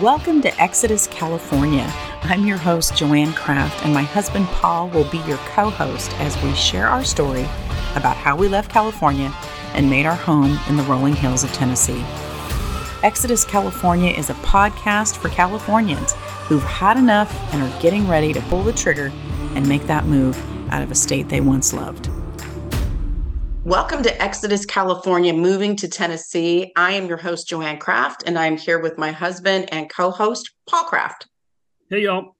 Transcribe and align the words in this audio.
Welcome 0.00 0.40
to 0.42 0.62
Exodus, 0.62 1.06
California. 1.08 1.86
I'm 2.22 2.46
your 2.46 2.56
host, 2.56 2.96
Joanne 2.96 3.34
Kraft, 3.34 3.84
and 3.84 3.92
my 3.92 4.00
husband, 4.00 4.46
Paul, 4.46 4.88
will 4.88 5.04
be 5.10 5.18
your 5.28 5.36
co 5.48 5.68
host 5.68 6.10
as 6.20 6.42
we 6.42 6.54
share 6.54 6.88
our 6.88 7.04
story 7.04 7.42
about 7.96 8.16
how 8.16 8.34
we 8.34 8.48
left 8.48 8.70
California 8.70 9.30
and 9.74 9.90
made 9.90 10.06
our 10.06 10.16
home 10.16 10.58
in 10.70 10.78
the 10.78 10.82
rolling 10.84 11.14
hills 11.14 11.44
of 11.44 11.52
Tennessee. 11.52 12.02
Exodus, 13.02 13.44
California 13.44 14.10
is 14.10 14.30
a 14.30 14.34
podcast 14.34 15.18
for 15.18 15.28
Californians 15.28 16.12
who've 16.46 16.62
had 16.62 16.96
enough 16.96 17.30
and 17.52 17.62
are 17.62 17.80
getting 17.82 18.08
ready 18.08 18.32
to 18.32 18.40
pull 18.42 18.62
the 18.62 18.72
trigger 18.72 19.12
and 19.54 19.68
make 19.68 19.86
that 19.86 20.06
move 20.06 20.42
out 20.72 20.82
of 20.82 20.90
a 20.90 20.94
state 20.94 21.28
they 21.28 21.42
once 21.42 21.74
loved. 21.74 22.09
Welcome 23.70 24.02
to 24.02 24.20
Exodus, 24.20 24.66
California, 24.66 25.32
moving 25.32 25.76
to 25.76 25.86
Tennessee. 25.86 26.72
I 26.74 26.90
am 26.90 27.06
your 27.06 27.18
host, 27.18 27.46
Joanne 27.46 27.78
Kraft, 27.78 28.24
and 28.26 28.36
I'm 28.36 28.56
here 28.56 28.80
with 28.80 28.98
my 28.98 29.12
husband 29.12 29.72
and 29.72 29.88
co 29.88 30.10
host, 30.10 30.50
Paul 30.68 30.82
Kraft. 30.86 31.28
Hey, 31.88 32.00
y'all. 32.00 32.34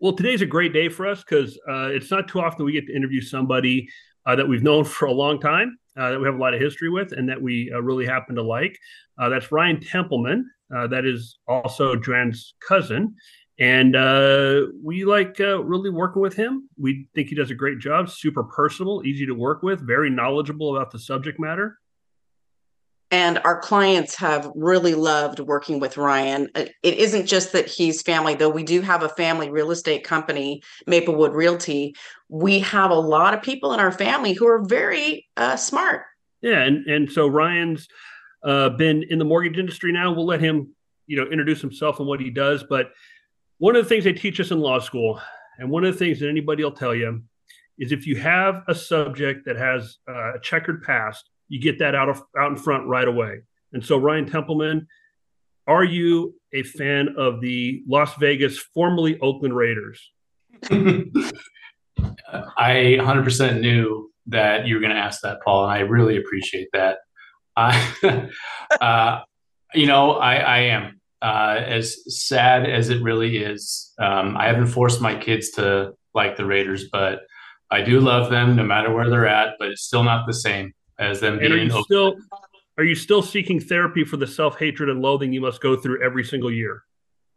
Well, 0.00 0.14
today's 0.14 0.40
a 0.40 0.46
great 0.46 0.72
day 0.72 0.88
for 0.88 1.06
us 1.06 1.22
because 1.22 1.58
uh, 1.68 1.90
it's 1.92 2.10
not 2.10 2.26
too 2.26 2.40
often 2.40 2.64
we 2.64 2.72
get 2.72 2.86
to 2.86 2.96
interview 2.96 3.20
somebody 3.20 3.86
uh, 4.24 4.34
that 4.34 4.48
we've 4.48 4.62
known 4.62 4.84
for 4.84 5.04
a 5.04 5.12
long 5.12 5.38
time, 5.38 5.76
uh, 5.94 6.12
that 6.12 6.18
we 6.18 6.24
have 6.24 6.36
a 6.36 6.40
lot 6.40 6.54
of 6.54 6.60
history 6.62 6.88
with, 6.88 7.12
and 7.12 7.28
that 7.28 7.42
we 7.42 7.70
uh, 7.70 7.82
really 7.82 8.06
happen 8.06 8.34
to 8.36 8.42
like. 8.42 8.78
Uh, 9.18 9.28
that's 9.28 9.52
Ryan 9.52 9.78
Templeman. 9.78 10.50
Uh, 10.74 10.86
that 10.86 11.04
is 11.04 11.38
also 11.46 11.96
Joanne's 11.96 12.54
cousin. 12.66 13.14
And 13.58 13.96
uh, 13.96 14.66
we 14.82 15.04
like 15.04 15.40
uh, 15.40 15.62
really 15.64 15.88
working 15.88 16.20
with 16.20 16.34
him. 16.34 16.68
We 16.78 17.08
think 17.14 17.28
he 17.28 17.34
does 17.34 17.50
a 17.50 17.54
great 17.54 17.78
job, 17.78 18.10
super 18.10 18.44
personal, 18.44 19.02
easy 19.04 19.24
to 19.26 19.32
work 19.32 19.62
with, 19.62 19.80
very 19.80 20.10
knowledgeable 20.10 20.76
about 20.76 20.90
the 20.90 20.98
subject 20.98 21.40
matter. 21.40 21.78
And 23.10 23.38
our 23.44 23.60
clients 23.60 24.16
have 24.16 24.50
really 24.54 24.94
loved 24.94 25.38
working 25.38 25.78
with 25.78 25.96
Ryan. 25.96 26.50
Uh, 26.54 26.66
it 26.82 26.94
isn't 26.98 27.26
just 27.26 27.52
that 27.52 27.66
he's 27.66 28.02
family, 28.02 28.34
though 28.34 28.50
we 28.50 28.64
do 28.64 28.80
have 28.80 29.04
a 29.04 29.08
family 29.08 29.48
real 29.48 29.70
estate 29.70 30.02
company, 30.02 30.60
Maplewood 30.86 31.32
Realty. 31.32 31.94
We 32.28 32.58
have 32.58 32.90
a 32.90 32.94
lot 32.94 33.32
of 33.32 33.42
people 33.42 33.72
in 33.72 33.80
our 33.80 33.92
family 33.92 34.32
who 34.32 34.48
are 34.48 34.64
very 34.64 35.28
uh, 35.36 35.56
smart. 35.56 36.02
Yeah. 36.42 36.62
And, 36.62 36.84
and 36.86 37.10
so 37.10 37.28
Ryan's 37.28 37.86
uh, 38.44 38.70
been 38.70 39.04
in 39.08 39.18
the 39.18 39.24
mortgage 39.24 39.56
industry 39.56 39.92
now. 39.92 40.12
We'll 40.12 40.26
let 40.26 40.40
him, 40.40 40.74
you 41.06 41.16
know, 41.16 41.30
introduce 41.30 41.60
himself 41.60 42.00
and 42.00 42.08
what 42.08 42.20
he 42.20 42.30
does. 42.30 42.64
But 42.68 42.90
one 43.58 43.76
of 43.76 43.84
the 43.84 43.88
things 43.88 44.04
they 44.04 44.12
teach 44.12 44.40
us 44.40 44.50
in 44.50 44.60
law 44.60 44.78
school, 44.78 45.20
and 45.58 45.70
one 45.70 45.84
of 45.84 45.92
the 45.92 45.98
things 45.98 46.20
that 46.20 46.28
anybody 46.28 46.62
will 46.62 46.72
tell 46.72 46.94
you, 46.94 47.22
is 47.78 47.92
if 47.92 48.06
you 48.06 48.16
have 48.16 48.62
a 48.68 48.74
subject 48.74 49.44
that 49.46 49.56
has 49.56 49.98
uh, 50.08 50.34
a 50.34 50.40
checkered 50.40 50.82
past, 50.82 51.30
you 51.48 51.60
get 51.60 51.78
that 51.78 51.94
out 51.94 52.08
of 52.08 52.22
out 52.38 52.50
in 52.50 52.56
front 52.56 52.86
right 52.86 53.08
away. 53.08 53.40
And 53.72 53.84
so, 53.84 53.98
Ryan 53.98 54.26
Templeman, 54.26 54.86
are 55.66 55.84
you 55.84 56.34
a 56.52 56.62
fan 56.62 57.14
of 57.16 57.40
the 57.40 57.82
Las 57.86 58.14
Vegas, 58.16 58.58
formerly 58.58 59.18
Oakland 59.20 59.54
Raiders? 59.54 60.10
I 62.58 62.96
100% 62.98 63.60
knew 63.60 64.10
that 64.26 64.66
you 64.66 64.74
were 64.74 64.80
going 64.80 64.92
to 64.92 64.98
ask 64.98 65.20
that, 65.22 65.40
Paul, 65.44 65.64
and 65.64 65.72
I 65.72 65.80
really 65.80 66.16
appreciate 66.16 66.68
that. 66.72 66.98
I, 67.56 68.30
uh, 68.80 69.20
you 69.74 69.86
know, 69.86 70.12
I, 70.12 70.36
I 70.36 70.58
am 70.58 70.95
uh, 71.26 71.60
as 71.66 72.22
sad 72.24 72.70
as 72.70 72.88
it 72.88 73.02
really 73.02 73.38
is, 73.38 73.92
um, 73.98 74.36
I 74.36 74.46
haven't 74.46 74.68
forced 74.68 75.00
my 75.00 75.16
kids 75.16 75.50
to 75.52 75.92
like 76.14 76.36
the 76.36 76.44
Raiders, 76.44 76.88
but 76.92 77.22
I 77.68 77.82
do 77.82 77.98
love 77.98 78.30
them 78.30 78.54
no 78.54 78.62
matter 78.62 78.94
where 78.94 79.10
they're 79.10 79.26
at. 79.26 79.56
But 79.58 79.70
it's 79.70 79.82
still 79.82 80.04
not 80.04 80.28
the 80.28 80.32
same 80.32 80.72
as 81.00 81.18
them 81.18 81.34
and 81.34 81.40
being. 81.40 81.52
Are 81.52 81.56
you 81.56 81.82
still 81.82 82.14
are 82.78 82.84
you 82.84 82.94
still 82.94 83.22
seeking 83.22 83.58
therapy 83.58 84.04
for 84.04 84.16
the 84.16 84.26
self 84.26 84.56
hatred 84.56 84.88
and 84.88 85.02
loathing 85.02 85.32
you 85.32 85.40
must 85.40 85.60
go 85.60 85.74
through 85.74 86.00
every 86.00 86.22
single 86.22 86.52
year? 86.52 86.84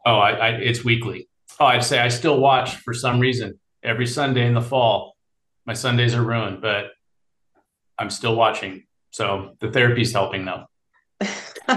Oh, 0.06 0.18
I, 0.18 0.30
I, 0.30 0.48
it's 0.50 0.84
weekly. 0.84 1.28
Oh, 1.58 1.66
I'd 1.66 1.84
say 1.84 1.98
I 1.98 2.08
still 2.08 2.38
watch 2.38 2.76
for 2.76 2.94
some 2.94 3.18
reason 3.18 3.58
every 3.82 4.06
Sunday 4.06 4.46
in 4.46 4.54
the 4.54 4.62
fall. 4.62 5.16
My 5.66 5.74
Sundays 5.74 6.14
are 6.14 6.22
ruined, 6.22 6.62
but 6.62 6.92
I'm 7.98 8.08
still 8.08 8.36
watching. 8.36 8.84
So 9.10 9.56
the 9.58 9.72
therapy's 9.72 10.12
helping 10.12 10.44
though 10.44 10.66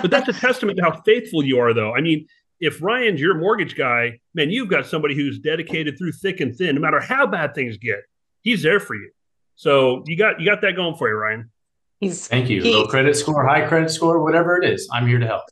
but 0.01 0.11
that's 0.11 0.27
a 0.29 0.33
testament 0.33 0.77
to 0.77 0.83
how 0.83 1.01
faithful 1.01 1.43
you 1.43 1.59
are, 1.59 1.73
though. 1.73 1.93
I 1.93 2.01
mean, 2.01 2.27
if 2.59 2.81
Ryan's 2.81 3.19
your 3.19 3.35
mortgage 3.35 3.75
guy, 3.75 4.19
man, 4.33 4.49
you've 4.49 4.69
got 4.69 4.85
somebody 4.85 5.15
who's 5.15 5.39
dedicated 5.39 5.97
through 5.97 6.13
thick 6.13 6.39
and 6.39 6.55
thin. 6.55 6.75
No 6.75 6.81
matter 6.81 6.99
how 6.99 7.27
bad 7.27 7.53
things 7.55 7.77
get, 7.77 7.99
he's 8.41 8.61
there 8.61 8.79
for 8.79 8.95
you. 8.95 9.11
So 9.55 10.03
you 10.07 10.17
got 10.17 10.39
you 10.39 10.45
got 10.45 10.61
that 10.61 10.75
going 10.75 10.95
for 10.95 11.09
you, 11.09 11.15
Ryan. 11.15 11.51
He's 11.99 12.27
thank 12.27 12.49
you. 12.49 12.61
He, 12.61 12.73
Low 12.73 12.87
credit 12.87 13.15
score, 13.15 13.45
high 13.45 13.67
credit 13.67 13.89
score, 13.89 14.23
whatever 14.23 14.61
it 14.61 14.69
is, 14.69 14.89
I'm 14.91 15.07
here 15.07 15.19
to 15.19 15.27
help. 15.27 15.43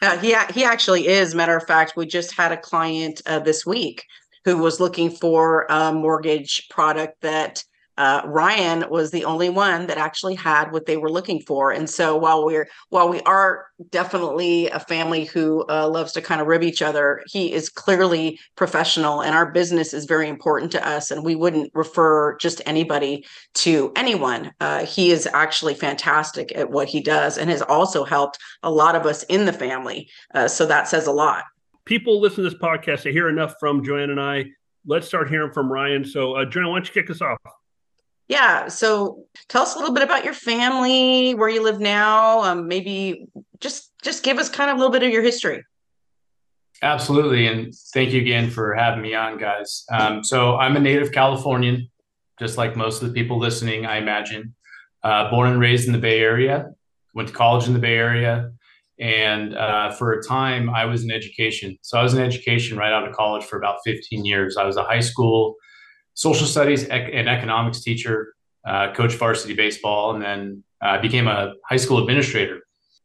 Uh, 0.00 0.18
he 0.18 0.36
he 0.52 0.64
actually 0.64 1.06
is. 1.06 1.34
Matter 1.34 1.56
of 1.56 1.66
fact, 1.66 1.94
we 1.96 2.06
just 2.06 2.32
had 2.32 2.52
a 2.52 2.56
client 2.56 3.22
uh, 3.26 3.38
this 3.38 3.66
week 3.66 4.04
who 4.44 4.58
was 4.58 4.80
looking 4.80 5.10
for 5.10 5.66
a 5.70 5.92
mortgage 5.92 6.68
product 6.70 7.20
that 7.22 7.62
uh, 7.98 8.22
Ryan 8.24 8.84
was 8.88 9.10
the 9.10 9.24
only 9.24 9.50
one 9.50 9.86
that 9.86 9.98
actually 9.98 10.34
had 10.34 10.72
what 10.72 10.86
they 10.86 10.96
were 10.96 11.10
looking 11.10 11.40
for. 11.40 11.70
And 11.70 11.88
so 11.88 12.16
while 12.16 12.44
we're 12.44 12.68
while 12.88 13.08
we 13.08 13.20
are 13.22 13.66
definitely 13.90 14.68
a 14.68 14.80
family 14.80 15.24
who 15.24 15.64
uh, 15.68 15.88
loves 15.88 16.12
to 16.12 16.22
kind 16.22 16.40
of 16.40 16.46
rib 16.46 16.62
each 16.62 16.80
other, 16.80 17.22
he 17.26 17.52
is 17.52 17.68
clearly 17.68 18.40
professional, 18.56 19.22
and 19.22 19.34
our 19.34 19.50
business 19.50 19.92
is 19.92 20.06
very 20.06 20.28
important 20.28 20.72
to 20.72 20.86
us. 20.86 21.10
And 21.10 21.24
we 21.24 21.34
wouldn't 21.34 21.70
refer 21.74 22.36
just 22.38 22.62
anybody 22.64 23.26
to 23.54 23.92
anyone. 23.94 24.52
Uh, 24.60 24.86
he 24.86 25.10
is 25.10 25.26
actually 25.26 25.74
fantastic 25.74 26.56
at 26.56 26.70
what 26.70 26.88
he 26.88 27.00
does, 27.00 27.36
and 27.36 27.50
has 27.50 27.62
also 27.62 28.04
helped 28.04 28.38
a 28.62 28.70
lot 28.70 28.96
of 28.96 29.06
us 29.06 29.22
in 29.24 29.44
the 29.44 29.52
family. 29.52 30.08
Uh, 30.34 30.48
so 30.48 30.64
that 30.66 30.88
says 30.88 31.06
a 31.06 31.12
lot. 31.12 31.44
People 31.84 32.20
listen 32.20 32.44
to 32.44 32.50
this 32.50 32.58
podcast. 32.58 33.02
They 33.02 33.12
hear 33.12 33.28
enough 33.28 33.54
from 33.60 33.84
Joanne 33.84 34.10
and 34.10 34.20
I. 34.20 34.46
Let's 34.86 35.06
start 35.06 35.28
hearing 35.28 35.52
from 35.52 35.70
Ryan. 35.70 36.04
So, 36.04 36.34
uh, 36.34 36.44
Joanne, 36.44 36.68
why 36.68 36.76
don't 36.76 36.86
you 36.86 37.02
kick 37.02 37.10
us 37.10 37.20
off? 37.20 37.38
Yeah. 38.32 38.68
So 38.68 39.26
tell 39.48 39.60
us 39.60 39.74
a 39.74 39.78
little 39.78 39.92
bit 39.92 40.02
about 40.02 40.24
your 40.24 40.32
family, 40.32 41.34
where 41.34 41.50
you 41.50 41.62
live 41.62 41.80
now. 41.80 42.40
Um, 42.40 42.66
maybe 42.66 43.26
just 43.60 43.92
just 44.02 44.22
give 44.22 44.38
us 44.38 44.48
kind 44.48 44.70
of 44.70 44.76
a 44.76 44.78
little 44.78 44.90
bit 44.90 45.02
of 45.02 45.10
your 45.10 45.22
history. 45.22 45.62
Absolutely, 46.80 47.46
and 47.46 47.74
thank 47.92 48.12
you 48.12 48.22
again 48.22 48.48
for 48.48 48.74
having 48.74 49.02
me 49.02 49.14
on, 49.14 49.36
guys. 49.36 49.84
Um, 49.92 50.24
so 50.24 50.56
I'm 50.56 50.76
a 50.76 50.80
native 50.80 51.12
Californian, 51.12 51.90
just 52.38 52.56
like 52.56 52.74
most 52.74 53.02
of 53.02 53.08
the 53.08 53.14
people 53.14 53.38
listening, 53.38 53.84
I 53.84 53.98
imagine. 53.98 54.54
Uh, 55.04 55.30
born 55.30 55.50
and 55.50 55.60
raised 55.60 55.86
in 55.86 55.92
the 55.92 55.98
Bay 55.98 56.20
Area, 56.20 56.70
went 57.12 57.28
to 57.28 57.34
college 57.34 57.66
in 57.66 57.74
the 57.74 57.78
Bay 57.78 57.98
Area, 57.98 58.50
and 58.98 59.54
uh, 59.54 59.90
for 59.90 60.14
a 60.14 60.22
time 60.22 60.70
I 60.70 60.86
was 60.86 61.04
in 61.04 61.10
education. 61.10 61.76
So 61.82 61.98
I 61.98 62.02
was 62.02 62.14
in 62.14 62.20
education 62.22 62.78
right 62.78 62.94
out 62.94 63.06
of 63.06 63.14
college 63.14 63.44
for 63.44 63.58
about 63.58 63.80
15 63.84 64.24
years. 64.24 64.56
I 64.56 64.64
was 64.64 64.78
a 64.78 64.84
high 64.84 65.00
school 65.00 65.56
social 66.14 66.46
studies 66.46 66.84
and 66.84 67.28
economics 67.28 67.82
teacher, 67.82 68.34
uh, 68.66 68.92
coached 68.92 69.18
varsity 69.18 69.54
baseball, 69.54 70.14
and 70.14 70.22
then 70.22 70.64
uh, 70.80 71.00
became 71.00 71.28
a 71.28 71.54
high 71.68 71.76
school 71.76 71.98
administrator. 71.98 72.60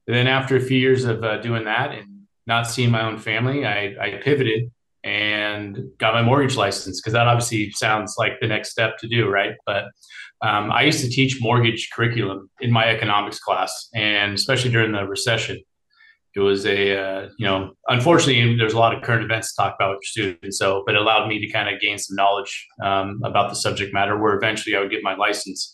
And 0.07 0.15
then 0.15 0.27
after 0.27 0.55
a 0.55 0.61
few 0.61 0.77
years 0.77 1.05
of 1.05 1.23
uh, 1.23 1.37
doing 1.37 1.65
that 1.65 1.91
and 1.91 2.23
not 2.45 2.63
seeing 2.63 2.91
my 2.91 3.03
own 3.03 3.17
family, 3.17 3.65
I, 3.65 3.95
I 3.99 4.21
pivoted 4.23 4.71
and 5.03 5.89
got 5.97 6.13
my 6.13 6.21
mortgage 6.21 6.55
license 6.55 6.99
because 6.99 7.13
that 7.13 7.27
obviously 7.27 7.71
sounds 7.71 8.15
like 8.17 8.33
the 8.41 8.47
next 8.47 8.71
step 8.71 8.97
to 8.99 9.07
do, 9.07 9.27
right? 9.29 9.55
But 9.65 9.85
um, 10.41 10.71
I 10.71 10.83
used 10.83 11.03
to 11.03 11.09
teach 11.09 11.41
mortgage 11.41 11.89
curriculum 11.93 12.49
in 12.59 12.71
my 12.71 12.85
economics 12.87 13.39
class, 13.39 13.89
and 13.95 14.33
especially 14.33 14.71
during 14.71 14.91
the 14.91 15.05
recession 15.05 15.59
it 16.37 16.41
was 16.41 16.67
a 16.67 16.95
uh, 16.95 17.29
you 17.39 17.47
know 17.47 17.71
unfortunately 17.87 18.55
there's 18.57 18.73
a 18.73 18.79
lot 18.79 18.95
of 18.95 19.01
current 19.01 19.23
events 19.23 19.53
to 19.53 19.61
talk 19.61 19.75
about 19.75 19.95
with 19.95 20.03
students 20.03 20.59
so 20.59 20.83
but 20.85 20.93
it 20.93 21.01
allowed 21.01 21.27
me 21.27 21.39
to 21.39 21.51
kind 21.51 21.67
of 21.73 21.81
gain 21.81 21.97
some 21.97 22.15
knowledge 22.15 22.67
um, 22.83 23.19
about 23.23 23.49
the 23.49 23.55
subject 23.55 23.91
matter 23.91 24.15
where 24.21 24.35
eventually 24.35 24.75
i 24.75 24.79
would 24.79 24.91
get 24.91 25.03
my 25.03 25.15
license. 25.15 25.73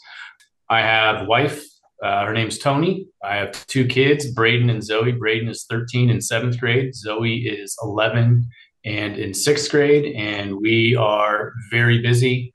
I 0.69 0.79
have 0.81 1.27
wife 1.27 1.61
uh, 2.01 2.25
her 2.25 2.33
name's 2.33 2.57
tony. 2.57 3.07
I 3.23 3.35
have 3.35 3.65
two 3.67 3.85
kids 3.85 4.29
braden 4.31 4.69
and 4.69 4.83
zoe. 4.83 5.11
Braden 5.11 5.47
is 5.47 5.65
13 5.69 6.09
in 6.09 6.19
seventh 6.19 6.59
grade. 6.59 6.93
Zoe 6.95 7.37
is 7.37 7.77
11 7.81 8.45
and 8.85 9.17
in 9.17 9.33
sixth 9.33 9.69
grade 9.69 10.13
and 10.15 10.57
we 10.57 10.95
are 10.95 11.53
very 11.71 12.01
busy 12.01 12.51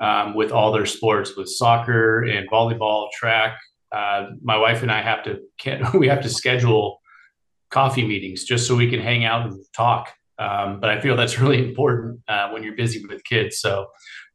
um, 0.00 0.34
with 0.34 0.52
all 0.52 0.72
their 0.72 0.86
sports 0.86 1.36
with 1.36 1.48
soccer 1.48 2.22
and 2.22 2.48
volleyball 2.50 3.08
track. 3.12 3.58
Uh, 3.90 4.26
my 4.42 4.58
wife 4.58 4.82
and 4.82 4.92
i 4.92 5.00
have 5.00 5.24
to 5.24 5.38
we 5.98 6.06
have 6.06 6.22
to 6.22 6.28
schedule 6.28 6.97
coffee 7.70 8.06
meetings 8.06 8.44
just 8.44 8.66
so 8.66 8.74
we 8.74 8.90
can 8.90 9.00
hang 9.00 9.24
out 9.24 9.46
and 9.46 9.64
talk. 9.74 10.12
Um, 10.38 10.80
but 10.80 10.90
I 10.90 11.00
feel 11.00 11.16
that's 11.16 11.38
really 11.40 11.58
important 11.58 12.20
uh, 12.28 12.50
when 12.50 12.62
you're 12.62 12.76
busy 12.76 13.04
with 13.06 13.24
kids. 13.24 13.60
So, 13.60 13.86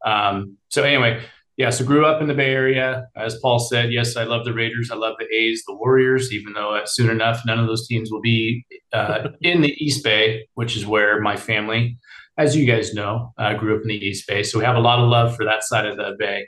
um, 0.06 0.58
so 0.70 0.84
anyway, 0.84 1.24
yeah. 1.56 1.70
So 1.70 1.86
grew 1.86 2.06
up 2.06 2.22
in 2.22 2.28
the 2.28 2.34
Bay 2.34 2.52
Area, 2.52 3.06
as 3.16 3.38
Paul 3.40 3.60
said. 3.60 3.94
Yes, 3.94 4.18
I 4.18 4.24
love 4.24 4.44
the 4.44 4.54
Raiders. 4.54 4.90
I 4.92 4.96
love 4.96 5.16
the 5.20 5.34
A's, 5.34 5.64
the 5.68 5.76
Warriors. 5.76 6.34
Even 6.34 6.54
though 6.54 6.76
uh, 6.76 6.86
soon 6.86 7.10
enough, 7.10 7.42
none 7.46 7.60
of 7.60 7.68
those 7.68 7.88
teams 7.88 8.12
will 8.12 8.22
be 8.22 8.66
uh, 8.92 9.30
in 9.42 9.62
the 9.62 9.74
East 9.84 10.04
Bay, 10.04 10.48
which 10.56 10.76
is 10.76 10.86
where 10.86 11.22
my 11.22 11.36
family, 11.36 11.98
as 12.38 12.56
you 12.56 12.66
guys 12.66 12.94
know, 12.94 13.34
uh, 13.38 13.54
grew 13.54 13.76
up 13.76 13.84
in 13.84 13.90
the 13.90 13.98
East 13.98 14.28
Bay. 14.28 14.44
So 14.44 14.58
we 14.58 14.66
have 14.66 14.76
a 14.76 14.82
lot 14.82 15.00
of 15.00 15.10
love 15.10 15.36
for 15.36 15.46
that 15.46 15.64
side 15.64 15.86
of 15.86 15.98
the 15.98 16.16
Bay. 16.18 16.48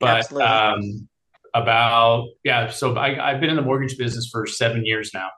But 0.00 0.32
um, 0.32 1.08
about 1.54 2.26
yeah, 2.42 2.70
so 2.70 2.96
I, 2.96 3.30
I've 3.30 3.40
been 3.40 3.50
in 3.50 3.56
the 3.56 3.62
mortgage 3.62 3.96
business 3.98 4.28
for 4.32 4.46
seven 4.46 4.84
years 4.84 5.10
now 5.14 5.28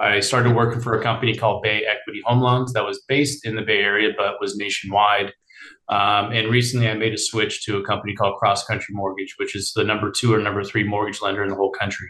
I 0.00 0.20
started 0.20 0.54
working 0.54 0.80
for 0.80 0.98
a 0.98 1.02
company 1.02 1.36
called 1.36 1.62
Bay 1.62 1.84
Equity 1.84 2.20
Home 2.24 2.40
Loans 2.40 2.72
that 2.72 2.84
was 2.84 3.02
based 3.08 3.46
in 3.46 3.54
the 3.54 3.62
Bay 3.62 3.78
Area 3.78 4.10
but 4.16 4.40
was 4.40 4.56
nationwide. 4.56 5.32
Um, 5.88 6.32
and 6.32 6.48
recently, 6.48 6.88
I 6.88 6.94
made 6.94 7.12
a 7.12 7.18
switch 7.18 7.64
to 7.64 7.76
a 7.76 7.84
company 7.84 8.14
called 8.14 8.38
Cross 8.38 8.64
Country 8.64 8.94
Mortgage, 8.94 9.34
which 9.38 9.54
is 9.54 9.72
the 9.74 9.84
number 9.84 10.10
two 10.10 10.34
or 10.34 10.38
number 10.38 10.64
three 10.64 10.84
mortgage 10.84 11.20
lender 11.22 11.42
in 11.42 11.50
the 11.50 11.56
whole 11.56 11.70
country. 11.70 12.08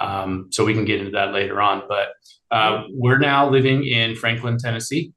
Um, 0.00 0.48
so 0.50 0.64
we 0.64 0.74
can 0.74 0.84
get 0.84 1.00
into 1.00 1.12
that 1.12 1.32
later 1.32 1.60
on. 1.60 1.82
But 1.88 2.08
uh, 2.50 2.84
we're 2.90 3.18
now 3.18 3.48
living 3.48 3.84
in 3.84 4.14
Franklin, 4.14 4.58
Tennessee. 4.58 5.12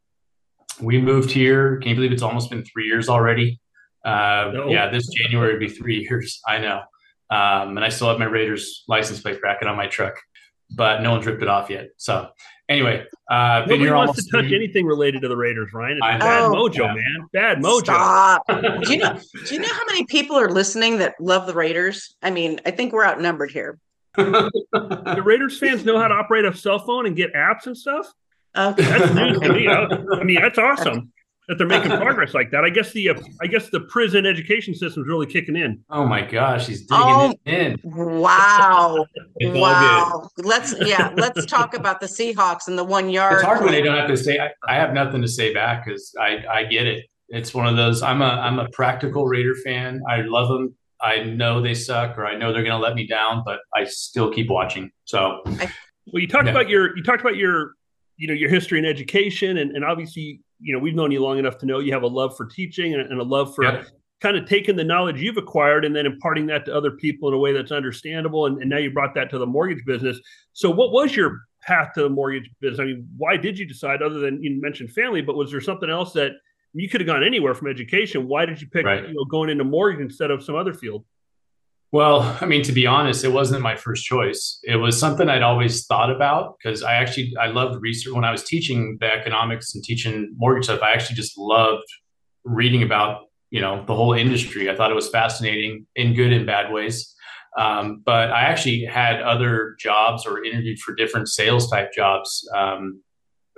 We 0.81 0.99
moved 0.99 1.31
here. 1.31 1.77
Can 1.77 1.89
you 1.89 1.95
believe 1.95 2.11
it's 2.11 2.23
almost 2.23 2.49
been 2.49 2.63
three 2.63 2.85
years 2.85 3.09
already? 3.09 3.59
Uh, 4.03 4.51
no. 4.53 4.67
Yeah, 4.69 4.89
this 4.89 5.07
January 5.07 5.53
would 5.53 5.59
be 5.59 5.69
three 5.69 5.99
years. 5.99 6.39
I 6.47 6.57
know. 6.57 6.81
Um, 7.29 7.77
and 7.77 7.85
I 7.85 7.89
still 7.89 8.09
have 8.09 8.19
my 8.19 8.25
Raiders 8.25 8.83
license 8.87 9.21
plate 9.21 9.39
bracket 9.39 9.67
on 9.67 9.77
my 9.77 9.87
truck, 9.87 10.15
but 10.73 11.01
no 11.01 11.11
one's 11.11 11.25
ripped 11.25 11.41
it 11.41 11.47
off 11.47 11.69
yet. 11.69 11.89
So 11.97 12.29
anyway, 12.69 13.05
uh, 13.29 13.65
nobody 13.67 13.91
wants 13.91 14.23
to 14.23 14.31
touch 14.31 14.45
three... 14.45 14.55
anything 14.55 14.85
related 14.85 15.21
to 15.21 15.27
the 15.27 15.35
Raiders, 15.37 15.71
Ryan. 15.73 15.97
It's 15.97 16.23
bad 16.23 16.41
oh, 16.41 16.51
mojo, 16.51 16.77
yeah. 16.77 16.93
man. 16.93 17.27
Bad 17.33 17.57
mojo. 17.59 17.83
Stop. 17.83 18.43
do 18.83 18.91
you 18.91 18.97
know? 18.97 19.19
Do 19.45 19.55
you 19.55 19.61
know 19.61 19.73
how 19.73 19.85
many 19.87 20.05
people 20.05 20.37
are 20.37 20.49
listening 20.49 20.99
that 20.99 21.15
love 21.19 21.47
the 21.47 21.53
Raiders? 21.53 22.15
I 22.21 22.31
mean, 22.31 22.59
I 22.65 22.71
think 22.71 22.93
we're 22.93 23.05
outnumbered 23.05 23.51
here. 23.51 23.79
the 24.15 25.21
Raiders 25.23 25.57
fans 25.57 25.85
know 25.85 25.97
how 25.97 26.07
to 26.07 26.15
operate 26.15 26.45
a 26.45 26.55
cell 26.55 26.79
phone 26.79 27.05
and 27.05 27.15
get 27.15 27.33
apps 27.33 27.65
and 27.65 27.77
stuff. 27.77 28.11
Okay. 28.57 28.83
That's 28.83 29.13
news 29.13 29.39
to 29.39 29.53
me. 29.53 29.67
I 29.67 30.23
mean, 30.23 30.41
that's 30.41 30.57
awesome 30.57 31.13
that 31.51 31.57
they're 31.57 31.67
making 31.67 31.91
progress 31.97 32.33
like 32.33 32.49
that. 32.51 32.63
I 32.63 32.69
guess 32.69 32.93
the 32.93 33.09
uh, 33.09 33.15
I 33.41 33.47
guess 33.47 33.69
the 33.69 33.81
prison 33.81 34.25
education 34.25 34.73
system 34.73 35.03
is 35.03 35.07
really 35.07 35.25
kicking 35.25 35.57
in. 35.57 35.83
Oh 35.89 36.05
my 36.05 36.21
gosh, 36.21 36.65
he's 36.65 36.83
digging 36.83 37.03
oh, 37.03 37.33
in. 37.45 37.77
Wow, 37.83 39.05
wow. 39.41 40.29
Let's 40.37 40.73
yeah, 40.79 41.13
let's 41.17 41.45
talk 41.45 41.73
about 41.77 41.99
the 41.99 42.05
Seahawks 42.07 42.69
and 42.69 42.77
the 42.77 42.85
one 42.85 43.09
yard. 43.09 43.33
It's 43.33 43.43
hard 43.43 43.61
when 43.63 43.73
they 43.73 43.81
don't 43.81 43.97
have 43.97 44.07
to 44.07 44.15
say. 44.15 44.39
I, 44.39 44.51
I 44.65 44.75
have 44.75 44.93
nothing 44.93 45.21
to 45.21 45.27
say 45.27 45.53
back 45.53 45.85
because 45.85 46.15
I 46.17 46.45
I 46.49 46.63
get 46.63 46.87
it. 46.87 47.05
It's 47.27 47.53
one 47.53 47.67
of 47.67 47.75
those. 47.75 48.01
I'm 48.01 48.21
a 48.21 48.29
I'm 48.29 48.57
a 48.57 48.69
practical 48.69 49.27
Raider 49.27 49.55
fan. 49.55 50.01
I 50.09 50.21
love 50.21 50.47
them. 50.47 50.73
I 51.01 51.23
know 51.23 51.61
they 51.61 51.73
suck, 51.73 52.17
or 52.17 52.25
I 52.25 52.37
know 52.37 52.53
they're 52.53 52.63
going 52.63 52.79
to 52.79 52.81
let 52.81 52.95
me 52.95 53.07
down, 53.07 53.41
but 53.43 53.59
I 53.75 53.85
still 53.85 54.31
keep 54.31 54.49
watching. 54.49 54.91
So, 55.05 55.41
well, 55.45 56.21
you 56.21 56.27
talked 56.27 56.45
yeah. 56.45 56.51
about 56.51 56.69
your 56.69 56.95
you 56.95 57.03
talked 57.03 57.19
about 57.19 57.35
your 57.35 57.73
you 58.15 58.27
know 58.27 58.33
your 58.33 58.49
history 58.49 58.77
and 58.77 58.87
education, 58.87 59.57
and, 59.57 59.75
and 59.75 59.83
obviously 59.83 60.39
you 60.61 60.73
know 60.73 60.79
we've 60.79 60.95
known 60.95 61.11
you 61.11 61.21
long 61.21 61.37
enough 61.37 61.57
to 61.57 61.65
know 61.65 61.79
you 61.79 61.93
have 61.93 62.03
a 62.03 62.07
love 62.07 62.35
for 62.37 62.45
teaching 62.45 62.93
and, 62.93 63.01
and 63.11 63.19
a 63.19 63.23
love 63.23 63.53
for 63.53 63.63
yeah. 63.63 63.83
kind 64.21 64.37
of 64.37 64.47
taking 64.47 64.75
the 64.75 64.83
knowledge 64.83 65.21
you've 65.21 65.37
acquired 65.37 65.83
and 65.85 65.95
then 65.95 66.05
imparting 66.05 66.45
that 66.45 66.65
to 66.65 66.75
other 66.75 66.91
people 66.91 67.27
in 67.27 67.33
a 67.33 67.37
way 67.37 67.51
that's 67.51 67.71
understandable 67.71 68.45
and, 68.45 68.61
and 68.61 68.69
now 68.69 68.77
you 68.77 68.91
brought 68.91 69.13
that 69.13 69.29
to 69.29 69.37
the 69.37 69.45
mortgage 69.45 69.83
business 69.85 70.19
so 70.53 70.69
what 70.69 70.91
was 70.91 71.15
your 71.15 71.41
path 71.61 71.91
to 71.93 72.01
the 72.01 72.09
mortgage 72.09 72.49
business 72.59 72.79
i 72.79 72.85
mean 72.85 73.07
why 73.17 73.35
did 73.37 73.57
you 73.57 73.65
decide 73.65 74.01
other 74.01 74.19
than 74.19 74.41
you 74.41 74.59
mentioned 74.61 74.91
family 74.91 75.21
but 75.21 75.35
was 75.35 75.51
there 75.51 75.61
something 75.61 75.89
else 75.89 76.13
that 76.13 76.31
you 76.73 76.87
could 76.87 77.01
have 77.01 77.07
gone 77.07 77.23
anywhere 77.23 77.53
from 77.53 77.67
education 77.67 78.27
why 78.27 78.45
did 78.45 78.61
you 78.61 78.67
pick 78.67 78.85
right. 78.85 79.07
you 79.07 79.13
know 79.13 79.25
going 79.25 79.49
into 79.49 79.63
mortgage 79.63 80.01
instead 80.01 80.31
of 80.31 80.43
some 80.43 80.55
other 80.55 80.73
field 80.73 81.03
well, 81.91 82.37
I 82.39 82.45
mean, 82.45 82.63
to 82.63 82.71
be 82.71 82.87
honest, 82.87 83.23
it 83.23 83.31
wasn't 83.31 83.61
my 83.61 83.75
first 83.75 84.05
choice. 84.05 84.59
It 84.63 84.77
was 84.77 84.97
something 84.97 85.29
I'd 85.29 85.41
always 85.41 85.85
thought 85.85 86.09
about 86.09 86.55
because 86.57 86.83
I 86.83 86.93
actually 86.93 87.33
I 87.39 87.47
loved 87.47 87.81
research 87.81 88.13
when 88.13 88.23
I 88.23 88.31
was 88.31 88.43
teaching 88.43 88.97
the 89.01 89.11
economics 89.11 89.75
and 89.75 89.83
teaching 89.83 90.33
mortgage 90.37 90.65
stuff. 90.65 90.81
I 90.81 90.93
actually 90.93 91.17
just 91.17 91.37
loved 91.37 91.87
reading 92.45 92.83
about 92.83 93.23
you 93.49 93.59
know 93.59 93.83
the 93.85 93.95
whole 93.95 94.13
industry. 94.13 94.69
I 94.69 94.75
thought 94.75 94.91
it 94.91 94.95
was 94.95 95.09
fascinating 95.09 95.85
in 95.95 96.13
good 96.13 96.31
and 96.31 96.45
bad 96.45 96.71
ways. 96.71 97.13
Um, 97.57 98.01
but 98.05 98.31
I 98.31 98.43
actually 98.43 98.85
had 98.85 99.21
other 99.21 99.75
jobs 99.77 100.25
or 100.25 100.45
interviewed 100.45 100.79
for 100.79 100.95
different 100.95 101.27
sales 101.27 101.69
type 101.69 101.91
jobs 101.93 102.49
um, 102.55 103.01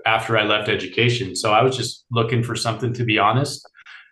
after 0.07 0.35
I 0.35 0.43
left 0.45 0.67
education. 0.67 1.35
So 1.35 1.53
I 1.53 1.61
was 1.61 1.77
just 1.77 2.05
looking 2.09 2.41
for 2.41 2.55
something 2.55 2.91
to 2.93 3.03
be 3.03 3.19
honest 3.19 3.63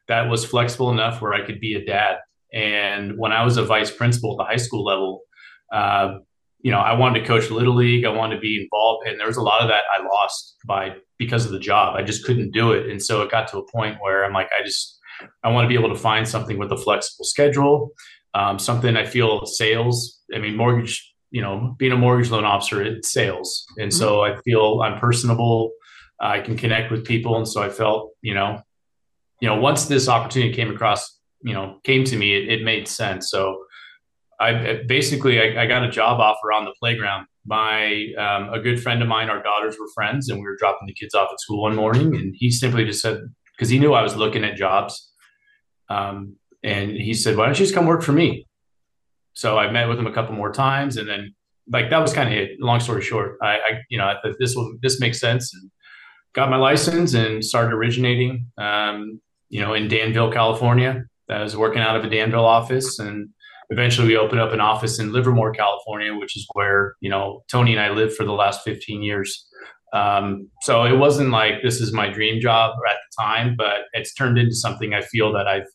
that 0.08 0.30
was 0.30 0.44
flexible 0.44 0.92
enough 0.92 1.22
where 1.22 1.34
I 1.34 1.46
could 1.46 1.60
be 1.60 1.76
a 1.76 1.86
dad 1.86 2.18
and 2.54 3.18
when 3.18 3.32
I 3.32 3.44
was 3.44 3.58
a 3.58 3.64
vice 3.64 3.92
principal 3.92 4.34
at 4.34 4.38
the 4.38 4.50
high 4.50 4.58
school 4.58 4.84
level, 4.84 5.22
uh, 5.72 6.18
you 6.60 6.72
know, 6.72 6.80
I 6.80 6.94
wanted 6.94 7.22
to 7.22 7.26
coach 7.26 7.50
little 7.50 7.76
league. 7.76 8.06
I 8.06 8.10
wanted 8.10 8.36
to 8.36 8.42
be 8.42 8.62
involved, 8.62 9.08
and 9.08 9.20
there 9.20 9.28
was 9.28 9.38
a 9.38 9.42
lot 9.42 9.62
of 9.62 9.70
that 9.70 9.84
I 9.96 10.04
lost 10.04 10.58
by 10.66 10.96
because 11.18 11.46
of 11.46 11.52
the 11.52 11.60
job. 11.60 11.96
I 11.96 12.04
just 12.04 12.24
couldn't 12.26 12.52
do 12.52 12.72
it, 12.74 12.90
and 12.90 13.02
so 13.02 13.22
it 13.22 13.32
got 13.32 13.48
to 13.50 13.58
a 13.58 13.72
point 13.72 13.98
where 14.02 14.24
I'm 14.24 14.34
like, 14.34 14.50
I 14.58 14.64
just 14.64 15.00
I 15.44 15.50
want 15.50 15.66
to 15.66 15.70
be 15.70 15.76
able 15.76 15.94
to 15.94 16.00
find 16.00 16.28
something 16.28 16.58
with 16.58 16.72
a 16.72 16.78
flexible 16.78 17.26
schedule, 17.26 17.92
um, 18.34 18.60
something 18.60 18.96
I 18.96 19.06
feel 19.06 19.46
sales. 19.46 20.20
I 20.34 20.40
mean, 20.40 20.56
mortgage. 20.56 21.08
You 21.34 21.42
know, 21.42 21.76
being 21.80 21.94
a 21.94 21.98
mortgage 21.98 22.30
loan 22.30 22.44
officer, 22.44 22.84
it's 22.84 23.10
sales, 23.10 23.66
and 23.78 23.90
mm-hmm. 23.90 23.98
so 23.98 24.22
I 24.22 24.36
feel 24.42 24.82
I'm 24.82 25.00
personable. 25.00 25.72
I 26.20 26.42
can 26.42 26.58
connect 26.58 26.92
with 26.92 27.06
people, 27.06 27.38
and 27.38 27.48
so 27.48 27.64
I 27.64 27.70
felt, 27.70 28.12
you 28.22 28.34
know, 28.34 28.62
you 29.40 29.48
know, 29.48 29.56
once 29.56 29.86
this 29.86 30.10
opportunity 30.10 30.54
came 30.54 30.70
across 30.70 31.21
you 31.44 31.54
know 31.54 31.80
came 31.84 32.04
to 32.06 32.16
me, 32.16 32.36
it, 32.36 32.50
it 32.50 32.64
made 32.64 32.88
sense. 32.88 33.30
So 33.30 33.64
I 34.40 34.82
basically 34.88 35.40
I, 35.40 35.64
I, 35.64 35.66
got 35.68 35.84
a 35.84 35.90
job 35.90 36.20
offer 36.20 36.52
on 36.52 36.66
the 36.66 36.74
playground. 36.80 37.28
My 37.46 38.08
um, 38.18 38.54
a 38.54 38.60
good 38.60 38.82
friend 38.82 39.02
of 39.02 39.08
mine, 39.08 39.30
our 39.30 39.42
daughters 39.42 39.78
were 39.80 39.88
friends, 39.94 40.30
and 40.30 40.40
we 40.40 40.46
were 40.46 40.58
dropping 40.58 40.88
the 40.88 40.94
kids 40.94 41.14
off 41.14 41.30
at 41.32 41.40
school 41.40 41.62
one 41.62 41.76
morning, 41.76 42.16
and 42.16 42.34
he 42.38 42.50
simply 42.50 42.86
just 42.86 43.02
said 43.02 43.20
because 43.56 43.70
he 43.70 43.80
knew 43.80 43.94
I 43.94 44.02
was 44.02 44.16
looking 44.16 44.44
at 44.44 44.56
jobs, 44.56 45.14
um, 45.90 46.36
and 46.64 46.92
he 46.92 47.14
said, 47.14 47.38
"Why 47.38 47.46
don't 47.46 47.60
you 47.60 47.66
just 47.66 47.76
come 47.76 47.86
work 47.86 48.02
for 48.02 48.14
me?" 48.14 48.48
So 49.34 49.58
I 49.58 49.72
met 49.72 49.88
with 49.88 50.00
him 50.00 50.08
a 50.08 50.14
couple 50.14 50.36
more 50.36 50.52
times, 50.52 50.98
and 50.98 51.08
then 51.08 51.34
like 51.72 51.90
that 51.90 52.00
was 52.00 52.14
kind 52.14 52.32
of 52.32 52.38
it. 52.38 52.60
Long 52.60 52.80
story 52.80 53.02
short, 53.02 53.38
I, 53.42 53.56
I 53.56 53.82
you 53.90 53.98
know 53.98 54.06
I 54.06 54.16
thought 54.22 54.36
this 54.40 54.56
will 54.56 54.76
this 54.82 55.00
makes 55.00 55.20
sense, 55.20 55.54
and 55.54 55.72
got 56.34 56.50
my 56.50 56.58
license 56.58 57.14
and 57.14 57.44
started 57.44 57.74
originating, 57.74 58.48
um, 58.58 59.20
you 59.50 59.62
know, 59.62 59.74
in 59.74 59.88
Danville, 59.88 60.32
California. 60.32 61.04
I 61.32 61.44
was 61.44 61.56
working 61.56 61.82
out 61.82 61.96
of 61.96 62.04
a 62.04 62.10
Danville 62.10 62.46
office, 62.46 63.00
and 63.00 63.30
eventually 63.70 64.08
we 64.08 64.18
opened 64.18 64.42
up 64.42 64.52
an 64.52 64.60
office 64.60 65.00
in 65.00 65.12
Livermore, 65.12 65.54
California, 65.54 66.14
which 66.14 66.36
is 66.36 66.48
where 66.54 66.96
you 67.02 67.10
know 67.10 67.44
Tony 67.50 67.72
and 67.72 67.82
I 67.82 67.90
lived 67.90 68.14
for 68.14 68.26
the 68.26 68.34
last 68.34 68.64
15 68.64 69.02
years. 69.02 69.48
Um, 69.94 70.50
so 70.62 70.86
it 70.86 70.98
wasn't 70.98 71.32
like 71.32 71.56
this 71.64 71.82
is 71.82 71.92
my 71.92 72.10
dream 72.10 72.40
job 72.40 72.76
at 72.90 72.96
the 72.96 73.24
time, 73.24 73.56
but 73.58 73.82
it's 73.94 74.14
turned 74.14 74.38
into 74.38 74.56
something 74.56 74.94
I 74.94 75.02
feel 75.02 75.34
that 75.34 75.48
I've 75.48 75.68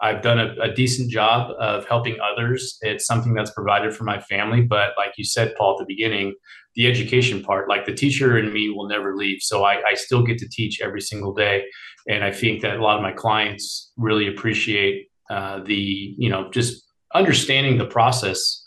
I've 0.00 0.22
done 0.22 0.38
a, 0.38 0.54
a, 0.60 0.74
decent 0.74 1.10
job 1.10 1.52
of 1.58 1.86
helping 1.86 2.18
others. 2.20 2.76
It's 2.82 3.06
something 3.06 3.32
that's 3.32 3.52
provided 3.52 3.94
for 3.94 4.04
my 4.04 4.20
family. 4.20 4.60
But 4.60 4.90
like 4.98 5.12
you 5.16 5.24
said, 5.24 5.54
Paul, 5.56 5.74
at 5.74 5.78
the 5.78 5.86
beginning, 5.86 6.34
the 6.74 6.88
education 6.88 7.42
part, 7.42 7.68
like 7.68 7.86
the 7.86 7.94
teacher 7.94 8.36
in 8.36 8.52
me 8.52 8.68
will 8.68 8.88
never 8.88 9.16
leave. 9.16 9.38
So 9.40 9.64
I, 9.64 9.80
I 9.88 9.94
still 9.94 10.22
get 10.22 10.38
to 10.38 10.48
teach 10.48 10.80
every 10.82 11.00
single 11.00 11.32
day. 11.32 11.64
And 12.08 12.22
I 12.22 12.30
think 12.30 12.62
that 12.62 12.76
a 12.76 12.82
lot 12.82 12.96
of 12.96 13.02
my 13.02 13.12
clients 13.12 13.92
really 13.96 14.28
appreciate 14.28 15.08
uh, 15.30 15.60
the, 15.64 16.14
you 16.18 16.28
know, 16.28 16.50
just 16.50 16.84
understanding 17.14 17.78
the 17.78 17.86
process. 17.86 18.62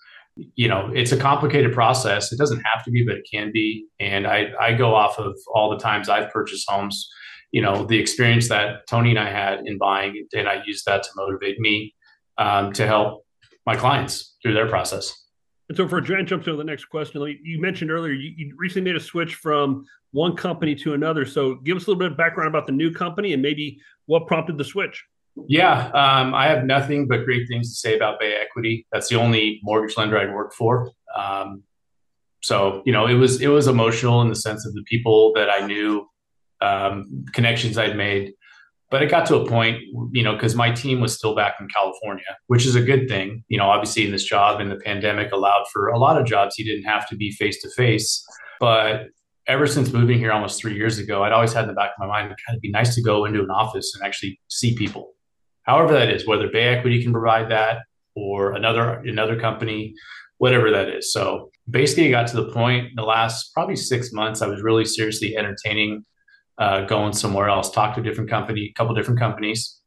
You 0.55 0.67
know, 0.67 0.91
it's 0.93 1.11
a 1.11 1.17
complicated 1.17 1.73
process. 1.73 2.31
It 2.31 2.37
doesn't 2.37 2.61
have 2.61 2.83
to 2.85 2.91
be, 2.91 3.05
but 3.05 3.15
it 3.15 3.27
can 3.31 3.51
be. 3.51 3.87
And 3.99 4.25
I, 4.27 4.51
I 4.59 4.73
go 4.73 4.95
off 4.95 5.19
of 5.19 5.35
all 5.53 5.69
the 5.69 5.77
times 5.77 6.09
I've 6.09 6.31
purchased 6.31 6.69
homes, 6.69 7.09
you 7.51 7.61
know, 7.61 7.85
the 7.85 7.97
experience 7.97 8.49
that 8.49 8.87
Tony 8.87 9.11
and 9.11 9.19
I 9.19 9.29
had 9.29 9.61
in 9.65 9.77
buying, 9.77 10.27
and 10.33 10.47
I 10.47 10.63
use 10.65 10.83
that 10.85 11.03
to 11.03 11.09
motivate 11.15 11.59
me 11.59 11.93
um, 12.37 12.71
to 12.73 12.85
help 12.85 13.25
my 13.65 13.75
clients 13.75 14.37
through 14.41 14.53
their 14.53 14.67
process. 14.67 15.13
And 15.69 15.77
so, 15.77 15.87
for 15.87 15.99
Jan 15.99 16.25
jumps 16.25 16.45
to 16.45 16.55
the 16.55 16.63
next 16.63 16.85
question, 16.85 17.21
you 17.43 17.59
mentioned 17.59 17.91
earlier 17.91 18.13
you, 18.13 18.33
you, 18.37 18.55
recently 18.57 18.91
made 18.91 18.95
a 18.95 19.03
switch 19.03 19.35
from 19.35 19.85
one 20.17 20.35
company 20.35 20.73
to 20.75 20.93
another. 20.93 21.25
So, 21.25 21.55
give 21.55 21.77
us 21.77 21.85
a 21.85 21.89
little 21.89 21.99
bit 21.99 22.11
of 22.11 22.17
background 22.17 22.49
about 22.49 22.65
the 22.65 22.71
new 22.71 22.91
company 22.91 23.33
and 23.33 23.41
maybe 23.41 23.79
what 24.07 24.27
prompted 24.27 24.57
the 24.57 24.63
switch. 24.63 25.03
Yeah, 25.47 25.89
um, 25.89 26.33
I 26.33 26.47
have 26.47 26.65
nothing 26.65 27.07
but 27.07 27.23
great 27.25 27.47
things 27.47 27.69
to 27.69 27.75
say 27.75 27.95
about 27.95 28.19
Bay 28.19 28.35
Equity. 28.35 28.87
That's 28.91 29.09
the 29.09 29.15
only 29.17 29.59
mortgage 29.63 29.95
lender 29.95 30.17
I 30.17 30.33
work 30.33 30.53
for. 30.53 30.91
Um, 31.15 31.63
so, 32.41 32.81
you 32.85 32.91
know, 32.91 33.05
it 33.05 33.13
was 33.13 33.41
it 33.41 33.47
was 33.47 33.67
emotional 33.67 34.21
in 34.21 34.29
the 34.29 34.35
sense 34.35 34.65
of 34.65 34.73
the 34.73 34.83
people 34.83 35.33
that 35.35 35.49
I 35.49 35.65
knew, 35.65 36.07
um, 36.61 37.25
connections 37.33 37.77
I'd 37.77 37.95
made 37.95 38.33
but 38.89 39.03
it 39.03 39.09
got 39.09 39.25
to 39.27 39.35
a 39.35 39.47
point, 39.47 39.81
you 40.11 40.23
know, 40.23 40.33
because 40.33 40.55
my 40.55 40.71
team 40.71 41.01
was 41.01 41.13
still 41.13 41.35
back 41.35 41.55
in 41.59 41.67
California, 41.67 42.23
which 42.47 42.65
is 42.65 42.75
a 42.75 42.81
good 42.81 43.09
thing. 43.09 43.43
You 43.49 43.57
know, 43.57 43.65
obviously 43.65 44.05
in 44.05 44.11
this 44.11 44.23
job 44.23 44.61
and 44.61 44.71
the 44.71 44.77
pandemic 44.77 45.31
allowed 45.31 45.65
for 45.73 45.89
a 45.89 45.99
lot 45.99 46.19
of 46.19 46.25
jobs 46.25 46.57
you 46.57 46.65
didn't 46.65 46.89
have 46.89 47.07
to 47.09 47.15
be 47.15 47.31
face 47.31 47.61
to 47.63 47.69
face. 47.71 48.25
But 48.59 49.07
ever 49.47 49.65
since 49.65 49.93
moving 49.93 50.19
here 50.19 50.31
almost 50.31 50.59
three 50.59 50.75
years 50.75 50.99
ago, 50.99 51.23
I'd 51.23 51.31
always 51.31 51.53
had 51.53 51.63
in 51.63 51.69
the 51.69 51.73
back 51.73 51.91
of 51.91 51.99
my 51.99 52.07
mind, 52.07 52.35
it'd 52.49 52.61
be 52.61 52.71
nice 52.71 52.95
to 52.95 53.01
go 53.01 53.25
into 53.25 53.41
an 53.41 53.49
office 53.49 53.93
and 53.95 54.05
actually 54.05 54.39
see 54.49 54.75
people. 54.75 55.13
However 55.63 55.93
that 55.93 56.09
is, 56.09 56.27
whether 56.27 56.49
Bay 56.49 56.63
Equity 56.63 57.01
can 57.01 57.11
provide 57.11 57.49
that 57.49 57.79
or 58.15 58.53
another 58.53 58.99
another 59.05 59.39
company, 59.39 59.93
whatever 60.37 60.71
that 60.71 60.89
is. 60.89 61.11
So 61.11 61.51
basically, 61.69 62.07
it 62.07 62.11
got 62.11 62.27
to 62.27 62.37
the 62.37 62.51
point 62.51 62.87
in 62.87 62.95
the 62.95 63.03
last 63.03 63.53
probably 63.53 63.75
six 63.75 64.11
months, 64.11 64.41
I 64.41 64.47
was 64.47 64.61
really 64.61 64.85
seriously 64.85 65.37
entertaining 65.37 66.03
uh, 66.57 66.85
going 66.85 67.13
somewhere 67.13 67.49
else, 67.49 67.69
talk 67.69 67.95
to 67.95 68.01
a 68.01 68.03
different 68.03 68.29
company, 68.29 68.65
a 68.65 68.73
couple 68.73 68.95
different 68.95 69.19
companies. 69.19 69.79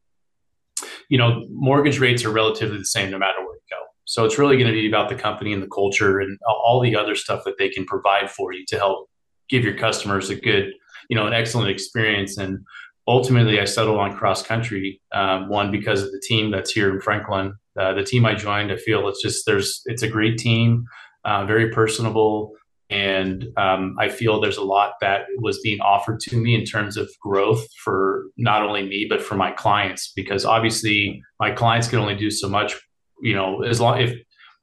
You 1.08 1.18
know, 1.18 1.46
mortgage 1.50 1.98
rates 1.98 2.24
are 2.24 2.30
relatively 2.30 2.78
the 2.78 2.84
same 2.84 3.10
no 3.10 3.18
matter 3.18 3.38
where 3.40 3.56
you 3.56 3.60
go. 3.70 3.82
So 4.04 4.24
it's 4.24 4.38
really 4.38 4.56
going 4.56 4.68
to 4.68 4.72
be 4.72 4.88
about 4.88 5.08
the 5.08 5.16
company 5.16 5.52
and 5.52 5.62
the 5.62 5.68
culture 5.68 6.20
and 6.20 6.38
all 6.46 6.80
the 6.80 6.94
other 6.94 7.16
stuff 7.16 7.42
that 7.44 7.58
they 7.58 7.68
can 7.68 7.84
provide 7.84 8.30
for 8.30 8.52
you 8.52 8.64
to 8.68 8.78
help 8.78 9.09
give 9.50 9.64
your 9.64 9.76
customers 9.76 10.30
a 10.30 10.36
good, 10.36 10.72
you 11.08 11.16
know, 11.16 11.26
an 11.26 11.32
excellent 11.32 11.70
experience. 11.70 12.38
And 12.38 12.60
ultimately, 13.06 13.60
I 13.60 13.64
settled 13.64 13.98
on 13.98 14.16
cross 14.16 14.42
country. 14.42 15.00
Um, 15.12 15.48
one 15.48 15.70
because 15.70 16.02
of 16.02 16.12
the 16.12 16.22
team 16.26 16.50
that's 16.50 16.72
here 16.72 16.90
in 16.92 17.00
Franklin. 17.00 17.54
Uh, 17.78 17.94
the 17.94 18.04
team 18.04 18.24
I 18.26 18.34
joined, 18.34 18.72
I 18.72 18.76
feel 18.76 19.08
it's 19.08 19.22
just 19.22 19.46
there's 19.46 19.82
it's 19.86 20.02
a 20.02 20.08
great 20.08 20.38
team, 20.38 20.84
uh, 21.24 21.44
very 21.46 21.70
personable, 21.70 22.52
and 22.90 23.46
um, 23.56 23.96
I 23.98 24.08
feel 24.08 24.40
there's 24.40 24.56
a 24.56 24.64
lot 24.64 24.94
that 25.00 25.22
was 25.38 25.60
being 25.60 25.80
offered 25.80 26.18
to 26.20 26.36
me 26.36 26.56
in 26.56 26.64
terms 26.64 26.96
of 26.96 27.08
growth 27.22 27.64
for 27.84 28.26
not 28.36 28.62
only 28.62 28.82
me 28.82 29.06
but 29.08 29.22
for 29.22 29.36
my 29.36 29.52
clients 29.52 30.12
because 30.14 30.44
obviously 30.44 31.22
my 31.38 31.52
clients 31.52 31.86
can 31.86 32.00
only 32.00 32.16
do 32.16 32.30
so 32.30 32.48
much. 32.48 32.74
You 33.22 33.34
know, 33.34 33.62
as 33.62 33.80
long 33.80 34.00
if 34.00 34.14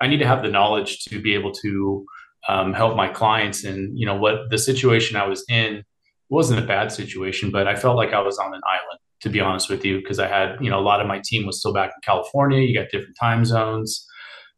I 0.01 0.08
need 0.08 0.20
to 0.20 0.27
have 0.27 0.44
the 0.44 0.50
knowledge 0.50 1.06
to 1.06 1.22
be 1.22 1.34
able 1.34 1.53
to 1.53 2.06
um, 2.48 2.74
help 2.74 2.96
my 2.96 3.08
clients. 3.08 3.63
And 3.63 3.98
you 3.98 4.06
know 4.06 4.16
what 4.16 4.50
the 4.50 4.58
situation 4.58 5.16
I 5.18 5.27
was 5.27 5.44
in 5.50 5.84
wasn't 6.30 6.63
a 6.63 6.68
bad 6.68 6.92
situation, 6.92 7.51
but 7.51 7.68
I 7.68 7.75
felt 7.75 7.96
like 7.96 8.13
I 8.13 8.22
was 8.22 8.38
on 8.38 8.54
an 8.54 8.62
island 8.66 9.00
to 9.20 9.30
be 9.30 9.39
honest 9.39 9.70
with 9.70 9.84
you 9.84 9.98
because 10.00 10.20
I 10.20 10.27
had 10.27 10.58
you 10.62 10.70
know 10.70 10.80
a 10.80 10.82
lot 10.82 11.01
of 11.01 11.08
my 11.08 11.20
team 11.24 11.46
was 11.46 11.60
still 11.60 11.74
back 11.74 11.89
in 11.89 12.01
California. 12.04 12.62
You 12.62 12.74
got 12.74 12.89
different 12.89 13.18
time 13.20 13.46
zones. 13.46 14.06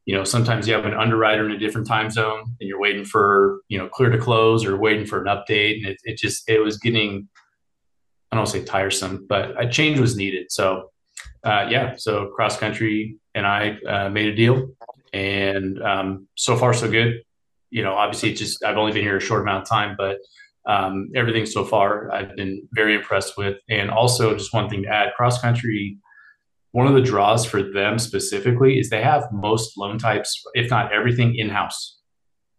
You 0.06 0.16
know, 0.16 0.24
sometimes 0.24 0.68
you 0.68 0.74
have 0.74 0.86
an 0.86 0.96
underwriter 0.96 1.46
in 1.46 1.52
a 1.52 1.60
different 1.60 1.86
time 1.86 2.10
zone 2.10 2.56
and 2.60 2.68
you're 2.68 2.80
waiting 2.80 3.06
for, 3.06 3.60
you 3.68 3.78
know, 3.78 3.88
clear 3.88 4.10
to 4.10 4.18
close 4.18 4.66
or 4.66 4.76
waiting 4.76 5.06
for 5.06 5.22
an 5.22 5.28
update. 5.28 5.76
And 5.76 5.86
it, 5.86 5.98
it 6.04 6.18
just, 6.18 6.50
it 6.50 6.64
was 6.64 6.80
getting, 6.80 7.30
I 8.32 8.36
don't 8.36 8.48
say 8.48 8.64
tiresome, 8.64 9.28
but 9.30 9.62
a 9.62 9.70
change 9.70 10.00
was 10.00 10.16
needed. 10.16 10.52
So, 10.52 10.90
uh, 11.44 11.68
yeah, 11.70 11.94
so 11.96 12.32
cross 12.36 12.58
country 12.58 13.18
and 13.36 13.46
I 13.46 13.78
uh, 13.88 14.10
made 14.10 14.30
a 14.30 14.36
deal 14.36 14.70
and 15.14 15.80
um, 15.84 16.28
so 16.34 16.56
far 16.56 16.74
so 16.74 16.90
good. 16.90 17.22
You 17.70 17.84
know, 17.84 17.94
obviously, 17.94 18.34
just 18.34 18.64
I've 18.64 18.78
only 18.78 18.92
been 18.92 19.04
here 19.04 19.18
a 19.18 19.22
short 19.22 19.42
amount 19.42 19.64
of 19.64 19.70
time, 19.70 19.96
but 19.98 20.18
um, 20.68 21.10
everything 21.16 21.46
so 21.46 21.64
far 21.64 22.12
I've 22.12 22.36
been 22.36 22.68
very 22.74 22.96
impressed 22.96 23.38
with. 23.38 23.58
And 23.70 23.90
also, 23.90 24.36
just 24.36 24.54
one 24.54 24.70
thing 24.70 24.84
to 24.84 24.90
add: 24.90 25.14
cross 25.16 25.42
country. 25.42 25.98
One 26.72 26.86
of 26.86 26.94
the 26.94 27.02
draws 27.02 27.46
for 27.46 27.64
them 27.64 27.98
specifically 27.98 28.80
is 28.80 28.90
they 28.92 29.02
have 29.02 29.24
most 29.32 29.76
loan 29.76 29.98
types, 29.98 30.40
if 30.54 30.70
not 30.70 30.94
everything, 30.94 31.36
in 31.36 31.50
house. 31.50 32.00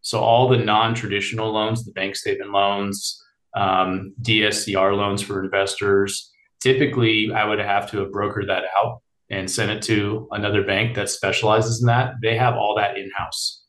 So 0.00 0.19
all 0.19 0.49
the 0.49 0.57
non-traditional 0.57 1.52
loans, 1.52 1.85
the 1.85 1.93
bank 1.93 2.17
statement 2.17 2.50
loans, 2.50 3.23
um, 3.55 4.12
DSCR 4.23 4.97
loans 4.97 5.23
for 5.23 5.45
investors, 5.45 6.33
typically 6.61 7.31
I 7.35 7.45
would 7.45 7.59
have 7.59 7.90
to 7.90 7.99
have 7.99 8.09
brokered 8.09 8.47
that 8.47 8.64
out 8.76 9.00
and 9.31 9.50
sent 9.50 9.71
it 9.71 9.83
to 9.83 10.26
another 10.33 10.64
bank 10.64 10.97
that 10.97 11.09
specializes 11.09 11.81
in 11.81 11.87
that, 11.87 12.14
they 12.23 12.37
have 12.37 12.55
all 12.55 12.75
that 12.76 12.97
in 12.97 13.11
house, 13.14 13.60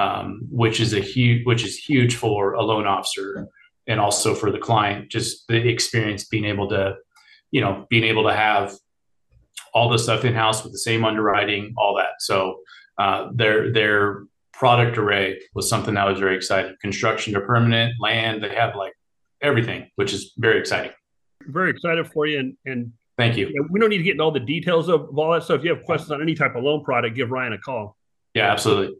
um, 0.00 0.40
which 0.50 0.80
is 0.80 0.94
a 0.94 1.00
huge, 1.00 1.44
which 1.44 1.64
is 1.64 1.76
huge 1.76 2.16
for 2.16 2.54
a 2.54 2.62
loan 2.62 2.86
officer 2.86 3.46
and 3.86 4.00
also 4.00 4.34
for 4.34 4.50
the 4.50 4.58
client. 4.58 5.10
Just 5.10 5.46
the 5.48 5.68
experience 5.68 6.24
being 6.24 6.46
able 6.46 6.68
to, 6.68 6.96
you 7.50 7.60
know, 7.60 7.86
being 7.90 8.04
able 8.04 8.24
to 8.24 8.34
have 8.34 8.74
all 9.74 9.90
the 9.90 9.98
stuff 9.98 10.24
in 10.24 10.34
house 10.34 10.64
with 10.64 10.72
the 10.72 10.78
same 10.78 11.04
underwriting, 11.04 11.74
all 11.76 11.94
that. 11.96 12.12
So 12.20 12.60
uh, 12.98 13.28
their 13.34 13.72
their 13.72 14.24
product 14.54 14.96
array 14.96 15.40
was 15.54 15.68
something 15.68 15.94
that 15.94 16.06
was 16.06 16.18
very 16.18 16.36
exciting. 16.36 16.74
Construction 16.80 17.34
to 17.34 17.40
permanent 17.40 17.94
land, 18.00 18.42
they 18.42 18.54
have 18.54 18.74
like 18.76 18.94
everything, 19.42 19.90
which 19.96 20.12
is 20.12 20.32
very 20.38 20.58
exciting. 20.58 20.92
Very 21.46 21.70
excited 21.70 22.10
for 22.10 22.26
you, 22.26 22.38
and 22.38 22.56
and 22.64 22.92
Thank 23.18 23.36
you. 23.36 23.66
we 23.68 23.78
don't 23.78 23.90
need 23.90 23.98
to 23.98 24.02
get 24.02 24.12
into 24.12 24.24
all 24.24 24.30
the 24.30 24.40
details 24.40 24.88
of 24.88 25.18
all 25.18 25.32
that 25.32 25.42
stuff. 25.42 25.58
If 25.58 25.64
you 25.64 25.74
have 25.74 25.84
questions 25.84 26.10
on 26.10 26.22
any 26.22 26.34
type 26.34 26.54
of 26.56 26.62
loan 26.62 26.82
product, 26.82 27.14
give 27.14 27.30
Ryan 27.30 27.52
a 27.52 27.58
call. 27.58 27.98
Yeah, 28.32 28.50
absolutely. 28.50 28.96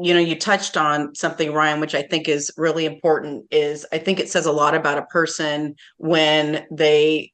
You 0.00 0.14
know, 0.14 0.20
you 0.20 0.38
touched 0.38 0.76
on 0.76 1.14
something, 1.14 1.52
Ryan, 1.52 1.80
which 1.80 1.94
I 1.94 2.02
think 2.02 2.28
is 2.28 2.50
really 2.56 2.86
important. 2.86 3.46
Is 3.50 3.84
I 3.92 3.98
think 3.98 4.20
it 4.20 4.30
says 4.30 4.46
a 4.46 4.52
lot 4.52 4.74
about 4.74 4.98
a 4.98 5.06
person 5.06 5.76
when 5.98 6.66
they, 6.70 7.32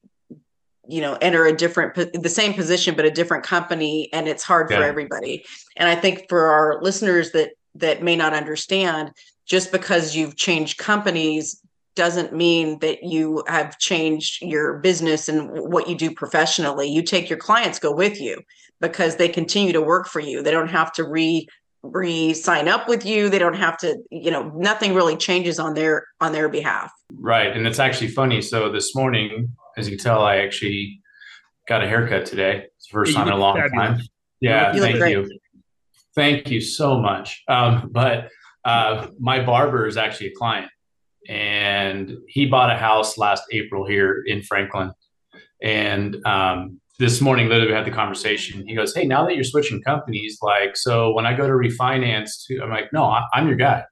you 0.87 1.01
know, 1.01 1.17
enter 1.21 1.45
a 1.45 1.55
different, 1.55 1.95
the 1.95 2.29
same 2.29 2.53
position 2.53 2.95
but 2.95 3.05
a 3.05 3.11
different 3.11 3.45
company, 3.45 4.09
and 4.11 4.27
it's 4.27 4.43
hard 4.43 4.69
yeah. 4.69 4.77
for 4.77 4.83
everybody. 4.83 5.45
And 5.77 5.87
I 5.87 5.95
think 5.95 6.27
for 6.27 6.47
our 6.47 6.81
listeners 6.81 7.31
that 7.31 7.51
that 7.75 8.03
may 8.03 8.15
not 8.15 8.33
understand, 8.33 9.11
just 9.45 9.71
because 9.71 10.15
you've 10.15 10.35
changed 10.35 10.77
companies 10.77 11.61
doesn't 11.95 12.33
mean 12.33 12.79
that 12.79 13.03
you 13.03 13.43
have 13.47 13.77
changed 13.77 14.41
your 14.41 14.77
business 14.79 15.27
and 15.27 15.49
what 15.51 15.89
you 15.89 15.95
do 15.95 16.11
professionally. 16.11 16.87
You 16.87 17.03
take 17.03 17.29
your 17.29 17.39
clients 17.39 17.79
go 17.79 17.91
with 17.91 18.21
you 18.21 18.41
because 18.79 19.15
they 19.17 19.27
continue 19.27 19.73
to 19.73 19.81
work 19.81 20.07
for 20.07 20.19
you. 20.19 20.41
They 20.41 20.51
don't 20.51 20.69
have 20.69 20.91
to 20.93 21.03
re 21.03 21.47
re 21.83 22.33
sign 22.33 22.67
up 22.67 22.87
with 22.87 23.05
you. 23.05 23.29
They 23.29 23.39
don't 23.39 23.55
have 23.55 23.77
to, 23.79 23.97
you 24.11 24.31
know, 24.31 24.51
nothing 24.55 24.93
really 24.93 25.15
changes 25.15 25.59
on 25.59 25.73
their 25.73 26.05
on 26.21 26.31
their 26.31 26.49
behalf. 26.49 26.91
Right. 27.13 27.55
And 27.55 27.65
it's 27.67 27.79
actually 27.79 28.09
funny. 28.09 28.41
So 28.41 28.71
this 28.71 28.95
morning, 28.95 29.55
as 29.77 29.89
you 29.89 29.97
can 29.97 30.03
tell, 30.03 30.23
I 30.23 30.37
actually 30.37 31.01
got 31.67 31.83
a 31.83 31.87
haircut 31.87 32.25
today. 32.25 32.65
It's 32.75 32.87
the 32.87 32.93
first 32.93 33.15
time 33.15 33.27
in 33.27 33.33
a 33.33 33.37
long 33.37 33.57
fabulous. 33.57 33.99
time. 33.99 34.07
Yeah, 34.41 34.73
you 34.73 34.81
thank 34.81 34.95
you. 34.97 35.39
Thank 36.15 36.49
you 36.49 36.61
so 36.61 36.99
much. 36.99 37.43
Um, 37.47 37.89
but 37.91 38.29
uh, 38.65 39.07
my 39.19 39.43
barber 39.43 39.85
is 39.87 39.95
actually 39.95 40.27
a 40.27 40.35
client 40.35 40.69
and 41.27 42.17
he 42.27 42.45
bought 42.47 42.71
a 42.71 42.77
house 42.77 43.17
last 43.17 43.43
April 43.51 43.85
here 43.85 44.23
in 44.25 44.41
Franklin. 44.41 44.91
And 45.61 46.25
um, 46.25 46.79
this 46.99 47.21
morning, 47.21 47.47
literally, 47.47 47.67
we 47.67 47.73
had 47.73 47.85
the 47.85 47.91
conversation. 47.91 48.67
He 48.67 48.75
goes, 48.75 48.93
"Hey, 48.93 49.05
now 49.05 49.25
that 49.25 49.35
you're 49.35 49.45
switching 49.45 49.81
companies, 49.81 50.37
like, 50.41 50.75
so 50.75 51.13
when 51.13 51.25
I 51.25 51.33
go 51.33 51.47
to 51.47 51.53
refinance, 51.53 52.43
I'm 52.61 52.69
like, 52.69 52.91
no, 52.91 53.05
I, 53.05 53.23
I'm 53.33 53.47
your 53.47 53.55
guy. 53.55 53.83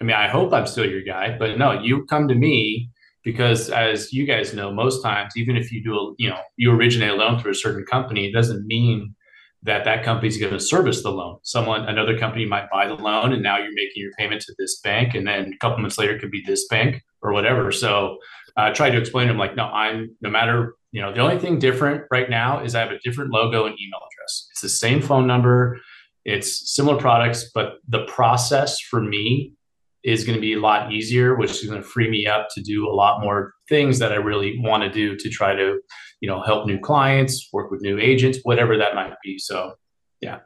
I 0.00 0.04
mean, 0.04 0.14
I 0.16 0.28
hope 0.28 0.52
I'm 0.52 0.66
still 0.66 0.88
your 0.88 1.02
guy, 1.02 1.36
but 1.36 1.58
no, 1.58 1.72
you 1.72 2.04
come 2.06 2.28
to 2.28 2.34
me 2.34 2.90
because, 3.24 3.70
as 3.70 4.12
you 4.12 4.26
guys 4.26 4.54
know, 4.54 4.72
most 4.72 5.02
times, 5.02 5.32
even 5.36 5.56
if 5.56 5.72
you 5.72 5.82
do, 5.82 5.94
a, 5.96 6.14
you 6.18 6.28
know, 6.28 6.38
you 6.56 6.70
originate 6.70 7.10
a 7.10 7.14
loan 7.14 7.40
through 7.40 7.50
a 7.50 7.56
certain 7.56 7.84
company, 7.84 8.26
it 8.28 8.32
doesn't 8.32 8.64
mean 8.66 9.16
that 9.64 9.84
that 9.84 10.04
company 10.04 10.28
is 10.28 10.36
going 10.36 10.52
to 10.52 10.60
service 10.60 11.02
the 11.02 11.10
loan. 11.10 11.38
Someone, 11.42 11.88
another 11.88 12.16
company 12.16 12.46
might 12.46 12.70
buy 12.70 12.86
the 12.86 12.94
loan, 12.94 13.32
and 13.32 13.42
now 13.42 13.58
you're 13.58 13.74
making 13.74 14.02
your 14.02 14.12
payment 14.16 14.42
to 14.42 14.54
this 14.58 14.78
bank, 14.80 15.14
and 15.14 15.26
then 15.26 15.52
a 15.52 15.58
couple 15.58 15.78
months 15.78 15.98
later 15.98 16.14
it 16.14 16.20
could 16.20 16.30
be 16.30 16.44
this 16.46 16.68
bank 16.68 17.02
or 17.22 17.32
whatever. 17.32 17.72
So 17.72 18.18
I 18.56 18.68
uh, 18.68 18.74
tried 18.74 18.90
to 18.90 18.98
explain 18.98 19.26
to 19.26 19.32
him 19.32 19.38
like, 19.38 19.56
no, 19.56 19.64
I'm 19.64 20.14
no 20.20 20.30
matter 20.30 20.76
you 20.96 21.02
know 21.02 21.12
the 21.12 21.20
only 21.20 21.38
thing 21.38 21.58
different 21.58 22.04
right 22.10 22.30
now 22.30 22.64
is 22.64 22.74
I 22.74 22.80
have 22.80 22.90
a 22.90 22.98
different 23.00 23.30
logo 23.30 23.66
and 23.66 23.78
email 23.78 23.98
address. 23.98 24.48
It's 24.52 24.62
the 24.62 24.70
same 24.70 25.02
phone 25.02 25.26
number, 25.26 25.78
it's 26.24 26.74
similar 26.74 26.96
products, 26.96 27.50
but 27.54 27.80
the 27.86 28.06
process 28.06 28.80
for 28.80 29.02
me 29.02 29.52
is 30.04 30.24
going 30.24 30.36
to 30.36 30.40
be 30.40 30.54
a 30.54 30.58
lot 30.58 30.90
easier, 30.90 31.34
which 31.34 31.50
is 31.50 31.64
going 31.68 31.82
to 31.82 31.86
free 31.86 32.08
me 32.08 32.26
up 32.26 32.48
to 32.54 32.62
do 32.62 32.88
a 32.88 32.94
lot 32.94 33.20
more 33.20 33.52
things 33.68 33.98
that 33.98 34.10
I 34.10 34.14
really 34.14 34.58
want 34.60 34.84
to 34.84 34.90
do 34.90 35.16
to 35.18 35.28
try 35.28 35.54
to 35.54 35.78
you 36.22 36.28
know 36.30 36.40
help 36.40 36.66
new 36.66 36.80
clients 36.80 37.50
work 37.52 37.70
with 37.70 37.82
new 37.82 37.98
agents 37.98 38.38
whatever 38.44 38.78
that 38.78 38.94
might 38.94 39.12
be. 39.22 39.38
So 39.38 39.74
yeah. 40.22 40.38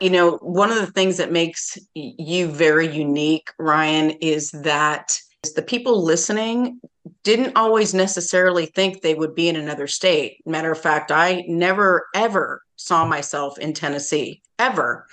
You 0.00 0.10
know 0.10 0.36
one 0.36 0.70
of 0.70 0.78
the 0.78 0.92
things 0.92 1.16
that 1.16 1.32
makes 1.32 1.76
you 1.94 2.46
very 2.46 2.86
unique 2.86 3.48
ryan 3.58 4.10
is 4.20 4.52
that 4.52 5.18
the 5.56 5.62
people 5.62 6.04
listening 6.04 6.80
didn't 7.22 7.56
always 7.56 7.94
necessarily 7.94 8.66
think 8.66 9.00
they 9.00 9.14
would 9.14 9.34
be 9.34 9.48
in 9.48 9.56
another 9.56 9.86
state. 9.86 10.38
Matter 10.46 10.72
of 10.72 10.80
fact 10.80 11.10
i 11.10 11.44
never 11.48 12.06
ever 12.14 12.62
saw 12.76 13.06
myself 13.06 13.58
in 13.58 13.72
tennessee 13.72 14.42
ever. 14.58 15.06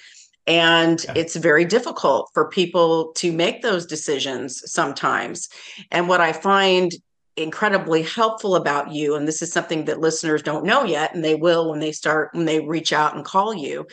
And 0.45 1.03
yeah. 1.05 1.13
it's 1.15 1.37
very 1.37 1.63
difficult 1.63 2.29
for 2.33 2.49
people 2.49 3.13
to 3.13 3.31
make 3.31 3.61
those 3.61 3.85
decisions 3.85 4.61
sometimes. 4.71 5.49
And 5.91 6.07
what 6.07 6.21
i 6.21 6.33
find 6.33 6.93
incredibly 7.35 8.03
helpful 8.03 8.55
about 8.55 8.91
you 8.91 9.15
and 9.15 9.27
this 9.27 9.41
is 9.41 9.51
something 9.51 9.85
that 9.85 9.99
listeners 9.99 10.43
don't 10.43 10.65
know 10.65 10.83
yet 10.83 11.15
and 11.15 11.23
they 11.23 11.33
will 11.33 11.69
when 11.71 11.79
they 11.79 11.91
start 11.91 12.29
when 12.33 12.45
they 12.45 12.59
reach 12.59 12.93
out 12.93 13.15
and 13.15 13.25
call 13.25 13.55
you 13.55 13.87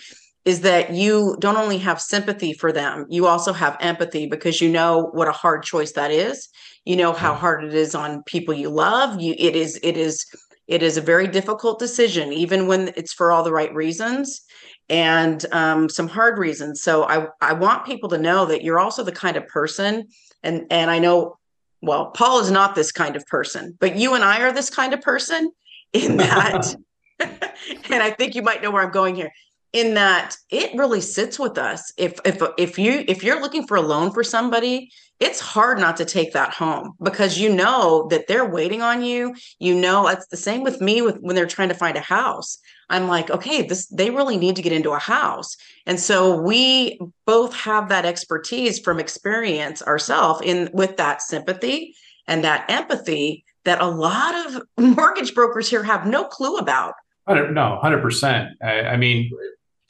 is 0.45 0.61
that 0.61 0.93
you 0.93 1.37
don't 1.41 1.57
only 1.57 1.79
have 1.79 2.01
sympathy 2.03 2.53
for 2.53 2.71
them 2.71 3.07
you 3.09 3.27
also 3.27 3.55
have 3.55 3.79
empathy 3.81 4.27
because 4.27 4.61
you 4.61 4.71
know 4.71 5.09
what 5.13 5.27
a 5.27 5.33
hard 5.33 5.63
choice 5.63 5.93
that 5.93 6.11
is 6.11 6.51
you 6.85 6.97
know 6.97 7.13
how 7.13 7.35
hard 7.35 7.65
it 7.65 7.75
is 7.75 7.95
on 7.95 8.23
people 8.25 8.55
you 8.55 8.69
love 8.69 9.21
you 9.21 9.35
it 9.39 9.57
is 9.57 9.79
it 9.83 9.97
is 9.97 10.25
it 10.67 10.83
is 10.83 10.97
a 10.97 11.03
very 11.03 11.27
difficult 11.27 11.79
decision 11.79 12.33
even 12.33 12.67
when 12.67 12.93
it's 12.97 13.13
for 13.13 13.33
all 13.33 13.43
the 13.43 13.53
right 13.53 13.75
reasons 13.75 14.43
and 14.89 15.47
um, 15.53 15.89
some 15.89 16.09
hard 16.09 16.39
reasons 16.39 16.83
so 16.83 17.05
i 17.05 17.27
i 17.41 17.53
want 17.53 17.87
people 17.87 18.09
to 18.09 18.19
know 18.19 18.47
that 18.47 18.63
you're 18.63 18.81
also 18.81 19.03
the 19.03 19.13
kind 19.13 19.37
of 19.37 19.47
person 19.49 20.07
and 20.43 20.67
and 20.71 20.91
i 20.91 20.99
know 20.99 21.37
well, 21.83 22.11
Paul 22.11 22.41
is 22.41 22.51
not 22.51 22.75
this 22.75 22.93
kind 22.93 23.17
of 23.17 23.27
person, 23.27 23.77
but 23.81 23.97
you 23.97 24.15
and 24.15 24.25
I 24.25 24.43
are 24.43 24.53
this 24.53 24.71
kind 24.71 24.93
of 24.93 25.01
person 25.01 25.51
in 25.93 26.19
that. 26.19 26.75
and 27.21 28.03
I 28.03 28.11
think 28.11 28.35
you 28.35 28.41
might 28.41 28.63
know 28.63 28.71
where 28.71 28.83
I'm 28.83 28.93
going 28.93 29.15
here. 29.15 29.31
In 29.73 29.95
that 29.95 30.37
it 30.51 30.77
really 30.77 31.01
sits 31.01 31.39
with 31.39 31.57
us. 31.57 31.93
If 31.97 32.19
if 32.25 32.43
if 32.59 32.79
you 32.79 33.05
if 33.07 33.23
you're 33.23 33.41
looking 33.41 33.67
for 33.67 33.77
a 33.77 33.83
loan 33.83 34.11
for 34.13 34.25
somebody, 34.25 34.91
it's 35.21 35.39
hard 35.39 35.79
not 35.79 35.97
to 35.99 36.05
take 36.05 36.33
that 36.33 36.53
home 36.55 36.95
because 37.03 37.39
you 37.39 37.55
know 37.55 38.09
that 38.11 38.27
they're 38.27 38.49
waiting 38.49 38.83
on 38.83 39.03
you. 39.03 39.35
You 39.59 39.75
know, 39.75 40.09
it's 40.09 40.27
the 40.29 40.37
same 40.37 40.63
with 40.63 40.81
me 40.81 41.03
with 41.03 41.19
when 41.19 41.37
they're 41.37 41.47
trying 41.47 41.69
to 41.69 41.75
find 41.75 41.97
a 41.97 42.01
house. 42.01 42.59
I'm 42.89 43.07
like, 43.07 43.31
okay, 43.31 43.63
this 43.63 43.87
they 43.87 44.11
really 44.11 44.37
need 44.37 44.57
to 44.57 44.63
get 44.63 44.73
into 44.73 44.91
a 44.91 44.99
house. 44.99 45.57
And 45.87 46.01
so 46.01 46.41
we 46.41 46.99
both 47.25 47.55
have 47.55 47.89
that 47.91 48.05
expertise 48.05 48.81
from 48.81 48.99
experience 48.99 49.83
ourselves 49.83 50.41
in 50.45 50.71
with 50.73 50.97
that 50.97 51.23
sympathy 51.23 51.95
and 52.27 52.43
that 52.43 52.65
empathy 52.69 53.45
that 53.65 53.81
a 53.81 53.87
lot 53.87 54.47
of 54.47 54.63
mortgage 54.97 55.35
brokers 55.35 55.69
here 55.71 55.85
have 55.85 56.07
no 56.07 56.25
clue 56.25 56.57
about. 56.57 56.95
No, 57.29 57.79
hundred 57.81 58.03
percent. 58.03 58.61
I 58.61 58.97
mean, 58.97 59.31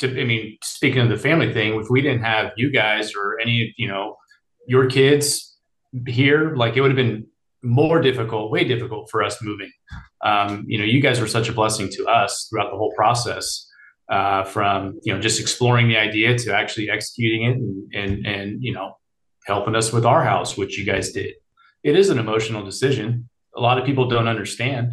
to, 0.00 0.20
I 0.20 0.24
mean, 0.24 0.58
speaking 0.62 1.00
of 1.00 1.08
the 1.08 1.16
family 1.16 1.52
thing, 1.52 1.80
if 1.80 1.88
we 1.88 2.02
didn't 2.02 2.22
have 2.22 2.52
you 2.56 2.70
guys 2.70 3.14
or 3.14 3.38
any, 3.40 3.74
you 3.76 3.88
know, 3.88 4.16
your 4.66 4.86
kids 4.86 5.56
here, 6.06 6.54
like 6.54 6.76
it 6.76 6.80
would 6.80 6.90
have 6.90 6.96
been 6.96 7.26
more 7.62 8.00
difficult, 8.00 8.50
way 8.50 8.64
difficult 8.64 9.10
for 9.10 9.22
us 9.22 9.42
moving. 9.42 9.70
Um, 10.24 10.64
you 10.66 10.78
know, 10.78 10.84
you 10.84 11.00
guys 11.00 11.20
were 11.20 11.26
such 11.26 11.48
a 11.48 11.52
blessing 11.52 11.88
to 11.90 12.06
us 12.06 12.48
throughout 12.48 12.70
the 12.70 12.76
whole 12.76 12.92
process, 12.96 13.66
uh, 14.10 14.44
from 14.44 14.98
you 15.02 15.14
know 15.14 15.20
just 15.20 15.40
exploring 15.40 15.88
the 15.88 15.96
idea 15.96 16.36
to 16.36 16.54
actually 16.54 16.90
executing 16.90 17.44
it 17.44 17.56
and, 17.56 17.94
and 17.94 18.26
and 18.26 18.62
you 18.62 18.72
know 18.72 18.96
helping 19.46 19.74
us 19.74 19.92
with 19.92 20.04
our 20.04 20.24
house, 20.24 20.56
which 20.56 20.78
you 20.78 20.84
guys 20.84 21.12
did. 21.12 21.34
It 21.82 21.96
is 21.96 22.10
an 22.10 22.18
emotional 22.18 22.64
decision. 22.64 23.28
A 23.56 23.60
lot 23.60 23.78
of 23.78 23.84
people 23.84 24.08
don't 24.08 24.28
understand 24.28 24.92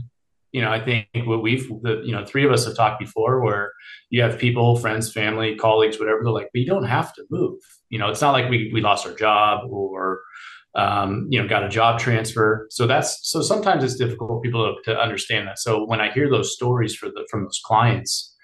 you 0.58 0.64
know, 0.64 0.72
I 0.72 0.84
think 0.84 1.08
what 1.28 1.44
we've, 1.44 1.68
the, 1.84 2.02
you 2.04 2.12
know, 2.12 2.26
three 2.26 2.44
of 2.44 2.52
us 2.52 2.66
have 2.66 2.76
talked 2.76 3.00
before 3.00 3.44
where 3.44 3.72
you 4.10 4.24
have 4.24 4.40
people, 4.40 4.76
friends, 4.76 5.14
family, 5.14 5.56
colleagues, 5.56 6.00
whatever. 6.00 6.22
They're 6.24 6.34
like, 6.34 6.50
but 6.52 6.62
you 6.62 6.66
don't 6.66 6.88
have 6.88 7.14
to 7.14 7.24
move. 7.30 7.60
You 7.90 8.00
know, 8.00 8.10
it's 8.10 8.22
not 8.22 8.32
like 8.32 8.50
we, 8.50 8.72
we 8.74 8.82
lost 8.82 9.06
our 9.06 9.14
job 9.14 9.70
or, 9.70 10.22
um, 10.74 11.28
you 11.30 11.40
know, 11.40 11.48
got 11.48 11.64
a 11.64 11.70
job 11.70 12.00
transfer. 12.00 12.66
So 12.72 12.88
that's, 12.88 13.20
so 13.22 13.44
sometimes 13.44 13.84
it's 13.84 13.98
difficult 13.98 14.30
for 14.32 14.42
people 14.42 14.76
to, 14.84 14.92
to 14.92 15.00
understand 15.00 15.48
that. 15.48 15.60
So 15.60 15.86
when 15.86 16.02
I 16.02 16.12
hear 16.12 16.28
those 16.28 16.56
stories 16.56 16.96
for 16.96 17.10
the, 17.10 17.28
from 17.30 17.44
those 17.44 17.62
clients, 17.64 18.36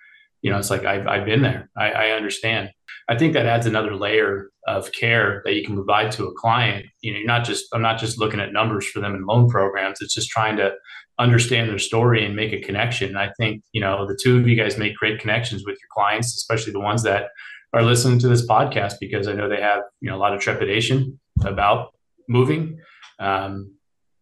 you 0.43 0.51
know, 0.51 0.59
it's 0.59 0.69
like, 0.69 0.85
I've, 0.85 1.07
I've 1.07 1.25
been 1.25 1.41
there. 1.41 1.71
I, 1.75 1.91
I 1.93 2.09
understand. 2.11 2.69
I 3.09 3.17
think 3.17 3.33
that 3.33 3.45
adds 3.45 3.65
another 3.65 3.95
layer 3.95 4.49
of 4.67 4.91
care 4.93 5.41
that 5.45 5.55
you 5.55 5.65
can 5.65 5.75
provide 5.75 6.11
to 6.13 6.25
a 6.25 6.33
client. 6.33 6.85
You 7.01 7.11
know, 7.11 7.17
you're 7.19 7.27
not 7.27 7.43
just 7.43 7.65
I'm 7.73 7.81
not 7.81 7.99
just 7.99 8.19
looking 8.19 8.39
at 8.39 8.53
numbers 8.53 8.87
for 8.87 8.99
them 8.99 9.15
in 9.15 9.25
loan 9.25 9.49
programs. 9.49 10.01
It's 10.01 10.13
just 10.13 10.29
trying 10.29 10.57
to 10.57 10.73
understand 11.19 11.69
their 11.69 11.79
story 11.79 12.25
and 12.25 12.35
make 12.35 12.53
a 12.53 12.61
connection. 12.61 13.09
And 13.09 13.19
I 13.19 13.31
think, 13.37 13.63
you 13.71 13.81
know, 13.81 14.07
the 14.07 14.17
two 14.21 14.37
of 14.37 14.47
you 14.47 14.55
guys 14.55 14.77
make 14.77 14.95
great 14.95 15.19
connections 15.19 15.63
with 15.65 15.73
your 15.73 15.89
clients, 15.93 16.35
especially 16.35 16.73
the 16.73 16.79
ones 16.79 17.03
that 17.03 17.27
are 17.73 17.83
listening 17.83 18.19
to 18.19 18.27
this 18.27 18.47
podcast 18.47 18.95
because 18.99 19.27
I 19.27 19.33
know 19.33 19.49
they 19.49 19.61
have, 19.61 19.81
you 19.99 20.09
know, 20.09 20.15
a 20.15 20.19
lot 20.19 20.33
of 20.33 20.41
trepidation 20.41 21.19
about 21.43 21.93
moving. 22.27 22.79
Um, 23.19 23.75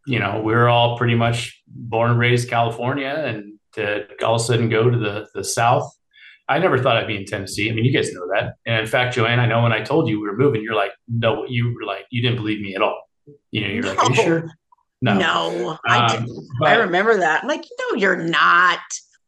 you 0.07 0.19
know, 0.19 0.41
we're 0.43 0.67
all 0.67 0.97
pretty 0.97 1.15
much 1.15 1.61
born 1.67 2.11
and 2.11 2.19
raised 2.19 2.49
California 2.49 3.09
and 3.09 3.59
to 3.73 4.05
all 4.23 4.35
of 4.35 4.41
a 4.41 4.43
sudden 4.43 4.69
go 4.69 4.89
to 4.89 4.97
the 4.97 5.27
the 5.33 5.43
south 5.43 5.89
I 6.51 6.59
never 6.59 6.77
thought 6.77 6.97
I'd 6.97 7.07
be 7.07 7.15
in 7.15 7.25
Tennessee. 7.25 7.69
I 7.69 7.73
mean, 7.73 7.85
you 7.85 7.93
guys 7.93 8.13
know 8.13 8.27
that. 8.33 8.55
And 8.65 8.81
in 8.81 8.85
fact, 8.85 9.15
Joanne, 9.15 9.39
I 9.39 9.45
know 9.45 9.63
when 9.63 9.71
I 9.71 9.81
told 9.81 10.09
you 10.09 10.19
we 10.19 10.27
were 10.27 10.35
moving, 10.35 10.61
you're 10.61 10.75
like, 10.75 10.91
no, 11.07 11.45
you 11.47 11.73
were 11.73 11.85
like, 11.85 12.05
you 12.09 12.21
didn't 12.21 12.37
believe 12.37 12.59
me 12.59 12.75
at 12.75 12.81
all. 12.81 13.01
You 13.51 13.61
know, 13.61 13.67
you're 13.67 13.83
no. 13.83 13.89
like, 13.93 13.99
are 13.99 14.09
you 14.09 14.15
sure? 14.15 14.51
No, 15.01 15.17
no, 15.17 15.77
I 15.87 16.15
um, 16.15 16.27
But, 16.59 16.69
I 16.69 16.75
remember 16.75 17.17
that. 17.17 17.43
I'm 17.43 17.47
like, 17.47 17.65
no, 17.79 17.95
you're 17.95 18.17
not. 18.17 18.81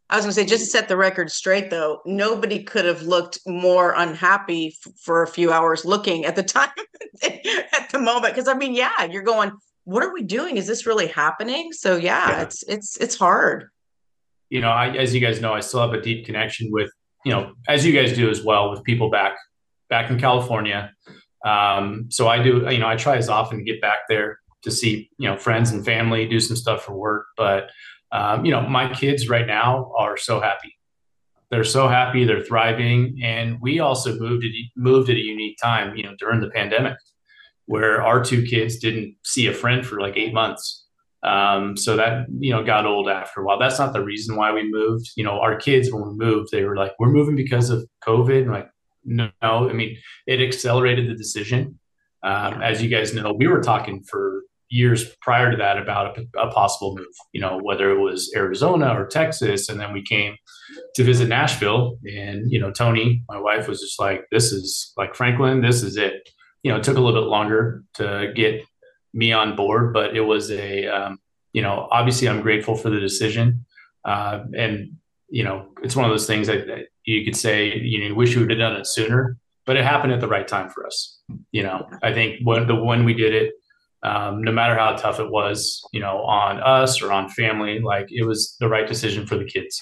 I 0.10 0.18
was 0.18 0.26
going 0.26 0.36
to 0.36 0.42
say, 0.42 0.46
just 0.46 0.66
to 0.66 0.70
set 0.70 0.88
the 0.88 0.98
record 0.98 1.32
straight, 1.32 1.70
though, 1.70 2.02
nobody 2.06 2.62
could 2.62 2.86
have 2.86 3.04
looked 3.04 3.40
more 3.48 3.94
unhappy 3.98 4.76
f- 4.86 4.94
for 4.98 5.24
a 5.24 5.28
few 5.28 5.52
hours 5.52 5.86
looking 5.86 6.26
at 6.26 6.36
the 6.36 6.44
time 6.44 6.70
at 7.24 7.90
the 7.92 8.00
moment. 8.00 8.36
Because 8.36 8.50
I 8.50 8.54
mean, 8.54 8.74
yeah, 8.74 9.06
you're 9.06 9.24
going, 9.24 9.54
what 9.86 10.04
are 10.04 10.14
we 10.14 10.24
doing? 10.24 10.58
Is 10.58 10.68
this 10.68 10.86
really 10.86 11.08
happening? 11.08 11.72
So 11.72 11.96
yeah, 11.96 12.30
yeah. 12.30 12.42
it's 12.42 12.64
it's 12.64 12.98
it's 12.98 13.16
hard. 13.16 13.70
You 14.50 14.62
know, 14.62 14.70
I, 14.70 14.90
as 14.90 15.16
you 15.16 15.22
guys 15.22 15.42
know, 15.42 15.54
I 15.54 15.62
still 15.62 15.82
have 15.82 15.94
a 15.94 16.02
deep 16.02 16.26
connection 16.26 16.70
with 16.72 16.92
you 17.26 17.32
know, 17.32 17.54
as 17.68 17.86
you 17.86 17.94
guys 17.94 18.16
do 18.16 18.30
as 18.30 18.44
well 18.44 18.70
with 18.72 18.84
people 18.84 19.10
back 19.10 19.38
back 19.90 20.10
in 20.10 20.20
California. 20.20 20.92
Um, 21.46 22.08
so 22.10 22.28
I 22.28 22.42
do, 22.42 22.66
you 22.70 22.80
know, 22.80 22.88
I 22.88 22.96
try 22.96 23.18
as 23.18 23.30
often 23.30 23.60
to 23.60 23.64
get 23.64 23.82
back 23.82 24.00
there 24.08 24.40
to 24.64 24.72
see, 24.72 25.10
you 25.18 25.30
know, 25.30 25.38
friends 25.38 25.72
and 25.72 25.84
family, 25.84 26.26
do 26.26 26.40
some 26.40 26.56
stuff 26.56 26.84
for 26.84 26.94
work. 26.94 27.28
But 27.36 27.70
um, 28.12 28.46
you 28.46 28.52
know, 28.52 28.62
my 28.62 28.94
kids 28.94 29.28
right 29.28 29.48
now 29.48 29.92
are 29.98 30.18
so 30.18 30.40
happy. 30.40 30.78
They're 31.50 31.64
so 31.64 31.88
happy. 31.88 32.26
They're 32.26 32.44
thriving, 32.44 33.20
and 33.24 33.60
we 33.62 33.80
also 33.80 34.18
moved 34.18 34.46
at, 34.46 34.52
moved 34.76 35.10
at 35.10 35.18
a 35.18 35.20
unique 35.20 35.58
time, 35.62 35.96
you 35.96 36.04
know, 36.04 36.16
during 36.18 36.40
the 36.40 36.50
pandemic, 36.50 36.98
where 37.66 38.02
our 38.02 38.24
two 38.24 38.44
kids 38.44 38.78
didn't 38.78 39.16
see 39.24 39.48
a 39.48 39.54
friend 39.54 39.86
for 39.86 40.00
like 40.00 40.18
eight 40.18 40.34
months 40.34 40.83
um, 41.24 41.78
so 41.78 41.96
that 41.96 42.26
you 42.40 42.52
know 42.52 42.64
got 42.64 42.86
old 42.86 43.10
after 43.10 43.42
a 43.42 43.46
while. 43.46 43.60
That's 43.60 43.80
not 43.80 43.94
the 43.94 44.04
reason 44.04 44.36
why 44.36 44.52
we 44.52 44.70
moved. 44.70 45.12
You 45.16 45.24
know, 45.24 45.40
our 45.40 45.56
kids 45.56 45.92
when 45.92 46.04
we 46.04 46.14
moved, 46.14 46.50
they 46.52 46.64
were 46.64 46.76
like, 46.76 46.94
"We're 47.00 47.12
moving 47.12 47.36
because 47.36 47.70
of 47.70 47.88
COVID." 48.06 48.44
And 48.44 48.52
like, 48.52 48.70
no, 49.06 49.30
no, 49.42 49.70
I 49.70 49.74
mean, 49.74 49.98
it 50.28 50.42
accelerated 50.42 51.10
the 51.10 51.16
decision. 51.16 51.80
Um, 52.24 52.62
as 52.62 52.82
you 52.82 52.90
guys 52.90 53.14
know, 53.14 53.34
we 53.34 53.48
were 53.48 53.62
talking 53.62 54.04
for 54.04 54.44
years 54.70 55.16
prior 55.22 55.52
to 55.52 55.58
that 55.58 55.78
about 55.78 56.18
a, 56.18 56.40
a, 56.40 56.52
possible 56.52 56.96
move. 56.96 57.06
You 57.32 57.42
know, 57.42 57.60
whether 57.62 57.92
it 57.92 58.00
was 58.00 58.32
Arizona 58.36 58.90
or 58.90 59.08
Texas, 59.08 59.70
and 59.70 59.80
then 59.80 59.94
we 59.94 60.04
came 60.04 60.36
to 60.96 61.04
visit 61.04 61.30
Nashville. 61.30 62.00
And 62.06 62.52
you 62.52 62.60
know, 62.60 62.72
Tony, 62.72 63.24
my 63.30 63.40
wife, 63.40 63.68
was 63.68 63.80
just 63.80 64.00
like, 64.00 64.26
"This 64.32 64.52
is 64.52 64.92
like 64.98 65.16
Franklin. 65.16 65.62
This 65.62 65.84
is 65.84 65.96
it." 65.96 66.30
You 66.64 66.72
know, 66.72 66.78
it 66.78 66.84
took 66.84 66.98
a 66.98 67.02
little 67.02 67.22
bit 67.22 67.28
longer 67.28 67.84
to 67.96 68.32
get 68.36 68.64
me 69.14 69.32
on 69.32 69.56
board, 69.56 69.94
but 69.94 70.16
it 70.16 70.22
was 70.22 70.52
a, 70.52 70.88
um, 70.88 71.20
you 71.54 71.62
know, 71.62 71.88
obviously 71.92 72.28
I'm 72.28 72.42
grateful 72.42 72.76
for 72.76 72.90
the 72.90 73.00
decision. 73.00 73.66
Uh, 74.04 74.44
and, 74.58 74.98
you 75.30 75.44
know, 75.44 75.70
it's 75.84 75.96
one 75.96 76.06
of 76.06 76.12
those 76.12 76.28
things 76.28 76.48
that, 76.48 76.68
that 76.68 76.88
you 77.06 77.24
could 77.24 77.36
say, 77.36 77.78
you 77.78 78.10
know, 78.10 78.16
wish 78.16 78.34
you 78.34 78.42
would 78.42 78.50
have 78.50 78.60
done 78.60 78.76
it 78.76 78.88
sooner, 78.88 79.38
but 79.66 79.78
it 79.78 79.84
happened 79.84 80.14
at 80.14 80.20
the 80.20 80.28
right 80.28 80.48
time 80.48 80.70
for 80.70 80.86
us. 80.86 81.20
You 81.52 81.64
know, 81.64 81.88
I 82.02 82.14
think 82.14 82.40
when 82.44 82.68
the, 82.68 82.76
when 82.76 83.06
we 83.06 83.14
did 83.14 83.34
it, 83.34 83.54
um, 84.04 84.44
no 84.44 84.52
matter 84.52 84.76
how 84.76 84.96
tough 84.96 85.20
it 85.20 85.30
was, 85.30 85.88
you 85.94 86.02
know, 86.02 86.24
on 86.24 86.60
us 86.60 87.02
or 87.02 87.12
on 87.12 87.30
family, 87.30 87.80
like 87.80 88.08
it 88.10 88.26
was 88.26 88.58
the 88.60 88.68
right 88.68 88.88
decision 88.88 89.26
for 89.26 89.38
the 89.38 89.46
kids. 89.46 89.82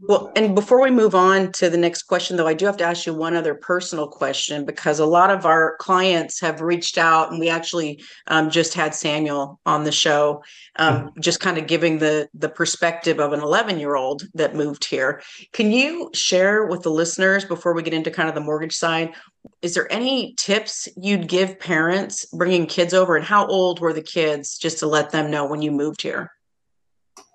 Well, 0.00 0.30
and 0.36 0.54
before 0.54 0.80
we 0.80 0.92
move 0.92 1.16
on 1.16 1.50
to 1.52 1.68
the 1.68 1.76
next 1.76 2.04
question, 2.04 2.36
though, 2.36 2.46
I 2.46 2.54
do 2.54 2.66
have 2.66 2.76
to 2.76 2.84
ask 2.84 3.04
you 3.04 3.12
one 3.12 3.34
other 3.34 3.54
personal 3.54 4.06
question 4.06 4.64
because 4.64 5.00
a 5.00 5.06
lot 5.06 5.28
of 5.28 5.44
our 5.44 5.76
clients 5.78 6.40
have 6.40 6.60
reached 6.60 6.98
out, 6.98 7.32
and 7.32 7.40
we 7.40 7.48
actually 7.48 8.00
um, 8.28 8.48
just 8.48 8.74
had 8.74 8.94
Samuel 8.94 9.58
on 9.66 9.82
the 9.82 9.90
show, 9.90 10.44
um, 10.76 10.94
mm-hmm. 10.94 11.20
just 11.20 11.40
kind 11.40 11.58
of 11.58 11.66
giving 11.66 11.98
the 11.98 12.28
the 12.32 12.48
perspective 12.48 13.18
of 13.18 13.32
an 13.32 13.40
11 13.40 13.80
year 13.80 13.96
old 13.96 14.22
that 14.34 14.54
moved 14.54 14.84
here. 14.84 15.20
Can 15.52 15.72
you 15.72 16.10
share 16.14 16.66
with 16.66 16.82
the 16.82 16.90
listeners 16.90 17.44
before 17.44 17.74
we 17.74 17.82
get 17.82 17.94
into 17.94 18.12
kind 18.12 18.28
of 18.28 18.36
the 18.36 18.40
mortgage 18.40 18.76
side? 18.76 19.14
Is 19.62 19.74
there 19.74 19.92
any 19.92 20.34
tips 20.34 20.86
you'd 20.96 21.26
give 21.26 21.58
parents 21.58 22.24
bringing 22.26 22.66
kids 22.66 22.94
over, 22.94 23.16
and 23.16 23.24
how 23.24 23.48
old 23.48 23.80
were 23.80 23.92
the 23.92 24.02
kids, 24.02 24.58
just 24.58 24.78
to 24.78 24.86
let 24.86 25.10
them 25.10 25.28
know 25.28 25.44
when 25.44 25.60
you 25.60 25.72
moved 25.72 26.02
here? 26.02 26.30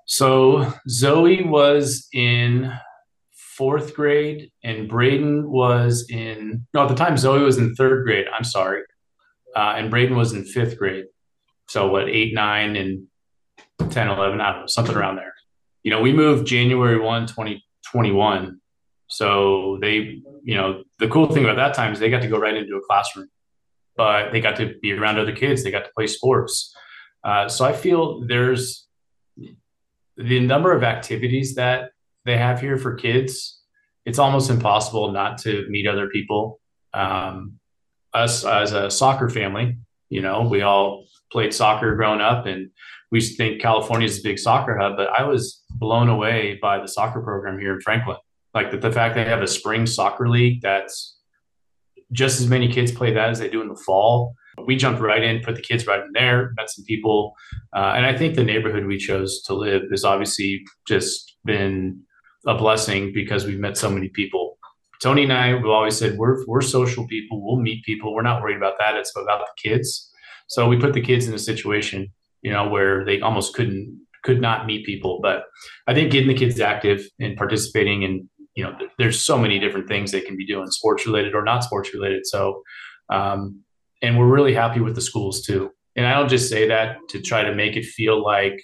So 0.06 0.74
Zoe 0.90 1.44
was 1.44 2.08
in 2.14 2.72
fourth 3.32 3.94
grade 3.94 4.52
and 4.64 4.90
Braden 4.90 5.50
was 5.50 6.08
in, 6.10 6.66
no, 6.74 6.84
at 6.84 6.90
the 6.90 6.96
time 6.96 7.18
Zoe 7.18 7.44
was 7.44 7.58
in 7.58 7.76
third 7.76 8.06
grade. 8.06 8.26
I'm 8.34 8.44
sorry. 8.44 8.82
Uh, 9.56 9.76
and 9.78 9.92
Braden 9.92 10.18
was 10.18 10.34
in 10.34 10.44
fifth 10.46 10.78
grade. 10.78 11.06
So 11.70 11.88
what, 11.88 12.10
eight, 12.10 12.34
nine, 12.34 12.76
and 12.76 13.08
10, 13.92 14.10
11, 14.10 14.42
I 14.42 14.52
don't 14.52 14.62
know, 14.62 14.68
something 14.68 14.96
around 14.96 15.18
there. 15.18 15.34
You 15.84 15.92
know, 15.92 16.02
we 16.02 16.14
moved 16.14 16.48
January 16.48 17.00
1, 17.00 17.28
2021. 17.28 18.60
So 19.08 19.78
they, 19.82 20.22
you 20.44 20.56
know, 20.56 20.84
the 21.00 21.08
cool 21.08 21.28
thing 21.28 21.44
about 21.44 21.58
that 21.58 21.74
time 21.74 21.94
is 21.94 22.00
they 22.00 22.10
got 22.10 22.22
to 22.24 22.28
go 22.28 22.38
right 22.38 22.56
into 22.56 22.76
a 22.76 22.82
classroom, 22.82 23.28
but 23.96 24.32
they 24.32 24.42
got 24.42 24.56
to 24.58 24.74
be 24.82 24.94
around 24.94 25.20
other 25.20 25.36
kids. 25.36 25.64
They 25.64 25.72
got 25.72 25.86
to 25.86 25.92
play 25.96 26.08
sports. 26.08 26.76
Uh, 27.24 27.48
so 27.48 27.64
I 27.66 27.74
feel 27.74 28.26
there's 28.28 28.83
the 30.18 30.40
number 30.40 30.72
of 30.72 30.84
activities 30.84 31.56
that 31.56 31.92
they 32.26 32.38
have 32.38 32.62
here 32.62 32.78
for 32.78 32.96
kids, 32.96 33.62
it's 34.06 34.20
almost 34.20 34.50
impossible 34.50 35.12
not 35.12 35.38
to 35.40 35.66
meet 35.70 35.88
other 35.88 36.10
people. 36.10 36.60
Um, 36.94 37.60
us 38.14 38.46
as 38.46 38.74
a 38.74 38.92
soccer 38.92 39.30
family, 39.30 39.78
you 40.10 40.22
know, 40.22 40.44
we 40.44 40.62
all 40.62 41.06
played 41.32 41.54
soccer 41.54 41.96
growing 41.96 42.22
up 42.22 42.46
and 42.46 42.70
we 43.12 43.22
think 43.22 43.62
California 43.62 44.06
is 44.06 44.20
a 44.20 44.24
big 44.24 44.38
soccer 44.38 44.78
hub, 44.78 44.98
but 44.98 45.10
I 45.10 45.24
was 45.24 45.64
blown 45.72 46.10
away 46.10 46.60
by 46.62 46.80
the 46.80 46.88
soccer 46.88 47.22
program 47.22 47.60
here 47.60 47.74
in 47.74 47.82
Franklin. 47.82 48.18
Like 48.54 48.72
the, 48.72 48.78
the 48.78 48.92
fact 48.92 49.16
they 49.16 49.26
have 49.26 49.42
a 49.42 49.48
spring 49.48 49.88
soccer 49.88 50.30
league 50.30 50.62
that's 50.62 51.18
just 52.12 52.40
as 52.40 52.48
many 52.48 52.72
kids 52.72 52.92
play 52.92 53.14
that 53.14 53.30
as 53.30 53.40
they 53.40 53.50
do 53.50 53.62
in 53.62 53.68
the 53.68 53.82
fall 53.86 54.36
we 54.66 54.76
jumped 54.76 55.02
right 55.02 55.24
in, 55.24 55.42
put 55.42 55.56
the 55.56 55.62
kids 55.62 55.88
right 55.88 56.02
in 56.02 56.12
there, 56.14 56.52
met 56.56 56.70
some 56.70 56.86
people. 56.86 57.34
Uh, 57.76 57.94
and 57.96 58.06
I 58.06 58.18
think 58.18 58.36
the 58.36 58.44
neighborhood 58.44 58.86
we 58.86 58.98
chose 58.98 59.42
to 59.44 59.54
live 59.54 59.84
has 59.92 60.04
obviously 60.04 60.64
just 60.88 61.38
been 61.46 62.02
a 62.46 62.56
blessing 62.56 63.12
because 63.14 63.46
we've 63.46 63.60
met 63.60 63.78
so 63.78 63.90
many 63.90 64.10
people 64.10 64.58
Tony 65.04 65.24
and 65.24 65.34
I, 65.34 65.54
we've 65.54 65.66
always 65.66 65.98
said 65.98 66.18
we're 66.18 66.46
we're 66.46 66.62
social 66.62 67.06
people. 67.06 67.46
We'll 67.46 67.62
meet 67.62 67.84
people. 67.84 68.14
We're 68.14 68.22
not 68.22 68.42
worried 68.42 68.56
about 68.56 68.76
that. 68.80 68.96
It's 68.96 69.12
about 69.18 69.40
the 69.40 69.70
kids. 69.70 70.10
So 70.48 70.70
we 70.70 70.80
put 70.80 70.94
the 70.94 71.02
kids 71.02 71.28
in 71.28 71.34
a 71.34 71.40
situation, 71.40 72.08
you 72.42 72.54
know, 72.54 72.70
where 72.70 73.04
they 73.04 73.20
almost 73.20 73.54
couldn't 73.54 74.00
could 74.24 74.40
not 74.40 74.66
meet 74.66 74.86
people. 74.86 75.20
But 75.22 75.44
I 75.88 75.94
think 75.94 76.14
getting 76.14 76.30
the 76.30 76.34
kids 76.34 76.58
active 76.62 77.06
and 77.20 77.36
participating 77.36 78.04
in, 78.04 78.30
you 78.56 78.64
know, 78.64 78.78
there's 78.98 79.22
so 79.22 79.38
many 79.38 79.60
different 79.60 79.90
things 79.90 80.12
they 80.12 80.22
can 80.22 80.38
be 80.38 80.46
doing, 80.46 80.68
sports 80.68 81.06
related 81.06 81.36
or 81.36 81.44
not 81.44 81.66
sports 81.66 81.94
related. 81.94 82.26
So, 82.26 82.64
um, 83.10 83.60
and 84.04 84.20
we're 84.20 84.28
really 84.28 84.54
happy 84.54 84.82
with 84.82 84.94
the 84.94 85.02
schools 85.02 85.42
too. 85.42 85.72
And 85.96 86.06
I 86.06 86.14
don't 86.14 86.30
just 86.30 86.50
say 86.50 86.68
that 86.68 86.98
to 87.10 87.22
try 87.22 87.44
to 87.44 87.56
make 87.56 87.76
it 87.76 87.86
feel 87.86 88.24
like, 88.24 88.62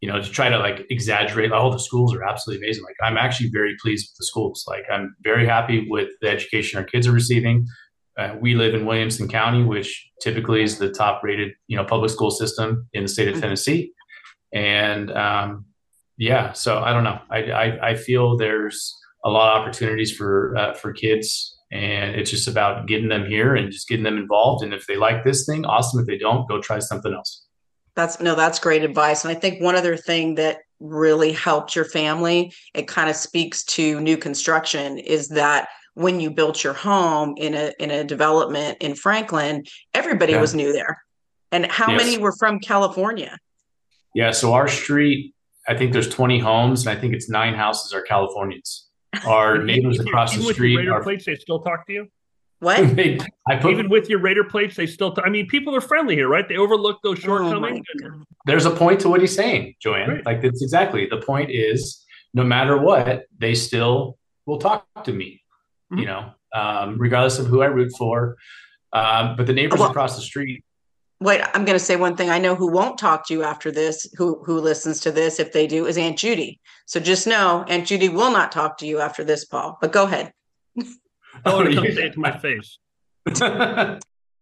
you 0.00 0.10
know, 0.10 0.20
to 0.20 0.30
try 0.30 0.48
to 0.48 0.58
like 0.58 0.86
exaggerate. 0.90 1.52
Oh, 1.52 1.70
the 1.70 1.78
schools 1.78 2.14
are 2.14 2.24
absolutely 2.24 2.64
amazing. 2.66 2.84
Like 2.84 2.96
I'm 3.02 3.18
actually 3.18 3.50
very 3.50 3.76
pleased 3.80 4.08
with 4.10 4.16
the 4.18 4.26
schools. 4.26 4.64
Like 4.66 4.84
I'm 4.90 5.14
very 5.22 5.46
happy 5.46 5.86
with 5.88 6.08
the 6.22 6.28
education 6.30 6.78
our 6.78 6.84
kids 6.84 7.06
are 7.06 7.12
receiving. 7.12 7.66
Uh, 8.18 8.34
we 8.40 8.54
live 8.54 8.74
in 8.74 8.86
Williamson 8.86 9.28
County, 9.28 9.62
which 9.62 10.10
typically 10.20 10.62
is 10.62 10.78
the 10.78 10.90
top 10.90 11.22
rated, 11.22 11.52
you 11.68 11.76
know, 11.76 11.84
public 11.84 12.10
school 12.10 12.30
system 12.30 12.88
in 12.92 13.04
the 13.04 13.08
state 13.08 13.28
of 13.28 13.34
mm-hmm. 13.34 13.42
Tennessee. 13.42 13.92
And 14.52 15.12
um, 15.12 15.66
yeah, 16.18 16.52
so 16.52 16.78
I 16.78 16.92
don't 16.92 17.04
know. 17.04 17.18
I, 17.30 17.38
I, 17.50 17.88
I 17.90 17.94
feel 17.94 18.36
there's 18.36 18.96
a 19.24 19.30
lot 19.30 19.54
of 19.54 19.62
opportunities 19.62 20.14
for 20.14 20.56
uh, 20.56 20.74
for 20.74 20.92
kids, 20.92 21.56
and 21.72 22.16
it's 22.16 22.30
just 22.30 22.48
about 22.48 22.86
getting 22.88 23.08
them 23.08 23.26
here 23.26 23.54
and 23.54 23.70
just 23.70 23.88
getting 23.88 24.04
them 24.04 24.18
involved. 24.18 24.64
And 24.64 24.74
if 24.74 24.86
they 24.86 24.96
like 24.96 25.24
this 25.24 25.46
thing, 25.46 25.64
awesome. 25.64 26.00
If 26.00 26.06
they 26.06 26.18
don't, 26.18 26.48
go 26.48 26.60
try 26.60 26.80
something 26.80 27.12
else. 27.12 27.44
That's 27.94 28.20
no, 28.20 28.34
that's 28.34 28.58
great 28.58 28.82
advice. 28.82 29.24
And 29.24 29.36
I 29.36 29.38
think 29.38 29.62
one 29.62 29.76
other 29.76 29.96
thing 29.96 30.34
that 30.36 30.58
really 30.80 31.32
helped 31.32 31.76
your 31.76 31.84
family, 31.84 32.52
it 32.74 32.88
kind 32.88 33.10
of 33.10 33.16
speaks 33.16 33.64
to 33.64 34.00
new 34.00 34.16
construction, 34.16 34.98
is 34.98 35.28
that 35.28 35.68
when 35.94 36.20
you 36.20 36.30
built 36.30 36.64
your 36.64 36.72
home 36.72 37.34
in 37.36 37.54
a 37.54 37.72
in 37.78 37.90
a 37.90 38.04
development 38.04 38.78
in 38.80 38.94
Franklin, 38.94 39.64
everybody 39.94 40.32
yeah. 40.32 40.40
was 40.40 40.54
new 40.54 40.72
there. 40.72 41.02
And 41.52 41.66
how 41.66 41.90
yes. 41.90 42.04
many 42.04 42.18
were 42.18 42.34
from 42.38 42.60
California? 42.60 43.36
Yeah, 44.14 44.30
so 44.30 44.54
our 44.54 44.68
street, 44.68 45.34
I 45.68 45.76
think 45.76 45.92
there's 45.92 46.08
20 46.08 46.38
homes, 46.38 46.86
and 46.86 46.96
I 46.96 47.00
think 47.00 47.14
it's 47.14 47.28
nine 47.28 47.54
houses 47.54 47.92
are 47.92 48.02
Californians. 48.02 48.89
Our 49.26 49.58
neighbors 49.62 49.98
across 49.98 50.36
the 50.36 50.42
street 50.52 50.76
Raider 50.76 50.94
are. 50.94 51.02
Plates, 51.02 51.26
they 51.26 51.34
still 51.34 51.60
talk 51.60 51.86
to 51.86 51.92
you. 51.92 52.08
What? 52.60 52.94
they, 52.96 53.18
I 53.48 53.56
put, 53.56 53.72
Even 53.72 53.88
with 53.88 54.08
your 54.08 54.20
Raider 54.20 54.44
plates, 54.44 54.76
they 54.76 54.86
still. 54.86 55.12
T- 55.12 55.22
I 55.24 55.30
mean, 55.30 55.46
people 55.46 55.74
are 55.74 55.80
friendly 55.80 56.14
here, 56.14 56.28
right? 56.28 56.48
They 56.48 56.56
overlook 56.56 57.00
those 57.02 57.18
oh 57.18 57.22
shortcomings. 57.22 57.86
Oh 58.04 58.22
There's 58.46 58.66
a 58.66 58.70
point 58.70 59.00
to 59.00 59.08
what 59.08 59.20
he's 59.20 59.34
saying, 59.34 59.74
Joanne. 59.80 60.08
Right. 60.08 60.26
Like 60.26 60.42
that's 60.42 60.62
exactly 60.62 61.06
the 61.06 61.18
point. 61.18 61.50
Is 61.50 62.04
no 62.34 62.44
matter 62.44 62.76
what, 62.78 63.24
they 63.38 63.54
still 63.54 64.18
will 64.46 64.58
talk 64.58 64.86
to 65.04 65.12
me. 65.12 65.42
Mm-hmm. 65.92 65.98
You 66.00 66.06
know, 66.06 66.30
um, 66.54 66.98
regardless 66.98 67.38
of 67.38 67.46
who 67.46 67.62
I 67.62 67.66
root 67.66 67.92
for. 67.96 68.36
Um, 68.92 69.36
but 69.36 69.46
the 69.46 69.52
neighbors 69.52 69.80
well, 69.80 69.90
across 69.90 70.16
the 70.16 70.22
street 70.22 70.64
wait 71.20 71.42
i'm 71.54 71.64
going 71.64 71.78
to 71.78 71.84
say 71.84 71.96
one 71.96 72.16
thing 72.16 72.30
i 72.30 72.38
know 72.38 72.54
who 72.54 72.70
won't 72.70 72.98
talk 72.98 73.26
to 73.26 73.34
you 73.34 73.42
after 73.42 73.70
this 73.70 74.08
who 74.16 74.42
who 74.44 74.58
listens 74.58 75.00
to 75.00 75.12
this 75.12 75.38
if 75.38 75.52
they 75.52 75.66
do 75.66 75.86
is 75.86 75.98
aunt 75.98 76.18
judy. 76.18 76.60
So 76.86 76.98
just 76.98 77.26
know 77.26 77.64
aunt 77.68 77.86
judy 77.86 78.08
will 78.08 78.30
not 78.30 78.52
talk 78.52 78.78
to 78.78 78.86
you 78.86 79.00
after 79.00 79.22
this 79.24 79.44
paul 79.44 79.78
but 79.80 79.92
go 79.92 80.04
ahead. 80.04 80.32
Oh 81.46 81.62
come 81.62 81.84
say 81.84 82.06
it 82.06 82.14
to 82.14 82.20
my 82.20 82.36
face. 82.38 82.78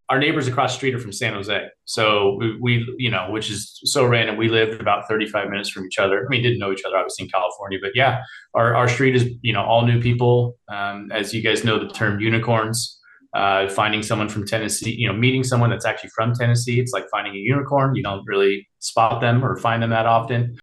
Our 0.09 0.17
neighbors 0.17 0.47
across 0.47 0.71
the 0.73 0.77
street 0.77 0.95
are 0.95 0.99
from 0.99 1.13
san 1.13 1.33
jose. 1.33 1.67
So 1.85 2.35
we, 2.39 2.57
we, 2.59 2.95
you 2.97 3.11
know 3.11 3.29
which 3.29 3.51
is 3.51 3.79
so 3.83 4.05
random. 4.05 4.37
We 4.37 4.49
lived 4.49 4.81
about 4.81 5.07
35 5.07 5.49
minutes 5.49 5.69
from 5.69 5.85
each 5.85 5.99
other. 5.99 6.25
I 6.25 6.27
mean 6.29 6.41
didn't 6.41 6.59
know 6.59 6.73
each 6.73 6.83
other 6.85 6.97
obviously 6.97 7.25
in 7.25 7.29
california 7.29 7.77
but 7.81 7.91
yeah 7.93 8.23
our, 8.55 8.75
our 8.75 8.89
street 8.89 9.15
is 9.15 9.29
you 9.41 9.53
know 9.53 9.63
all 9.63 9.85
new 9.85 10.01
people. 10.01 10.57
Um, 10.67 11.09
as 11.13 11.33
you 11.33 11.43
guys 11.43 11.63
know 11.63 11.77
the 11.79 11.93
term 11.93 12.19
unicorns 12.19 12.98
uh, 13.33 13.69
finding 13.69 14.01
someone 14.01 14.29
from 14.29 14.45
Tennessee, 14.45 14.95
you 14.95 15.07
know, 15.07 15.13
meeting 15.13 15.43
someone 15.43 15.69
that's 15.69 15.85
actually 15.85 16.09
from 16.15 16.33
Tennessee. 16.33 16.79
It's 16.79 16.93
like 16.93 17.05
finding 17.11 17.33
a 17.33 17.37
unicorn. 17.37 17.95
You 17.95 18.03
don't 18.03 18.23
really 18.25 18.67
spot 18.79 19.21
them 19.21 19.45
or 19.45 19.57
find 19.57 19.83
them 19.83 19.91
that 19.91 20.05
often. 20.05 20.57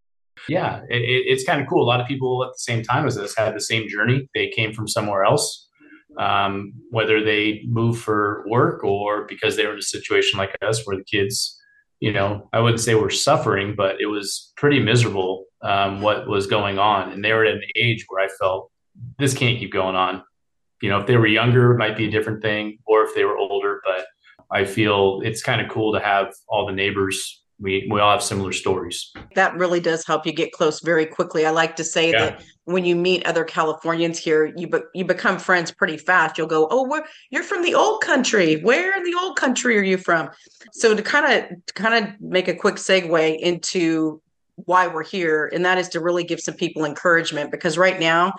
Yeah, 0.48 0.80
it, 0.88 1.02
it's 1.02 1.44
kind 1.44 1.60
of 1.60 1.68
cool. 1.68 1.82
A 1.82 1.88
lot 1.88 2.00
of 2.00 2.06
people 2.06 2.44
at 2.44 2.52
the 2.52 2.58
same 2.58 2.82
time 2.82 3.06
as 3.06 3.18
us 3.18 3.36
had 3.36 3.54
the 3.54 3.60
same 3.60 3.88
journey. 3.88 4.28
They 4.34 4.48
came 4.48 4.72
from 4.72 4.88
somewhere 4.88 5.24
else, 5.24 5.68
um, 6.18 6.72
whether 6.90 7.22
they 7.22 7.62
moved 7.66 8.02
for 8.02 8.44
work 8.48 8.82
or 8.84 9.26
because 9.26 9.56
they 9.56 9.66
were 9.66 9.72
in 9.72 9.78
a 9.78 9.82
situation 9.82 10.38
like 10.38 10.56
us 10.62 10.86
where 10.86 10.96
the 10.96 11.04
kids, 11.04 11.60
you 12.00 12.12
know, 12.12 12.48
I 12.52 12.60
wouldn't 12.60 12.80
say 12.80 12.94
we're 12.94 13.10
suffering, 13.10 13.74
but 13.76 14.00
it 14.00 14.06
was 14.06 14.52
pretty 14.56 14.80
miserable 14.80 15.44
um, 15.62 16.00
what 16.00 16.28
was 16.28 16.46
going 16.46 16.78
on. 16.78 17.12
And 17.12 17.24
they 17.24 17.32
were 17.32 17.44
at 17.44 17.54
an 17.54 17.62
age 17.76 18.04
where 18.08 18.24
I 18.24 18.28
felt 18.40 18.70
this 19.18 19.34
can't 19.34 19.58
keep 19.58 19.72
going 19.72 19.96
on 19.96 20.22
you 20.82 20.88
know, 20.88 20.98
if 21.00 21.06
they 21.06 21.16
were 21.16 21.26
younger, 21.26 21.72
it 21.72 21.78
might 21.78 21.96
be 21.96 22.06
a 22.06 22.10
different 22.10 22.42
thing, 22.42 22.78
or 22.84 23.04
if 23.04 23.14
they 23.14 23.24
were 23.24 23.36
older. 23.36 23.80
But 23.84 24.06
I 24.50 24.64
feel 24.64 25.20
it's 25.24 25.42
kind 25.42 25.60
of 25.60 25.68
cool 25.68 25.92
to 25.92 26.00
have 26.00 26.32
all 26.48 26.66
the 26.66 26.72
neighbors. 26.72 27.42
We 27.58 27.88
we 27.90 28.00
all 28.00 28.12
have 28.12 28.22
similar 28.22 28.52
stories. 28.52 29.12
That 29.34 29.56
really 29.56 29.80
does 29.80 30.06
help 30.06 30.26
you 30.26 30.32
get 30.32 30.52
close 30.52 30.80
very 30.80 31.06
quickly. 31.06 31.46
I 31.46 31.50
like 31.50 31.74
to 31.76 31.84
say 31.84 32.10
yeah. 32.10 32.18
that 32.18 32.44
when 32.64 32.84
you 32.84 32.94
meet 32.94 33.24
other 33.24 33.44
Californians 33.44 34.18
here, 34.18 34.52
you 34.56 34.68
be, 34.68 34.80
you 34.94 35.06
become 35.06 35.38
friends 35.38 35.70
pretty 35.70 35.96
fast. 35.96 36.36
You'll 36.36 36.48
go, 36.48 36.68
"Oh, 36.70 37.02
you're 37.30 37.42
from 37.42 37.62
the 37.62 37.74
old 37.74 38.02
country. 38.02 38.60
Where 38.60 38.94
in 38.94 39.04
the 39.04 39.18
old 39.18 39.38
country 39.38 39.78
are 39.78 39.82
you 39.82 39.96
from?" 39.96 40.28
So 40.72 40.94
to 40.94 41.02
kind 41.02 41.32
of 41.32 41.74
kind 41.74 42.04
of 42.04 42.20
make 42.20 42.48
a 42.48 42.54
quick 42.54 42.74
segue 42.74 43.38
into 43.38 44.20
why 44.56 44.86
we're 44.86 45.04
here, 45.04 45.50
and 45.54 45.64
that 45.64 45.78
is 45.78 45.88
to 45.90 46.00
really 46.00 46.24
give 46.24 46.40
some 46.40 46.54
people 46.54 46.84
encouragement 46.84 47.50
because 47.50 47.78
right 47.78 47.98
now 47.98 48.34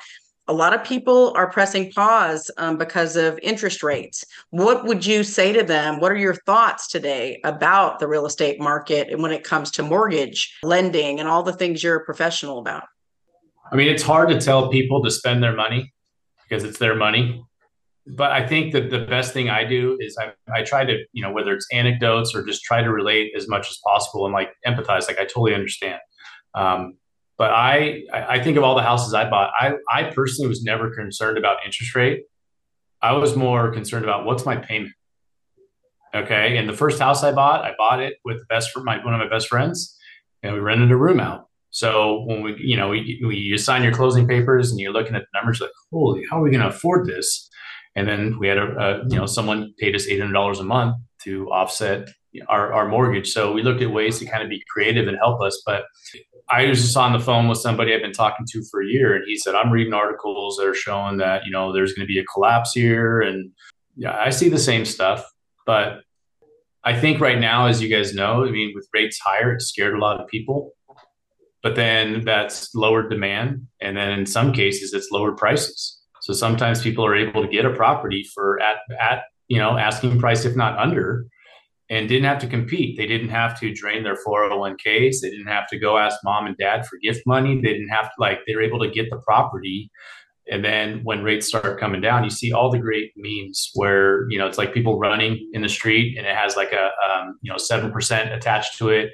a 0.47 0.53
lot 0.53 0.73
of 0.73 0.83
people 0.83 1.33
are 1.35 1.49
pressing 1.49 1.91
pause 1.91 2.49
um, 2.57 2.77
because 2.77 3.15
of 3.15 3.37
interest 3.43 3.83
rates. 3.83 4.23
What 4.51 4.85
would 4.85 5.05
you 5.05 5.23
say 5.23 5.51
to 5.53 5.63
them? 5.63 5.99
What 5.99 6.11
are 6.11 6.17
your 6.17 6.35
thoughts 6.35 6.87
today 6.87 7.41
about 7.43 7.99
the 7.99 8.07
real 8.07 8.25
estate 8.25 8.59
market 8.59 9.09
and 9.09 9.21
when 9.21 9.31
it 9.31 9.43
comes 9.43 9.71
to 9.71 9.83
mortgage 9.83 10.57
lending 10.63 11.19
and 11.19 11.27
all 11.27 11.43
the 11.43 11.53
things 11.53 11.83
you're 11.83 11.97
a 11.97 12.05
professional 12.05 12.59
about? 12.59 12.85
I 13.71 13.75
mean, 13.75 13.89
it's 13.89 14.03
hard 14.03 14.29
to 14.29 14.39
tell 14.39 14.69
people 14.69 15.03
to 15.03 15.11
spend 15.11 15.43
their 15.43 15.55
money 15.55 15.93
because 16.47 16.63
it's 16.63 16.79
their 16.79 16.95
money. 16.95 17.43
But 18.05 18.31
I 18.31 18.47
think 18.47 18.71
that 18.71 18.89
the 18.89 18.99
best 18.99 19.33
thing 19.33 19.49
I 19.49 19.65
do 19.65 19.97
is 19.99 20.17
I, 20.17 20.31
I 20.49 20.63
try 20.63 20.85
to, 20.85 21.03
you 21.11 21.21
know, 21.21 21.31
whether 21.31 21.53
it's 21.53 21.67
anecdotes 21.73 22.33
or 22.33 22.45
just 22.45 22.63
try 22.63 22.81
to 22.81 22.89
relate 22.89 23.33
as 23.35 23.49
much 23.49 23.69
as 23.69 23.79
possible 23.85 24.25
and 24.25 24.33
like 24.33 24.51
empathize. 24.65 25.07
Like 25.07 25.19
I 25.19 25.25
totally 25.25 25.53
understand. 25.53 25.99
Um, 26.55 26.93
but 27.37 27.51
I, 27.51 28.03
I 28.11 28.41
think 28.43 28.57
of 28.57 28.63
all 28.63 28.75
the 28.75 28.81
houses 28.81 29.13
I 29.13 29.29
bought, 29.29 29.51
I, 29.59 29.73
I 29.91 30.03
personally 30.05 30.49
was 30.49 30.63
never 30.63 30.93
concerned 30.93 31.37
about 31.37 31.57
interest 31.65 31.95
rate. 31.95 32.23
I 33.01 33.13
was 33.13 33.35
more 33.35 33.71
concerned 33.71 34.05
about 34.05 34.25
what's 34.25 34.45
my 34.45 34.55
payment. 34.55 34.93
Okay. 36.15 36.57
And 36.57 36.67
the 36.67 36.73
first 36.73 36.99
house 36.99 37.23
I 37.23 37.31
bought, 37.31 37.63
I 37.63 37.73
bought 37.77 38.01
it 38.01 38.15
with 38.25 38.39
the 38.39 38.45
best 38.45 38.71
for 38.71 38.81
my 38.81 39.03
one 39.03 39.13
of 39.13 39.19
my 39.19 39.29
best 39.29 39.47
friends, 39.49 39.95
and 40.41 40.53
we 40.53 40.59
rented 40.59 40.91
a 40.91 40.95
room 40.95 41.19
out. 41.19 41.47
So 41.69 42.23
when 42.25 42.41
we, 42.41 42.55
you 42.57 42.75
know, 42.75 42.89
we, 42.89 43.21
we 43.23 43.35
you 43.35 43.57
sign 43.57 43.83
your 43.83 43.93
closing 43.93 44.27
papers 44.27 44.71
and 44.71 44.79
you're 44.79 44.93
looking 44.93 45.15
at 45.15 45.21
the 45.21 45.39
numbers 45.39 45.61
like, 45.61 45.69
holy, 45.91 46.23
how 46.29 46.39
are 46.39 46.41
we 46.41 46.49
going 46.49 46.63
to 46.63 46.69
afford 46.69 47.07
this? 47.07 47.49
And 47.95 48.07
then 48.07 48.39
we 48.39 48.47
had 48.47 48.57
a, 48.57 48.67
a, 48.79 49.03
you 49.09 49.17
know, 49.17 49.25
someone 49.25 49.73
paid 49.77 49.95
us 49.95 50.07
eight 50.07 50.19
hundred 50.19 50.33
dollars 50.33 50.59
a 50.59 50.63
month 50.63 50.95
to 51.25 51.49
offset 51.51 52.09
our, 52.47 52.73
our 52.73 52.87
mortgage. 52.87 53.31
So 53.31 53.51
we 53.51 53.61
looked 53.61 53.81
at 53.81 53.91
ways 53.91 54.17
to 54.19 54.25
kind 54.25 54.41
of 54.41 54.49
be 54.49 54.63
creative 54.71 55.07
and 55.07 55.17
help 55.17 55.41
us. 55.41 55.61
But 55.65 55.83
I 56.49 56.65
was 56.67 56.81
just 56.81 56.95
on 56.95 57.13
the 57.13 57.19
phone 57.19 57.47
with 57.47 57.57
somebody 57.57 57.93
I've 57.93 58.01
been 58.01 58.13
talking 58.13 58.45
to 58.51 58.63
for 58.71 58.81
a 58.81 58.87
year, 58.87 59.15
and 59.15 59.25
he 59.27 59.37
said, 59.37 59.53
I'm 59.53 59.71
reading 59.71 59.93
articles 59.93 60.57
that 60.57 60.67
are 60.67 60.73
showing 60.73 61.17
that, 61.17 61.45
you 61.45 61.51
know, 61.51 61.73
there's 61.73 61.93
going 61.93 62.07
to 62.07 62.13
be 62.13 62.19
a 62.19 62.25
collapse 62.25 62.71
here. 62.73 63.21
And 63.21 63.51
yeah, 63.95 64.15
I 64.17 64.29
see 64.29 64.47
the 64.47 64.59
same 64.59 64.85
stuff. 64.85 65.25
But 65.65 66.01
I 66.83 66.97
think 66.97 67.19
right 67.19 67.39
now, 67.39 67.65
as 67.65 67.81
you 67.81 67.89
guys 67.89 68.13
know, 68.13 68.45
I 68.45 68.51
mean, 68.51 68.71
with 68.73 68.87
rates 68.93 69.19
higher, 69.19 69.53
it 69.55 69.61
scared 69.61 69.93
a 69.93 69.99
lot 69.99 70.21
of 70.21 70.27
people. 70.27 70.71
But 71.63 71.75
then 71.75 72.23
that's 72.23 72.73
lowered 72.73 73.09
demand. 73.09 73.67
And 73.81 73.97
then 73.97 74.11
in 74.11 74.25
some 74.25 74.53
cases, 74.53 74.93
it's 74.93 75.09
lowered 75.11 75.35
prices. 75.35 75.99
So 76.21 76.31
sometimes 76.31 76.81
people 76.81 77.05
are 77.05 77.15
able 77.15 77.41
to 77.41 77.47
get 77.49 77.65
a 77.65 77.73
property 77.73 78.25
for 78.33 78.61
at, 78.61 78.77
at 79.01 79.23
you 79.49 79.57
know, 79.57 79.77
asking 79.77 80.19
price, 80.19 80.45
if 80.45 80.55
not 80.55 80.77
under 80.79 81.25
and 81.89 82.09
didn't 82.09 82.25
have 82.25 82.39
to 82.39 82.47
compete. 82.47 82.97
They 82.97 83.07
didn't 83.07 83.29
have 83.29 83.59
to 83.61 83.73
drain 83.73 84.03
their 84.03 84.17
401ks. 84.27 85.21
They 85.21 85.29
didn't 85.29 85.47
have 85.47 85.67
to 85.69 85.79
go 85.79 85.97
ask 85.97 86.17
mom 86.23 86.45
and 86.45 86.57
dad 86.57 86.85
for 86.85 86.97
gift 87.01 87.21
money. 87.25 87.55
They 87.55 87.73
didn't 87.73 87.89
have 87.89 88.07
to, 88.07 88.15
like, 88.19 88.39
they 88.45 88.55
were 88.55 88.61
able 88.61 88.79
to 88.79 88.89
get 88.89 89.09
the 89.09 89.17
property. 89.17 89.89
And 90.49 90.63
then 90.63 91.01
when 91.03 91.23
rates 91.23 91.47
start 91.47 91.79
coming 91.79 92.01
down, 92.01 92.23
you 92.23 92.29
see 92.29 92.51
all 92.51 92.69
the 92.69 92.79
great 92.79 93.11
memes 93.15 93.71
where, 93.73 94.29
you 94.29 94.37
know, 94.37 94.47
it's 94.47 94.57
like 94.57 94.73
people 94.73 94.99
running 94.99 95.49
in 95.53 95.61
the 95.61 95.69
street 95.69 96.17
and 96.17 96.25
it 96.25 96.35
has 96.35 96.55
like 96.55 96.71
a, 96.71 96.89
um, 97.09 97.37
you 97.41 97.51
know, 97.51 97.57
7% 97.57 98.35
attached 98.35 98.77
to 98.77 98.89
it. 98.89 99.11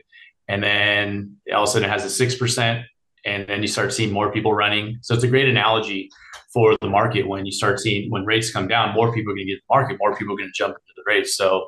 And 0.48 0.64
then 0.64 1.38
all 1.52 1.64
of 1.64 1.70
a 1.70 1.72
sudden 1.72 1.90
it 1.90 1.92
has 1.92 2.06
a 2.06 2.26
6%. 2.26 2.84
And 3.26 3.48
then 3.48 3.62
you 3.62 3.68
start 3.68 3.94
seeing 3.94 4.12
more 4.12 4.32
people 4.32 4.54
running. 4.54 4.98
So 5.02 5.16
it's 5.16 5.24
a 5.24 5.28
great 5.28 5.48
analogy 5.48 6.10
for 6.54 6.76
the 6.82 6.90
market 6.90 7.28
when 7.28 7.46
you 7.46 7.52
start 7.52 7.80
seeing 7.80 8.12
when 8.12 8.26
rates 8.26 8.52
come 8.52 8.68
down, 8.68 8.94
more 8.94 9.14
people 9.14 9.32
are 9.32 9.36
going 9.36 9.48
to 9.48 9.54
get 9.54 9.62
the 9.62 9.76
market, 9.76 9.98
more 10.00 10.16
people 10.16 10.36
are 10.36 10.38
going 10.38 10.50
to 10.50 10.58
jump 10.58 10.76
into 10.76 10.94
the 10.96 11.04
race. 11.08 11.36
So 11.36 11.68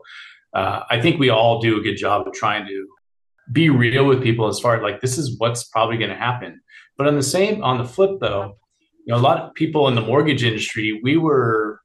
uh, 0.56 0.84
I 0.90 1.02
think 1.02 1.20
we 1.20 1.30
all 1.30 1.60
do 1.60 1.78
a 1.78 1.82
good 1.82 1.98
job 1.98 2.28
of 2.28 2.34
trying 2.34 2.66
to 2.66 2.88
be 3.52 3.70
real 3.70 4.06
with 4.06 4.24
people 4.24 4.48
as 4.48 4.60
far 4.60 4.76
as 4.78 4.82
like 4.82 5.02
this 5.02 5.18
is 5.18 5.38
what's 5.38 5.66
probably 5.66 5.98
going 5.98 6.10
to 6.10 6.16
happen. 6.16 6.62
But 6.98 7.08
on 7.08 7.16
the 7.16 7.24
same 7.24 7.64
on 7.64 7.78
the 7.78 7.86
flip 7.86 8.20
though, 8.20 8.56
you 9.06 9.14
know, 9.14 9.20
a 9.20 9.22
lot 9.22 9.40
of 9.40 9.54
people 9.54 9.88
in 9.88 9.96
the 9.96 10.02
mortgage 10.02 10.44
industry, 10.44 11.00
we 11.04 11.16
were, 11.16 11.80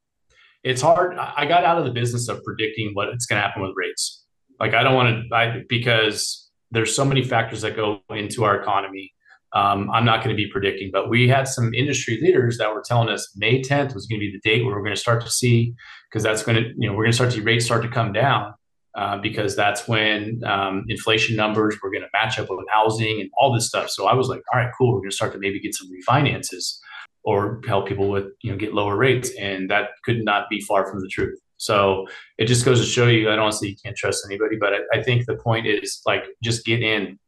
it's 0.63 0.81
hard. 0.81 1.17
I 1.17 1.45
got 1.45 1.63
out 1.63 1.77
of 1.77 1.85
the 1.85 1.91
business 1.91 2.27
of 2.27 2.43
predicting 2.43 2.91
what 2.93 3.09
it's 3.09 3.25
going 3.25 3.41
to 3.41 3.47
happen 3.47 3.61
with 3.61 3.73
rates. 3.75 4.25
Like, 4.59 4.73
I 4.73 4.83
don't 4.83 4.95
want 4.95 5.29
to, 5.29 5.35
I, 5.35 5.63
because 5.69 6.49
there's 6.71 6.95
so 6.95 7.05
many 7.05 7.23
factors 7.23 7.61
that 7.61 7.75
go 7.75 8.01
into 8.09 8.43
our 8.43 8.59
economy. 8.59 9.13
Um, 9.53 9.91
I'm 9.91 10.05
not 10.05 10.23
going 10.23 10.35
to 10.35 10.41
be 10.41 10.49
predicting, 10.49 10.91
but 10.93 11.09
we 11.09 11.27
had 11.27 11.47
some 11.47 11.73
industry 11.73 12.19
leaders 12.21 12.57
that 12.57 12.73
were 12.73 12.83
telling 12.85 13.09
us 13.09 13.31
May 13.35 13.61
10th 13.61 13.93
was 13.93 14.07
going 14.07 14.19
to 14.19 14.25
be 14.25 14.31
the 14.31 14.49
date 14.49 14.63
where 14.63 14.75
we're 14.75 14.83
going 14.83 14.95
to 14.95 14.99
start 14.99 15.21
to 15.23 15.29
see, 15.29 15.73
because 16.09 16.23
that's 16.23 16.41
going 16.41 16.63
to, 16.63 16.69
you 16.77 16.87
know, 16.87 16.93
we're 16.93 17.03
going 17.03 17.11
to 17.11 17.15
start 17.15 17.31
to 17.31 17.37
see 17.37 17.43
rates 17.43 17.65
start 17.65 17.83
to 17.83 17.89
come 17.89 18.13
down. 18.13 18.53
Uh, 18.93 19.17
because 19.17 19.55
that's 19.55 19.87
when 19.87 20.41
um, 20.45 20.83
inflation 20.89 21.33
numbers 21.37 21.77
were 21.81 21.89
going 21.89 22.01
to 22.01 22.09
match 22.11 22.37
up 22.37 22.49
with 22.49 22.65
housing 22.69 23.21
and 23.21 23.29
all 23.37 23.53
this 23.53 23.69
stuff. 23.69 23.89
So 23.89 24.05
I 24.05 24.13
was 24.13 24.27
like, 24.27 24.41
all 24.53 24.59
right, 24.59 24.69
cool. 24.77 24.91
We're 24.91 24.99
going 24.99 25.11
to 25.11 25.15
start 25.15 25.31
to 25.31 25.39
maybe 25.39 25.61
get 25.61 25.73
some 25.73 25.87
refinances 25.89 26.77
or 27.23 27.61
help 27.67 27.87
people 27.87 28.09
with 28.09 28.25
you 28.41 28.51
know 28.51 28.57
get 28.57 28.73
lower 28.73 28.97
rates, 28.97 29.31
and 29.39 29.69
that 29.69 29.89
could 30.03 30.23
not 30.25 30.49
be 30.49 30.59
far 30.61 30.89
from 30.89 30.99
the 30.99 31.07
truth. 31.07 31.39
So 31.57 32.07
it 32.37 32.45
just 32.45 32.65
goes 32.65 32.79
to 32.81 32.85
show 32.85 33.07
you. 33.07 33.29
I 33.29 33.35
don't 33.35 33.51
say 33.51 33.67
you 33.67 33.75
can't 33.83 33.95
trust 33.95 34.25
anybody, 34.25 34.57
but 34.59 34.73
I, 34.73 34.99
I 34.99 35.03
think 35.03 35.25
the 35.25 35.35
point 35.35 35.67
is 35.67 36.01
like 36.05 36.23
just 36.43 36.65
get 36.65 36.81
in, 36.81 37.19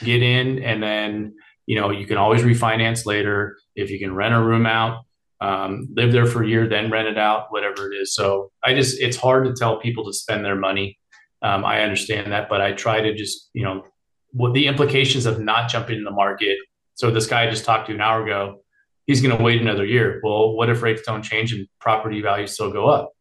get 0.00 0.22
in, 0.22 0.62
and 0.62 0.82
then 0.82 1.34
you 1.66 1.78
know 1.78 1.90
you 1.90 2.06
can 2.06 2.16
always 2.16 2.42
refinance 2.42 3.04
later 3.04 3.56
if 3.74 3.90
you 3.90 3.98
can 3.98 4.14
rent 4.14 4.34
a 4.34 4.40
room 4.40 4.66
out 4.66 5.04
um, 5.44 5.88
live 5.94 6.10
there 6.12 6.26
for 6.26 6.42
a 6.42 6.48
year, 6.48 6.66
then 6.66 6.90
rent 6.90 7.08
it 7.08 7.18
out, 7.18 7.46
whatever 7.50 7.92
it 7.92 7.96
is. 7.96 8.14
So 8.14 8.50
I 8.64 8.72
just, 8.72 9.00
it's 9.00 9.16
hard 9.16 9.44
to 9.44 9.52
tell 9.52 9.78
people 9.78 10.04
to 10.06 10.12
spend 10.12 10.44
their 10.44 10.56
money. 10.56 10.98
Um, 11.42 11.64
I 11.64 11.82
understand 11.82 12.32
that, 12.32 12.48
but 12.48 12.60
I 12.62 12.72
try 12.72 13.02
to 13.02 13.14
just, 13.14 13.50
you 13.52 13.64
know, 13.64 13.84
what 14.30 14.54
the 14.54 14.66
implications 14.66 15.26
of 15.26 15.38
not 15.38 15.68
jumping 15.68 15.98
in 15.98 16.04
the 16.04 16.10
market. 16.10 16.56
So 16.94 17.10
this 17.10 17.26
guy 17.26 17.46
I 17.46 17.50
just 17.50 17.64
talked 17.64 17.88
to 17.88 17.94
an 17.94 18.00
hour 18.00 18.24
ago, 18.24 18.62
he's 19.06 19.20
going 19.20 19.36
to 19.36 19.42
wait 19.42 19.60
another 19.60 19.84
year. 19.84 20.20
Well, 20.24 20.54
what 20.56 20.70
if 20.70 20.82
rates 20.82 21.02
don't 21.04 21.22
change 21.22 21.52
and 21.52 21.68
property 21.78 22.22
values 22.22 22.54
still 22.54 22.72
go 22.72 22.86
up? 22.88 23.12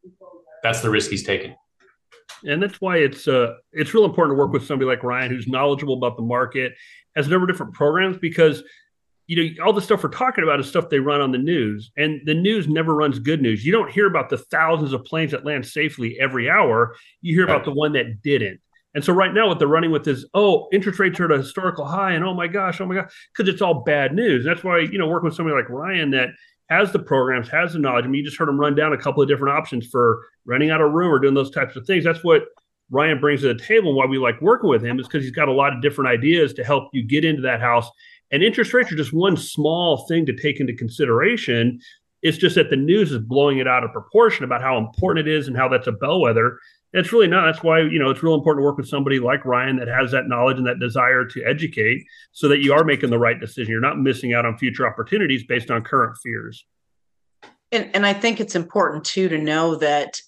That's 0.64 0.82
the 0.82 0.90
risk 0.90 1.12
he's 1.12 1.24
taking. 1.24 1.56
And 2.46 2.64
that's 2.64 2.80
why 2.80 2.98
it's 2.98 3.28
uh, 3.28 3.54
it's 3.74 3.94
real 3.94 4.06
important 4.06 4.38
to 4.38 4.40
work 4.40 4.54
with 4.54 4.66
somebody 4.66 4.88
like 4.88 5.04
Ryan, 5.04 5.32
who's 5.32 5.48
knowledgeable 5.48 5.96
about 5.96 6.16
the 6.16 6.24
market, 6.24 6.74
has 7.16 7.28
a 7.28 7.30
number 7.30 7.46
of 7.46 7.50
different 7.54 7.74
programs 7.74 8.18
because 8.18 8.64
you 9.28 9.56
know, 9.56 9.64
all 9.64 9.74
the 9.74 9.82
stuff 9.82 10.04
we're 10.04 10.10
talking 10.10 10.44
about 10.44 10.60
is 10.60 10.68
stuff 10.68 10.90
they 10.90 11.00
run 11.00 11.22
on 11.22 11.32
the 11.32 11.38
news, 11.38 11.92
and 11.98 12.22
the 12.26 12.34
news 12.34 12.68
never 12.68 12.94
runs 12.94 13.20
good 13.20 13.42
news. 13.42 13.66
You 13.66 13.72
don't 13.72 13.92
hear 13.92 14.08
about 14.08 14.30
the 14.30 14.38
thousands 14.38 14.94
of 14.94 15.06
planes 15.06 15.32
that 15.32 15.46
land 15.46 15.66
safely 15.66 16.18
every 16.20 16.50
hour. 16.50 16.96
You 17.22 17.36
hear 17.36 17.46
right. 17.46 17.56
about 17.56 17.66
the 17.66 17.74
one 17.74 17.94
that 17.94 18.22
didn't. 18.22 18.60
And 18.96 19.04
so 19.04 19.14
right 19.14 19.34
now, 19.34 19.48
what 19.48 19.60
they're 19.60 19.68
running 19.68 19.92
with 19.92 20.08
is, 20.08 20.28
oh, 20.34 20.68
interest 20.72 21.00
rates 21.00 21.20
are 21.20 21.26
at 21.26 21.32
a 21.32 21.38
historical 21.38 21.86
high, 21.86 22.12
and 22.12 22.24
oh 22.24 22.34
my 22.34 22.48
gosh, 22.48 22.80
oh 22.82 22.86
my 22.86 22.96
god, 22.96 23.10
because 23.36 23.52
it's 23.52 23.62
all 23.62 23.84
bad 23.84 24.14
news. 24.14 24.46
That's 24.46 24.64
why 24.64 24.80
you 24.80 24.98
know, 24.98 25.08
working 25.08 25.26
with 25.26 25.36
somebody 25.36 25.56
like 25.56 25.70
Ryan 25.70 26.12
that 26.12 26.30
has 26.70 26.92
the 26.92 27.00
programs, 27.00 27.50
has 27.50 27.74
the 27.74 27.80
knowledge. 27.80 28.06
I 28.06 28.08
mean, 28.08 28.20
you 28.20 28.26
just 28.26 28.38
heard 28.38 28.50
him 28.50 28.60
run 28.60 28.76
down 28.76 28.94
a 28.94 28.98
couple 28.98 29.24
of 29.24 29.30
different 29.30 29.58
options 29.58 29.88
for 29.88 30.26
renting 30.46 30.70
out 30.70 30.82
a 30.82 30.88
room 30.88 31.12
or 31.12 31.20
doing 31.20 31.34
those 31.34 31.52
types 31.52 31.76
of 31.76 31.86
things. 31.86 32.04
That's 32.04 32.24
what 32.24 32.44
Ryan 32.90 33.20
brings 33.20 33.42
to 33.42 33.54
the 33.54 33.60
table. 33.60 33.90
And 33.90 33.98
why 33.98 34.06
we 34.06 34.18
like 34.18 34.42
working 34.42 34.70
with 34.70 34.84
him 34.84 35.00
is 35.00 35.08
because 35.08 35.24
he's 35.24 35.32
got 35.32 35.48
a 35.48 35.54
lot 35.54 35.74
of 35.74 35.82
different 35.82 36.10
ideas 36.10 36.54
to 36.54 36.64
help 36.64 36.90
you 36.94 37.04
get 37.04 37.26
into 37.26 37.42
that 37.42 37.62
house 37.62 37.90
and 38.34 38.41
interest 38.43 38.74
rates 38.74 38.91
are 38.91 38.96
just 38.96 39.13
one 39.13 39.38
small 39.38 40.08
thing 40.08 40.26
to 40.26 40.34
take 40.36 40.60
into 40.60 40.74
consideration. 40.74 41.80
It's 42.24 42.38
just 42.38 42.56
that 42.56 42.72
the 42.72 42.76
news 42.76 43.12
is 43.12 43.19
blowing 43.19 43.60
it 43.60 43.67
out 43.67 43.84
of 43.84 43.93
proportion 43.93 44.43
about 44.43 44.62
how 44.62 44.78
important 44.80 45.28
it 45.28 45.32
is 45.32 45.48
and 45.48 45.56
how 45.56 45.69
that's 45.69 45.86
a 45.86 45.91
bellwether. 45.91 46.58
It's 46.93 47.13
really 47.13 47.28
not. 47.28 47.46
That's 47.46 47.63
why, 47.63 47.82
you 47.82 48.00
know, 48.00 48.10
it's 48.10 48.24
real 48.24 48.34
important 48.34 48.63
to 48.63 48.65
work 48.65 48.78
with 48.78 48.88
somebody 48.88 49.19
like 49.19 49.46
Ryan 49.46 49.78
that 49.78 49.88
has 49.88 50.12
that 50.12 50.28
knowledge 50.28 50.58
and 50.58 50.65
that 50.65 50.80
desire 50.80 51.26
to 51.26 51.43
educate 51.46 52.04
so 52.32 52.48
that 52.48 52.63
you 52.63 52.74
are 52.74 52.84
making 52.84 53.12
the 53.12 53.19
right 53.19 53.39
decision. 53.39 53.72
You're 53.72 53.82
not 53.82 54.00
missing 54.00 54.34
out 54.34 54.46
on 54.48 54.58
future 54.58 54.88
opportunities 54.88 55.43
based 55.43 55.69
on 55.69 55.84
current 55.84 56.17
fears. 56.24 56.65
And, 57.72 57.91
and 57.96 58.04
I 58.04 58.13
think 58.13 58.39
it's 58.39 58.56
important 58.56 59.06
too 59.06 59.30
to 59.30 59.38
know 59.38 59.76
that 59.76 60.19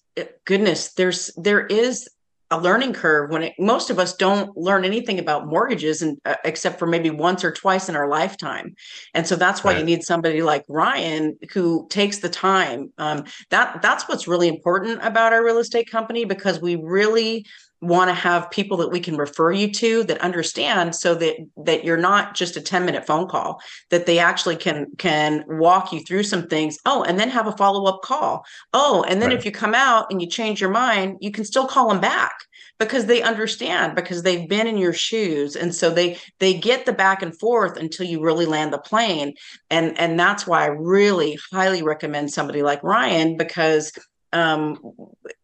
goodness, 0.46 0.94
there's 0.94 1.32
there 1.38 1.66
is 1.66 2.08
a 2.52 2.60
learning 2.60 2.94
curve 2.94 3.32
when 3.32 3.44
it, 3.44 3.54
most 3.58 3.90
of 3.90 3.98
us 3.98 4.16
don't 4.16 4.56
learn 4.56 4.86
anything 4.86 5.18
about 5.18 5.48
mortgages 5.48 6.02
and 6.02 6.18
uh, 6.26 6.36
except 6.44 6.78
for 6.78 6.86
maybe 6.86 7.10
once 7.10 7.44
or 7.44 7.52
twice 7.52 7.90
in 7.90 7.96
our 7.96 8.08
lifetime 8.08 8.76
and 9.14 9.26
so 9.26 9.36
that's 9.36 9.64
why 9.64 9.72
right. 9.72 9.80
you 9.80 9.86
need 9.86 10.04
somebody 10.04 10.42
like 10.42 10.64
ryan 10.70 11.38
who 11.52 11.88
takes 11.90 12.20
the 12.20 12.30
time 12.30 12.92
um, 12.98 13.24
that 13.50 13.82
that's 13.82 14.08
what's 14.08 14.28
really 14.28 14.48
important 14.48 15.00
about 15.04 15.34
our 15.34 15.44
real 15.44 15.58
estate 15.58 15.90
company 15.90 16.24
because 16.24 16.62
we 16.62 16.76
really 16.76 17.46
want 17.86 18.10
to 18.10 18.14
have 18.14 18.50
people 18.52 18.78
that 18.78 18.92
we 18.92 19.00
can 19.00 19.18
refer 19.18 19.52
you 19.52 19.72
to 19.72 20.04
that 20.04 20.22
understand 20.22 20.96
so 20.96 21.16
that 21.16 21.36
that 21.58 21.84
you're 21.84 21.98
not 21.98 22.36
just 22.36 22.58
a 22.58 22.62
10 22.62 22.86
minute 22.86 23.06
phone 23.06 23.28
call 23.28 23.62
that 23.90 24.06
they 24.06 24.20
actually 24.20 24.56
can 24.56 24.88
can 24.98 25.44
walk 25.48 25.92
you 25.92 26.02
through 26.02 26.24
some 26.24 26.48
things. 26.48 26.78
Oh 26.86 27.04
and 27.04 27.20
then 27.20 27.30
have 27.30 27.48
a 27.48 27.58
follow-up 27.58 28.02
call. 28.02 28.46
Oh 28.74 29.06
and 29.08 29.22
then 29.22 29.30
right. 29.30 29.38
if 29.38 29.46
you 29.46 29.52
come 29.52 29.76
out 29.76 30.08
and 30.12 30.22
you 30.22 30.28
change 30.28 30.62
your 30.62 30.72
mind 30.72 31.18
you 31.22 31.32
can 31.32 31.46
still 31.46 31.68
call 31.68 31.90
them 31.90 32.02
back 32.02 32.34
because 32.80 33.06
they 33.06 33.22
understand 33.22 33.96
because 33.96 34.24
they've 34.24 34.50
been 34.50 34.68
in 34.68 34.78
your 34.78 34.94
shoes. 34.94 35.56
And 35.56 35.74
so 35.74 35.90
they 35.90 36.18
they 36.40 36.54
get 36.54 36.86
the 36.86 36.94
back 36.94 37.22
and 37.22 37.38
forth 37.40 37.78
until 37.78 38.06
you 38.06 38.22
really 38.22 38.46
land 38.46 38.74
the 38.74 38.78
plane. 38.78 39.34
And 39.70 39.98
and 39.98 40.20
that's 40.20 40.46
why 40.48 40.64
i 40.64 40.68
really 40.68 41.38
highly 41.52 41.82
recommend 41.82 42.32
somebody 42.32 42.62
like 42.62 42.82
ryan 42.84 43.38
because 43.38 43.92
um, 44.34 44.78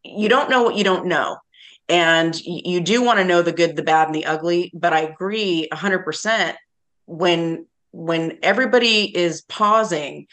you 0.04 0.28
don't 0.30 0.50
know 0.50 0.64
what 0.64 0.76
you 0.76 0.84
don't 0.84 1.06
know 1.06 1.38
and 1.92 2.40
you 2.46 2.80
do 2.80 3.04
want 3.04 3.20
to 3.20 3.26
know 3.26 3.42
the 3.42 3.52
good 3.52 3.76
the 3.76 3.84
bad 3.84 4.08
and 4.08 4.16
the 4.16 4.26
ugly 4.26 4.72
but 4.74 4.94
i 4.94 5.02
agree 5.02 5.68
100% 5.72 6.56
when 7.06 7.66
when 7.92 8.40
everybody 8.42 9.16
is 9.16 9.42
pausing 9.44 10.26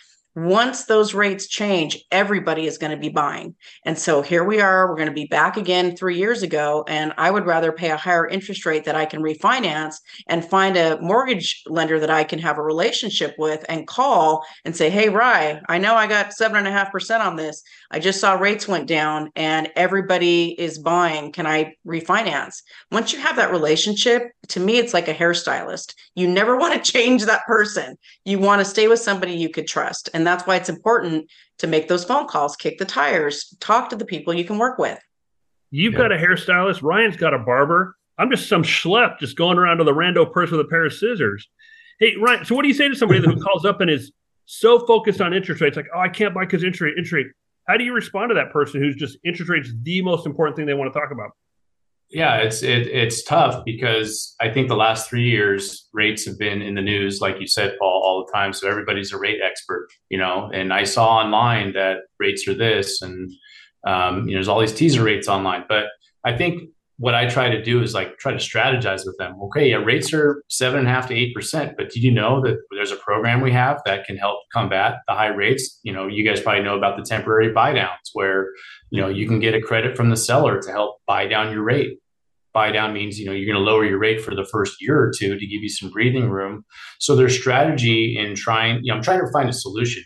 once 0.44 0.84
those 0.84 1.14
rates 1.14 1.48
change, 1.48 2.04
everybody 2.12 2.66
is 2.66 2.78
going 2.78 2.92
to 2.92 2.96
be 2.96 3.08
buying. 3.08 3.56
And 3.84 3.98
so 3.98 4.22
here 4.22 4.44
we 4.44 4.60
are, 4.60 4.88
we're 4.88 4.94
going 4.94 5.08
to 5.08 5.14
be 5.14 5.26
back 5.26 5.56
again 5.56 5.96
three 5.96 6.16
years 6.16 6.42
ago. 6.42 6.84
And 6.86 7.12
I 7.18 7.30
would 7.32 7.44
rather 7.44 7.72
pay 7.72 7.90
a 7.90 7.96
higher 7.96 8.26
interest 8.26 8.64
rate 8.64 8.84
that 8.84 8.94
I 8.94 9.04
can 9.04 9.20
refinance 9.20 9.96
and 10.28 10.44
find 10.44 10.76
a 10.76 11.00
mortgage 11.00 11.64
lender 11.66 11.98
that 11.98 12.10
I 12.10 12.22
can 12.22 12.38
have 12.38 12.56
a 12.56 12.62
relationship 12.62 13.34
with 13.36 13.64
and 13.68 13.88
call 13.88 14.44
and 14.64 14.76
say, 14.76 14.90
Hey, 14.90 15.08
Rye, 15.08 15.60
I 15.68 15.78
know 15.78 15.96
I 15.96 16.06
got 16.06 16.32
seven 16.32 16.58
and 16.58 16.68
a 16.68 16.72
half 16.72 16.92
percent 16.92 17.22
on 17.22 17.34
this. 17.34 17.62
I 17.90 17.98
just 17.98 18.20
saw 18.20 18.34
rates 18.34 18.68
went 18.68 18.86
down 18.86 19.32
and 19.34 19.68
everybody 19.74 20.54
is 20.60 20.78
buying. 20.78 21.32
Can 21.32 21.46
I 21.46 21.74
refinance? 21.84 22.62
Once 22.92 23.12
you 23.12 23.18
have 23.18 23.36
that 23.36 23.50
relationship, 23.50 24.30
to 24.48 24.60
me, 24.60 24.78
it's 24.78 24.94
like 24.94 25.08
a 25.08 25.14
hairstylist. 25.14 25.94
You 26.14 26.28
never 26.28 26.56
want 26.58 26.74
to 26.74 26.92
change 26.92 27.24
that 27.24 27.44
person. 27.46 27.96
You 28.24 28.38
want 28.38 28.60
to 28.60 28.64
stay 28.64 28.86
with 28.86 29.00
somebody 29.00 29.32
you 29.32 29.48
could 29.48 29.66
trust. 29.66 30.10
And 30.14 30.27
that's 30.28 30.46
why 30.46 30.56
it's 30.56 30.68
important 30.68 31.30
to 31.58 31.66
make 31.66 31.88
those 31.88 32.04
phone 32.04 32.26
calls, 32.26 32.56
kick 32.56 32.78
the 32.78 32.84
tires, 32.84 33.54
talk 33.60 33.90
to 33.90 33.96
the 33.96 34.04
people 34.04 34.34
you 34.34 34.44
can 34.44 34.58
work 34.58 34.78
with. 34.78 34.98
You've 35.70 35.94
yeah. 35.94 35.98
got 35.98 36.12
a 36.12 36.16
hairstylist. 36.16 36.82
Ryan's 36.82 37.16
got 37.16 37.34
a 37.34 37.38
barber. 37.38 37.96
I'm 38.18 38.30
just 38.30 38.48
some 38.48 38.62
schlep 38.62 39.18
just 39.18 39.36
going 39.36 39.58
around 39.58 39.78
to 39.78 39.84
the 39.84 39.92
rando 39.92 40.30
purse 40.30 40.50
with 40.50 40.60
a 40.60 40.64
pair 40.64 40.84
of 40.84 40.92
scissors. 40.92 41.48
Hey, 42.00 42.14
Ryan, 42.20 42.44
so 42.44 42.54
what 42.54 42.62
do 42.62 42.68
you 42.68 42.74
say 42.74 42.88
to 42.88 42.96
somebody 42.96 43.20
who 43.20 43.40
calls 43.44 43.64
up 43.64 43.80
and 43.80 43.90
is 43.90 44.12
so 44.46 44.84
focused 44.86 45.20
on 45.20 45.34
interest 45.34 45.60
rates, 45.60 45.76
like, 45.76 45.88
oh, 45.94 46.00
I 46.00 46.08
can't 46.08 46.34
buy 46.34 46.44
because 46.44 46.64
interest 46.64 46.80
rate, 46.80 46.94
interest 46.96 47.12
rate. 47.12 47.26
How 47.66 47.76
do 47.76 47.84
you 47.84 47.92
respond 47.92 48.30
to 48.30 48.34
that 48.34 48.50
person 48.50 48.80
who's 48.80 48.96
just 48.96 49.18
interest 49.24 49.50
rates 49.50 49.70
the 49.82 50.00
most 50.00 50.24
important 50.24 50.56
thing 50.56 50.64
they 50.64 50.74
want 50.74 50.92
to 50.92 50.98
talk 50.98 51.10
about? 51.10 51.32
Yeah, 52.10 52.38
it's 52.38 52.62
it, 52.62 52.86
it's 52.86 53.22
tough 53.22 53.64
because 53.66 54.34
I 54.40 54.48
think 54.48 54.68
the 54.68 54.76
last 54.76 55.10
three 55.10 55.28
years 55.28 55.88
rates 55.92 56.24
have 56.24 56.38
been 56.38 56.62
in 56.62 56.74
the 56.74 56.80
news, 56.80 57.20
like 57.20 57.38
you 57.38 57.46
said, 57.46 57.76
Paul, 57.78 58.02
all 58.02 58.24
the 58.24 58.32
time. 58.32 58.54
So 58.54 58.66
everybody's 58.66 59.12
a 59.12 59.18
rate 59.18 59.40
expert, 59.44 59.88
you 60.08 60.16
know. 60.16 60.50
And 60.54 60.72
I 60.72 60.84
saw 60.84 61.18
online 61.18 61.74
that 61.74 61.98
rates 62.18 62.48
are 62.48 62.54
this, 62.54 63.02
and 63.02 63.30
um, 63.86 64.26
you 64.26 64.32
know, 64.32 64.38
there's 64.38 64.48
all 64.48 64.60
these 64.60 64.72
teaser 64.72 65.04
rates 65.04 65.28
online. 65.28 65.64
But 65.68 65.84
I 66.24 66.34
think 66.34 66.70
what 66.98 67.14
I 67.14 67.28
try 67.28 67.48
to 67.48 67.62
do 67.62 67.80
is 67.80 67.94
like 67.94 68.18
try 68.18 68.32
to 68.32 68.38
strategize 68.38 69.06
with 69.06 69.16
them. 69.18 69.40
Okay, 69.44 69.70
yeah, 69.70 69.76
rates 69.76 70.12
are 70.12 70.42
seven 70.48 70.80
and 70.80 70.88
a 70.88 70.90
half 70.90 71.08
to 71.08 71.14
eight 71.14 71.34
percent, 71.34 71.74
but 71.76 71.90
did 71.90 72.02
you 72.02 72.10
know 72.10 72.42
that 72.42 72.58
there's 72.72 72.90
a 72.90 72.96
program 72.96 73.40
we 73.40 73.52
have 73.52 73.80
that 73.86 74.04
can 74.04 74.16
help 74.16 74.40
combat 74.52 74.96
the 75.06 75.14
high 75.14 75.28
rates? 75.28 75.78
You 75.84 75.92
know, 75.92 76.08
you 76.08 76.24
guys 76.24 76.40
probably 76.40 76.64
know 76.64 76.76
about 76.76 76.96
the 76.96 77.04
temporary 77.04 77.52
buy 77.52 77.72
downs 77.72 78.10
where 78.14 78.48
you 78.90 79.00
know 79.00 79.08
you 79.08 79.28
can 79.28 79.38
get 79.38 79.54
a 79.54 79.60
credit 79.60 79.96
from 79.96 80.10
the 80.10 80.16
seller 80.16 80.60
to 80.60 80.70
help 80.70 80.96
buy 81.06 81.26
down 81.26 81.52
your 81.52 81.62
rate. 81.62 81.98
Buy 82.52 82.72
down 82.72 82.92
means 82.92 83.18
you 83.18 83.26
know 83.26 83.32
you're 83.32 83.52
going 83.52 83.64
to 83.64 83.70
lower 83.70 83.84
your 83.84 83.98
rate 83.98 84.20
for 84.20 84.34
the 84.34 84.46
first 84.50 84.80
year 84.80 85.00
or 85.00 85.12
two 85.16 85.38
to 85.38 85.46
give 85.46 85.62
you 85.62 85.68
some 85.68 85.90
breathing 85.90 86.28
room. 86.28 86.64
So 86.98 87.14
there's 87.14 87.38
strategy 87.38 88.16
in 88.18 88.34
trying. 88.34 88.80
You 88.82 88.92
know, 88.92 88.96
I'm 88.96 89.02
trying 89.04 89.20
to 89.20 89.30
find 89.32 89.48
a 89.48 89.52
solution 89.52 90.02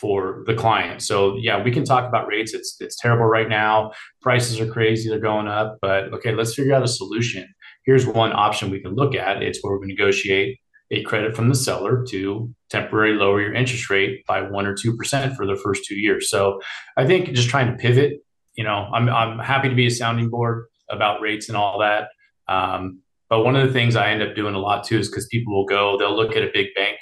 for 0.00 0.42
the 0.46 0.54
client. 0.54 1.02
So 1.02 1.36
yeah, 1.36 1.62
we 1.62 1.70
can 1.70 1.84
talk 1.84 2.08
about 2.08 2.26
rates. 2.26 2.54
It's 2.54 2.76
it's 2.80 2.96
terrible 2.96 3.26
right 3.26 3.48
now. 3.48 3.92
Prices 4.22 4.58
are 4.60 4.66
crazy, 4.66 5.08
they're 5.08 5.18
going 5.18 5.46
up, 5.46 5.78
but 5.82 6.12
okay, 6.14 6.34
let's 6.34 6.54
figure 6.54 6.74
out 6.74 6.82
a 6.82 6.88
solution. 6.88 7.46
Here's 7.84 8.06
one 8.06 8.32
option 8.32 8.70
we 8.70 8.80
can 8.80 8.94
look 8.94 9.14
at. 9.14 9.42
It's 9.42 9.60
where 9.62 9.78
we 9.78 9.86
negotiate 9.86 10.58
a 10.90 11.02
credit 11.02 11.36
from 11.36 11.48
the 11.48 11.54
seller 11.54 12.04
to 12.08 12.52
temporarily 12.68 13.16
lower 13.16 13.40
your 13.40 13.54
interest 13.54 13.88
rate 13.90 14.24
by 14.26 14.42
one 14.42 14.66
or 14.66 14.74
two 14.74 14.96
percent 14.96 15.34
for 15.36 15.46
the 15.46 15.56
first 15.56 15.84
two 15.84 15.96
years. 15.96 16.30
So 16.30 16.60
I 16.96 17.06
think 17.06 17.32
just 17.32 17.48
trying 17.48 17.70
to 17.70 17.76
pivot, 17.76 18.20
you 18.54 18.64
know, 18.64 18.88
I'm 18.92 19.08
I'm 19.08 19.38
happy 19.38 19.68
to 19.68 19.74
be 19.74 19.86
a 19.86 19.90
sounding 19.90 20.30
board 20.30 20.66
about 20.88 21.20
rates 21.20 21.48
and 21.48 21.56
all 21.56 21.78
that. 21.80 22.08
Um, 22.48 23.00
but 23.28 23.44
one 23.44 23.54
of 23.54 23.66
the 23.66 23.72
things 23.72 23.94
I 23.94 24.10
end 24.10 24.22
up 24.22 24.34
doing 24.34 24.54
a 24.54 24.58
lot 24.58 24.82
too 24.84 24.98
is 24.98 25.08
because 25.08 25.26
people 25.28 25.54
will 25.54 25.66
go, 25.66 25.96
they'll 25.96 26.16
look 26.16 26.34
at 26.36 26.42
a 26.42 26.50
big 26.52 26.74
bank 26.74 26.98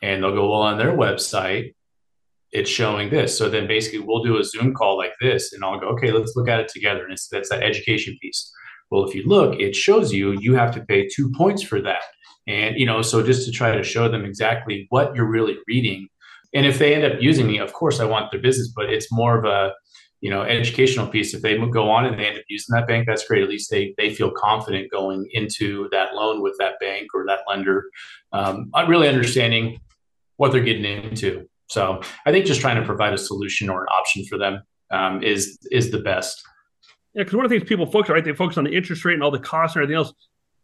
and 0.00 0.22
they'll 0.22 0.34
go, 0.34 0.48
well, 0.48 0.62
on 0.62 0.78
their 0.78 0.96
website, 0.96 1.74
it's 2.54 2.70
showing 2.70 3.10
this. 3.10 3.36
So 3.36 3.50
then 3.50 3.66
basically 3.66 3.98
we'll 3.98 4.22
do 4.22 4.38
a 4.38 4.44
Zoom 4.44 4.72
call 4.72 4.96
like 4.96 5.12
this 5.20 5.52
and 5.52 5.64
I'll 5.64 5.80
go, 5.80 5.88
okay, 5.88 6.12
let's 6.12 6.34
look 6.36 6.48
at 6.48 6.60
it 6.60 6.68
together. 6.68 7.02
And 7.02 7.12
it's 7.12 7.28
that's 7.28 7.50
that 7.50 7.64
education 7.64 8.16
piece. 8.22 8.50
Well, 8.90 9.04
if 9.04 9.14
you 9.14 9.24
look, 9.26 9.58
it 9.58 9.74
shows 9.74 10.12
you 10.12 10.38
you 10.40 10.54
have 10.54 10.72
to 10.76 10.84
pay 10.84 11.08
two 11.08 11.32
points 11.32 11.62
for 11.62 11.82
that. 11.82 12.02
And 12.46 12.78
you 12.78 12.86
know, 12.86 13.02
so 13.02 13.22
just 13.22 13.44
to 13.46 13.52
try 13.52 13.74
to 13.74 13.82
show 13.82 14.08
them 14.08 14.24
exactly 14.24 14.86
what 14.90 15.16
you're 15.16 15.30
really 15.30 15.56
reading. 15.66 16.06
And 16.54 16.64
if 16.64 16.78
they 16.78 16.94
end 16.94 17.04
up 17.04 17.20
using 17.20 17.48
me, 17.48 17.58
of 17.58 17.72
course 17.72 17.98
I 17.98 18.04
want 18.04 18.30
their 18.30 18.40
business, 18.40 18.68
but 18.68 18.88
it's 18.88 19.10
more 19.10 19.36
of 19.36 19.44
a 19.44 19.72
you 20.20 20.30
know 20.30 20.42
educational 20.42 21.08
piece 21.08 21.34
if 21.34 21.42
they 21.42 21.58
go 21.58 21.90
on 21.90 22.06
and 22.06 22.18
they 22.18 22.26
end 22.26 22.38
up 22.38 22.44
using 22.48 22.72
that 22.74 22.86
bank 22.86 23.06
that's 23.06 23.26
great 23.26 23.42
at 23.42 23.48
least 23.48 23.70
they 23.70 23.92
they 23.98 24.08
feel 24.08 24.30
confident 24.30 24.90
going 24.90 25.28
into 25.32 25.86
that 25.90 26.14
loan 26.14 26.40
with 26.40 26.54
that 26.58 26.80
bank 26.80 27.08
or 27.14 27.26
that 27.26 27.40
lender 27.46 27.90
um, 28.32 28.70
really 28.88 29.06
understanding 29.06 29.78
what 30.36 30.50
they're 30.50 30.62
getting 30.62 30.86
into 30.86 31.46
so 31.68 32.00
i 32.26 32.32
think 32.32 32.46
just 32.46 32.60
trying 32.60 32.76
to 32.76 32.86
provide 32.86 33.12
a 33.12 33.18
solution 33.18 33.68
or 33.68 33.82
an 33.82 33.88
option 33.88 34.24
for 34.26 34.38
them 34.38 34.62
um, 34.90 35.22
is 35.22 35.58
is 35.70 35.90
the 35.90 35.98
best. 35.98 36.42
Yeah 37.14 37.22
because 37.22 37.34
one 37.34 37.44
of 37.44 37.50
the 37.50 37.58
things 37.58 37.68
people 37.68 37.86
focus 37.86 38.10
on 38.10 38.14
right 38.14 38.24
they 38.24 38.32
focus 38.32 38.58
on 38.58 38.64
the 38.64 38.74
interest 38.74 39.04
rate 39.04 39.14
and 39.14 39.22
all 39.22 39.30
the 39.30 39.38
costs 39.38 39.76
and 39.76 39.82
everything 39.82 39.96
else 39.96 40.12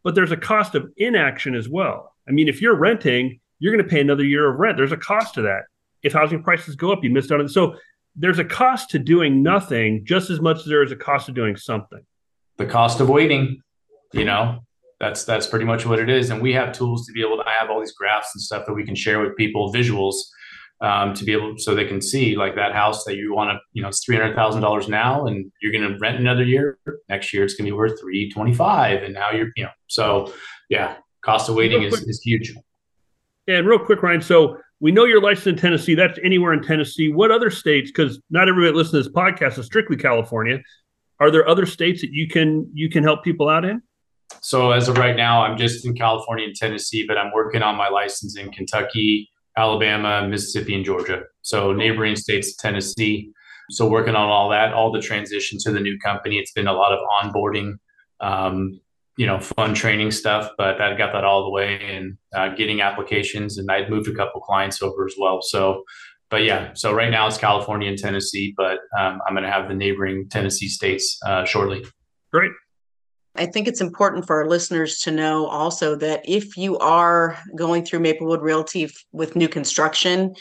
but 0.02 0.14
there's 0.14 0.32
a 0.32 0.36
cost 0.36 0.74
of 0.74 0.90
inaction 0.96 1.54
as 1.54 1.68
well. 1.68 2.14
I 2.28 2.32
mean 2.32 2.48
if 2.48 2.60
you're 2.60 2.74
renting 2.74 3.40
you're 3.58 3.74
going 3.74 3.84
to 3.84 3.90
pay 3.90 4.00
another 4.00 4.24
year 4.24 4.50
of 4.50 4.58
rent. 4.58 4.78
There's 4.78 4.92
a 4.92 4.96
cost 4.96 5.34
to 5.34 5.42
that. 5.42 5.64
If 6.02 6.14
housing 6.14 6.42
prices 6.42 6.76
go 6.76 6.92
up 6.92 7.04
you 7.04 7.10
missed 7.10 7.30
out 7.30 7.40
on 7.40 7.46
it. 7.46 7.50
So 7.50 7.76
there's 8.16 8.38
a 8.38 8.44
cost 8.44 8.90
to 8.90 8.98
doing 8.98 9.42
nothing 9.42 10.04
just 10.04 10.30
as 10.30 10.40
much 10.40 10.58
as 10.58 10.64
there 10.64 10.82
is 10.82 10.92
a 10.92 10.96
cost 10.96 11.28
of 11.28 11.34
doing 11.34 11.56
something. 11.56 12.00
The 12.56 12.66
cost 12.66 13.00
of 13.00 13.08
waiting, 13.08 13.62
you 14.12 14.24
know, 14.24 14.60
that's 14.98 15.24
that's 15.24 15.46
pretty 15.46 15.64
much 15.64 15.86
what 15.86 15.98
it 15.98 16.10
is. 16.10 16.30
And 16.30 16.42
we 16.42 16.52
have 16.52 16.72
tools 16.72 17.06
to 17.06 17.12
be 17.12 17.22
able 17.22 17.36
to 17.36 17.48
I 17.48 17.52
have 17.52 17.70
all 17.70 17.80
these 17.80 17.92
graphs 17.92 18.34
and 18.34 18.42
stuff 18.42 18.66
that 18.66 18.74
we 18.74 18.84
can 18.84 18.94
share 18.94 19.20
with 19.20 19.36
people, 19.36 19.72
visuals, 19.72 20.14
um, 20.80 21.14
to 21.14 21.24
be 21.24 21.32
able 21.32 21.58
so 21.58 21.74
they 21.74 21.84
can 21.84 22.00
see 22.00 22.36
like 22.36 22.54
that 22.54 22.72
house 22.72 23.04
that 23.04 23.16
you 23.16 23.34
want 23.34 23.50
to, 23.50 23.58
you 23.72 23.82
know, 23.82 23.88
it's 23.88 24.04
three 24.04 24.16
hundred 24.16 24.34
thousand 24.34 24.62
dollars 24.62 24.88
now, 24.88 25.26
and 25.26 25.50
you're 25.60 25.72
going 25.72 25.90
to 25.90 25.98
rent 25.98 26.18
another 26.18 26.44
year. 26.44 26.78
Next 27.08 27.32
year, 27.32 27.44
it's 27.44 27.54
going 27.54 27.66
to 27.66 27.72
be 27.72 27.76
worth 27.76 28.00
three 28.00 28.30
twenty 28.30 28.54
five, 28.54 29.02
and 29.02 29.14
now 29.14 29.30
you're, 29.30 29.50
you 29.56 29.64
know, 29.64 29.70
so 29.88 30.32
yeah, 30.68 30.96
cost 31.22 31.48
of 31.48 31.54
waiting 31.54 31.82
is, 31.82 32.00
is 32.02 32.20
huge. 32.22 32.54
And 33.46 33.66
real 33.66 33.78
quick, 33.78 34.02
Ryan. 34.02 34.22
So 34.22 34.58
we 34.80 34.92
know 34.92 35.04
you're 35.04 35.20
licensed 35.20 35.46
in 35.48 35.56
Tennessee. 35.56 35.94
That's 35.94 36.18
anywhere 36.24 36.52
in 36.52 36.62
Tennessee. 36.62 37.12
What 37.12 37.30
other 37.30 37.50
states? 37.50 37.90
Because 37.90 38.20
not 38.30 38.48
everybody 38.48 38.74
listening 38.74 39.02
to 39.02 39.08
this 39.08 39.14
podcast 39.14 39.58
is 39.58 39.66
strictly 39.66 39.96
California. 39.96 40.60
Are 41.18 41.30
there 41.30 41.46
other 41.46 41.66
states 41.66 42.00
that 42.00 42.12
you 42.12 42.28
can 42.28 42.70
you 42.72 42.88
can 42.88 43.02
help 43.02 43.22
people 43.22 43.48
out 43.48 43.64
in? 43.64 43.82
So 44.40 44.70
as 44.70 44.88
of 44.88 44.96
right 44.96 45.16
now, 45.16 45.42
I'm 45.42 45.58
just 45.58 45.84
in 45.84 45.94
California 45.94 46.46
and 46.46 46.54
Tennessee, 46.54 47.04
but 47.06 47.18
I'm 47.18 47.32
working 47.32 47.62
on 47.62 47.76
my 47.76 47.88
license 47.88 48.38
in 48.38 48.50
Kentucky, 48.50 49.29
Alabama, 49.56 50.26
Mississippi, 50.28 50.74
and 50.74 50.84
Georgia. 50.84 51.22
So 51.42 51.72
neighboring 51.72 52.16
states, 52.16 52.56
Tennessee. 52.56 53.32
So 53.70 53.88
working 53.88 54.16
on 54.16 54.28
all 54.28 54.48
that, 54.50 54.72
all 54.72 54.90
the 54.90 55.00
transition 55.00 55.58
to 55.62 55.72
the 55.72 55.80
new 55.80 55.98
company. 55.98 56.38
It's 56.38 56.52
been 56.52 56.66
a 56.66 56.72
lot 56.72 56.92
of 56.92 56.98
onboarding, 57.22 57.74
um, 58.20 58.80
you 59.16 59.26
know, 59.26 59.38
fun 59.38 59.74
training 59.74 60.10
stuff, 60.10 60.50
but 60.58 60.80
I 60.80 60.96
got 60.96 61.12
that 61.12 61.24
all 61.24 61.44
the 61.44 61.50
way 61.50 61.78
and 61.82 62.16
uh, 62.34 62.54
getting 62.54 62.80
applications. 62.80 63.58
And 63.58 63.70
I'd 63.70 63.90
moved 63.90 64.08
a 64.08 64.14
couple 64.14 64.40
clients 64.40 64.82
over 64.82 65.06
as 65.06 65.14
well. 65.18 65.40
So, 65.42 65.84
but 66.30 66.42
yeah, 66.42 66.70
so 66.74 66.92
right 66.92 67.10
now 67.10 67.26
it's 67.26 67.38
California 67.38 67.88
and 67.88 67.98
Tennessee, 67.98 68.54
but 68.56 68.78
um, 68.98 69.20
I'm 69.26 69.34
going 69.34 69.44
to 69.44 69.50
have 69.50 69.68
the 69.68 69.74
neighboring 69.74 70.28
Tennessee 70.28 70.68
states 70.68 71.18
uh, 71.26 71.44
shortly. 71.44 71.84
Great. 72.32 72.52
I 73.36 73.46
think 73.46 73.68
it's 73.68 73.80
important 73.80 74.26
for 74.26 74.36
our 74.36 74.48
listeners 74.48 74.98
to 75.00 75.10
know 75.10 75.46
also 75.46 75.94
that 75.96 76.22
if 76.24 76.56
you 76.56 76.78
are 76.78 77.38
going 77.54 77.84
through 77.84 78.00
Maplewood 78.00 78.42
Realty 78.42 78.84
f- 78.84 79.04
with 79.12 79.36
new 79.36 79.48
construction, 79.48 80.34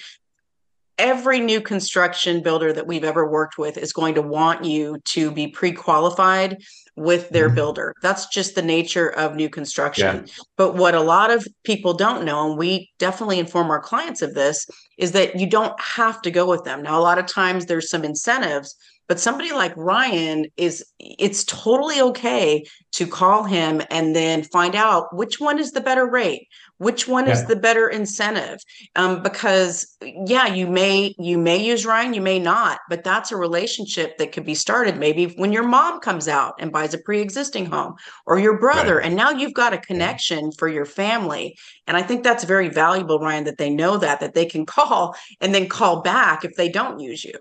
every 0.97 1.39
new 1.39 1.62
construction 1.62 2.41
builder 2.41 2.73
that 2.73 2.88
we've 2.88 3.04
ever 3.04 3.30
worked 3.30 3.58
with 3.58 3.78
is 3.78 3.93
going 3.93 4.15
to 4.15 4.21
want 4.21 4.65
you 4.65 4.99
to 5.06 5.32
be 5.32 5.47
pre-qualified 5.47 6.62
with 7.00 7.30
their 7.30 7.48
mm-hmm. 7.48 7.56
builder. 7.56 7.96
That's 8.02 8.28
just 8.28 8.56
the 8.56 8.62
nature 8.62 9.08
of 9.08 9.36
new 9.36 9.50
construction. 9.50 10.26
Yeah. 10.26 10.34
But 10.58 10.76
what 10.76 10.96
a 10.96 11.02
lot 11.02 11.32
of 11.32 11.48
people 11.64 11.94
don't 11.94 12.26
know, 12.26 12.50
and 12.50 12.60
we 12.60 12.92
definitely 13.00 13.40
inform 13.40 13.72
our 13.72 13.80
clients 13.80 14.22
of 14.22 14.34
this, 14.34 14.68
is 14.98 15.14
that 15.14 15.40
you 15.40 15.48
don't 15.48 15.80
have 15.80 16.22
to 16.24 16.32
go 16.32 16.48
with 16.48 16.66
them. 16.66 16.84
Now, 16.84 17.00
a 17.00 17.02
lot 17.02 17.18
of 17.18 17.26
times 17.26 17.66
there's 17.66 17.90
some 17.90 18.04
incentives, 18.04 18.76
but 19.08 19.20
somebody 19.20 19.54
like 19.54 19.74
Ryan 19.78 20.46
is, 20.58 20.86
it's 21.00 21.46
totally 21.46 22.02
okay 22.02 22.66
to 22.92 23.08
call 23.08 23.46
him 23.46 23.82
and 23.90 24.16
then 24.16 24.44
find 24.44 24.76
out 24.76 25.16
which 25.16 25.40
one 25.40 25.58
is 25.58 25.72
the 25.72 25.82
better 25.82 26.06
rate 26.06 26.48
which 26.80 27.08
one 27.08 27.28
yeah. 27.28 27.34
is 27.34 27.46
the 27.46 27.56
better 27.56 27.88
incentive? 27.88 28.60
Um, 28.96 29.22
because 29.22 29.96
yeah 30.02 30.48
you 30.48 30.68
may 30.68 31.13
you 31.18 31.38
may 31.38 31.58
use 31.58 31.86
ryan 31.86 32.13
you 32.13 32.22
may 32.22 32.39
not 32.39 32.80
but 32.89 33.04
that's 33.04 33.32
a 33.32 33.36
relationship 33.36 34.18
that 34.18 34.32
could 34.32 34.46
be 34.46 34.56
started 34.56 34.98
maybe 34.98 35.28
when 35.38 35.52
your 35.52 35.63
mom 35.63 36.00
comes 36.00 36.28
out 36.28 36.54
and 36.60 36.72
buys 36.72 36.94
a 36.94 36.98
pre-existing 37.00 37.65
home 37.65 37.96
or 38.26 38.39
your 38.39 38.58
brother 38.58 38.98
right. 38.98 39.06
and 39.06 39.15
now 39.15 39.30
you've 39.30 39.54
got 39.54 39.74
a 39.74 39.78
connection 39.78 40.52
for 40.54 40.68
your 40.68 40.86
family. 40.86 41.58
And 41.88 41.98
i 41.98 42.02
think 42.02 42.24
that's 42.24 42.44
very 42.44 42.70
valuable 42.70 43.20
ryan 43.20 43.44
that 43.46 43.58
they 43.58 43.70
know 43.70 43.98
that 43.98 44.20
that 44.20 44.34
they 44.34 44.46
can 44.46 44.65
call 44.65 45.15
and 45.42 45.54
then 45.54 45.68
call 45.68 46.02
back 46.02 46.46
if 46.46 46.56
they 46.56 46.70
don't 46.70 47.00
use 47.00 47.24
you. 47.24 47.34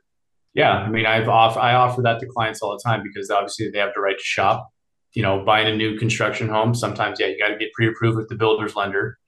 Yeah 0.55 0.73
i 0.73 0.89
mean 0.89 1.07
i've 1.07 1.29
off 1.29 1.57
i 1.57 1.75
offer 1.75 2.03
that 2.03 2.21
to 2.21 2.27
clients 2.27 2.61
all 2.63 2.73
the 2.73 2.83
time 2.83 3.03
because 3.03 3.31
obviously 3.31 3.71
they 3.71 3.79
have 3.79 3.93
the 3.95 4.01
right 4.01 4.17
to 4.17 4.25
shop. 4.25 4.69
You 5.15 5.23
know 5.23 5.45
buying 5.45 5.69
a 5.73 5.77
new 5.77 5.99
construction 5.99 6.49
home 6.49 6.75
sometimes 6.75 7.19
yeah 7.21 7.27
you 7.29 7.39
got 7.39 7.49
to 7.49 7.57
get 7.57 7.73
pre-approved 7.73 8.17
with 8.17 8.29
the 8.29 8.37
builder's 8.37 8.75
lender 8.75 9.19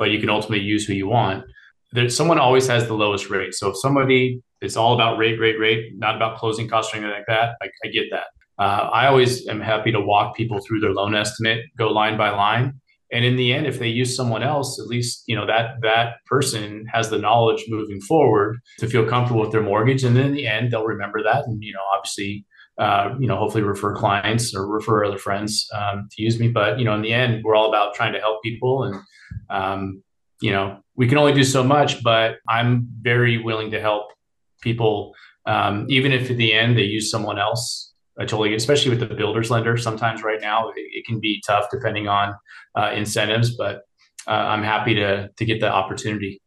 but 0.00 0.10
you 0.10 0.18
can 0.18 0.30
ultimately 0.30 0.64
use 0.64 0.86
who 0.86 0.94
you 0.94 1.06
want. 1.06 1.44
There's 1.92 2.16
someone 2.16 2.38
always 2.38 2.66
has 2.66 2.86
the 2.86 2.94
lowest 2.94 3.28
rate. 3.30 3.54
So 3.54 3.68
if 3.68 3.76
somebody 3.76 4.40
it's 4.60 4.76
all 4.76 4.94
about 4.94 5.18
rate, 5.18 5.38
rate, 5.38 5.58
rate, 5.58 5.92
not 5.96 6.16
about 6.16 6.38
closing 6.38 6.68
costs 6.68 6.92
or 6.92 6.98
anything 6.98 7.12
like 7.12 7.26
that, 7.28 7.54
I, 7.62 7.66
I 7.84 7.88
get 7.90 8.06
that. 8.10 8.26
Uh, 8.58 8.90
I 8.92 9.06
always 9.06 9.46
am 9.48 9.60
happy 9.60 9.92
to 9.92 10.00
walk 10.00 10.36
people 10.36 10.60
through 10.60 10.80
their 10.80 10.92
loan 10.92 11.14
estimate, 11.14 11.64
go 11.78 11.88
line 11.88 12.18
by 12.18 12.30
line, 12.30 12.80
and 13.12 13.24
in 13.24 13.36
the 13.36 13.52
end, 13.52 13.66
if 13.66 13.78
they 13.78 13.88
use 13.88 14.14
someone 14.14 14.42
else, 14.42 14.78
at 14.78 14.86
least 14.86 15.24
you 15.26 15.36
know 15.36 15.46
that 15.46 15.80
that 15.82 16.16
person 16.26 16.86
has 16.92 17.10
the 17.10 17.18
knowledge 17.18 17.64
moving 17.68 18.00
forward 18.02 18.58
to 18.78 18.88
feel 18.88 19.06
comfortable 19.06 19.40
with 19.40 19.52
their 19.52 19.62
mortgage, 19.62 20.04
and 20.04 20.16
then 20.16 20.26
in 20.26 20.34
the 20.34 20.46
end, 20.46 20.70
they'll 20.70 20.84
remember 20.84 21.22
that, 21.22 21.44
and 21.46 21.62
you 21.62 21.72
know, 21.72 21.80
obviously 21.94 22.44
uh, 22.80 23.14
you 23.20 23.26
know, 23.26 23.36
hopefully 23.36 23.62
refer 23.62 23.94
clients 23.94 24.54
or 24.54 24.66
refer 24.66 25.04
other 25.04 25.18
friends 25.18 25.68
um, 25.74 26.08
to 26.10 26.22
use 26.22 26.40
me. 26.40 26.48
But 26.48 26.78
you 26.78 26.84
know, 26.86 26.94
in 26.94 27.02
the 27.02 27.12
end, 27.12 27.44
we're 27.44 27.54
all 27.54 27.68
about 27.68 27.94
trying 27.94 28.14
to 28.14 28.18
help 28.18 28.42
people, 28.42 28.84
and 28.84 28.96
um, 29.50 30.02
you 30.40 30.50
know, 30.50 30.78
we 30.96 31.06
can 31.06 31.18
only 31.18 31.34
do 31.34 31.44
so 31.44 31.62
much. 31.62 32.02
But 32.02 32.36
I'm 32.48 32.88
very 33.02 33.36
willing 33.36 33.70
to 33.72 33.80
help 33.80 34.06
people, 34.62 35.14
um, 35.44 35.86
even 35.90 36.10
if 36.10 36.30
at 36.30 36.38
the 36.38 36.54
end 36.54 36.78
they 36.78 36.84
use 36.84 37.10
someone 37.10 37.38
else. 37.38 37.92
I 38.18 38.24
totally, 38.24 38.54
especially 38.54 38.90
with 38.90 39.00
the 39.00 39.14
builders 39.14 39.50
lender. 39.50 39.76
Sometimes 39.76 40.22
right 40.22 40.40
now 40.40 40.70
it, 40.70 40.74
it 40.76 41.06
can 41.06 41.20
be 41.20 41.42
tough 41.46 41.66
depending 41.70 42.08
on 42.08 42.34
uh, 42.74 42.92
incentives, 42.94 43.56
but 43.56 43.82
uh, 44.26 44.30
I'm 44.30 44.62
happy 44.62 44.94
to 44.94 45.28
to 45.28 45.44
get 45.44 45.60
the 45.60 45.70
opportunity. 45.70 46.40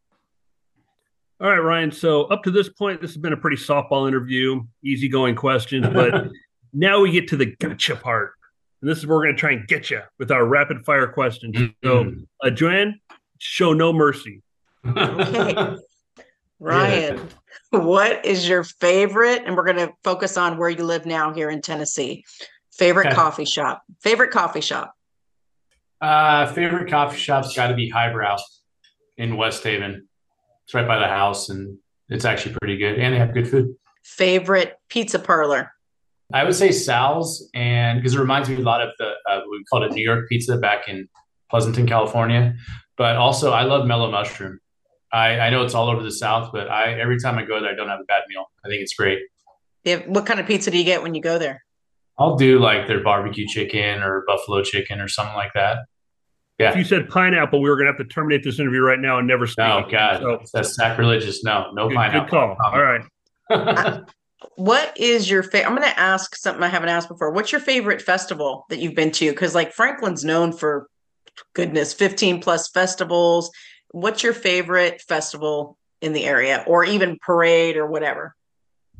All 1.41 1.50
right, 1.50 1.58
Ryan. 1.58 1.91
So 1.91 2.24
up 2.26 2.43
to 2.43 2.52
this 2.52 2.69
point, 2.69 3.02
this 3.02 3.12
has 3.12 3.17
been 3.17 3.34
a 3.34 3.38
pretty 3.38 3.58
softball 3.58 4.08
interview, 4.08 4.63
easygoing 4.84 5.36
questions, 5.36 5.88
but 5.91 6.30
now 6.74 7.02
we 7.02 7.12
get 7.12 7.28
to 7.30 7.38
the 7.38 7.56
gotcha 7.60 7.96
part. 7.96 8.34
And 8.82 8.89
this 8.89 8.98
is 8.98 9.08
where 9.08 9.17
we're 9.17 9.24
going 9.24 9.36
to 9.36 9.39
try 9.39 9.52
and 9.52 9.67
get 9.67 9.89
you 9.89 10.02
with 10.19 10.32
our 10.32 10.46
rapid 10.46 10.86
fire 10.86 11.08
questions. 11.08 11.56
Mm-hmm. 11.56 11.88
So, 11.88 12.13
uh, 12.43 12.50
Joanne, 12.50 13.00
show 13.39 13.74
no 13.74 13.93
mercy. 13.93 14.41
Okay. 14.86 15.76
Ryan, 16.60 17.30
yeah. 17.74 17.80
what 17.80 18.26
is 18.26 18.48
your 18.48 18.63
favorite? 18.63 19.43
And 19.46 19.56
we're 19.56 19.65
going 19.65 19.78
to 19.78 19.91
focus 20.04 20.38
on 20.38 20.58
where 20.58 20.69
you 20.69 20.84
live 20.84 21.06
now 21.06 21.34
here 21.34 21.50
in 21.50 21.62
Tennessee. 21.62 22.24
Favorite 22.72 23.08
okay. 23.08 23.15
coffee 23.15 23.46
shop. 23.46 23.84
Favorite 24.02 24.32
coffee 24.32 24.62
shop. 24.62 24.93
Uh, 26.00 26.46
favorite 26.54 26.89
coffee 26.89 27.17
shop's 27.17 27.56
got 27.56 27.67
to 27.67 27.76
be 27.76 27.89
Highbrow 27.89 28.38
in 29.17 29.38
West 29.38 29.63
Haven. 29.63 30.08
It's 30.73 30.75
right 30.75 30.88
by 30.88 30.97
the 30.97 31.07
house, 31.07 31.49
and 31.49 31.77
it's 32.09 32.25
actually 32.25 32.55
pretty 32.59 32.77
good, 32.77 32.97
and 32.97 33.13
they 33.13 33.19
have 33.19 33.31
good 33.31 33.47
food. 33.47 33.75
Favorite 34.03 34.73
pizza 34.89 35.19
parlor? 35.19 35.71
I 36.33 36.43
would 36.43 36.55
say 36.55 36.71
Sal's, 36.71 37.47
and 37.53 37.99
because 37.99 38.15
it 38.15 38.19
reminds 38.19 38.49
me 38.49 38.55
a 38.55 38.59
lot 38.59 38.81
of 38.81 38.89
the 38.97 39.12
uh, 39.29 39.41
we 39.51 39.63
called 39.65 39.83
it 39.83 39.91
New 39.91 40.03
York 40.03 40.27
pizza 40.27 40.57
back 40.57 40.88
in 40.88 41.07
Pleasanton, 41.51 41.86
California. 41.86 42.55
But 42.97 43.17
also, 43.17 43.51
I 43.51 43.65
love 43.65 43.86
Mellow 43.86 44.09
Mushroom. 44.09 44.59
I, 45.12 45.41
I 45.41 45.49
know 45.51 45.63
it's 45.63 45.75
all 45.75 45.89
over 45.89 46.01
the 46.01 46.12
South, 46.12 46.49
but 46.51 46.71
I 46.71 46.99
every 46.99 47.19
time 47.19 47.38
I 47.38 47.45
go 47.45 47.62
there, 47.62 47.69
I 47.69 47.75
don't 47.75 47.89
have 47.89 48.00
a 48.00 48.06
bad 48.06 48.23
meal. 48.27 48.45
I 48.65 48.67
think 48.67 48.81
it's 48.81 48.95
great. 48.95 49.19
Yeah, 49.83 49.98
what 50.08 50.25
kind 50.25 50.39
of 50.39 50.48
pizza 50.48 50.71
do 50.71 50.77
you 50.79 50.85
get 50.85 51.04
when 51.04 51.13
you 51.13 51.21
go 51.21 51.37
there? 51.37 51.63
I'll 52.17 52.35
do 52.35 52.58
like 52.58 52.87
their 52.87 53.04
barbecue 53.04 53.45
chicken 53.45 54.02
or 54.02 54.23
buffalo 54.25 54.63
chicken 54.63 55.00
or 55.02 55.08
something 55.08 55.35
like 55.35 55.52
that. 55.54 55.85
Yeah. 56.60 56.69
If 56.71 56.77
you 56.77 56.83
said 56.83 57.10
pineapple, 57.10 57.62
we 57.62 57.69
were 57.69 57.75
going 57.75 57.87
to 57.87 57.93
have 57.93 58.08
to 58.08 58.13
terminate 58.13 58.43
this 58.43 58.60
interview 58.60 58.81
right 58.81 58.99
now 58.99 59.17
and 59.17 59.27
never 59.27 59.47
speak. 59.47 59.65
Oh 59.65 59.85
God, 59.89 60.21
so, 60.21 60.39
that's 60.54 60.75
sacrilegious. 60.75 61.43
No, 61.43 61.71
no 61.73 61.87
good, 61.87 61.95
pineapple. 61.95 62.21
Good 62.21 62.29
call. 62.29 62.58
All 62.63 62.81
right. 62.81 63.01
uh, 63.49 64.01
what 64.56 64.95
is 64.97 65.29
your 65.29 65.41
favorite? 65.41 65.67
I'm 65.67 65.75
going 65.75 65.89
to 65.89 65.99
ask 65.99 66.35
something 66.35 66.63
I 66.63 66.67
haven't 66.67 66.89
asked 66.89 67.10
before. 67.10 67.31
What's 67.31 67.51
your 67.51 67.62
favorite 67.62 68.01
festival 68.01 68.65
that 68.69 68.79
you've 68.79 68.95
been 68.95 69.12
to? 69.12 69.31
Because 69.31 69.56
like 69.56 69.73
Franklin's 69.73 70.23
known 70.23 70.51
for 70.51 70.87
goodness, 71.54 71.93
15 71.93 72.41
plus 72.41 72.69
festivals. 72.69 73.51
What's 73.91 74.23
your 74.23 74.33
favorite 74.33 75.01
festival 75.01 75.77
in 76.01 76.13
the 76.13 76.25
area 76.25 76.63
or 76.67 76.83
even 76.83 77.17
parade 77.19 77.77
or 77.77 77.87
whatever? 77.87 78.35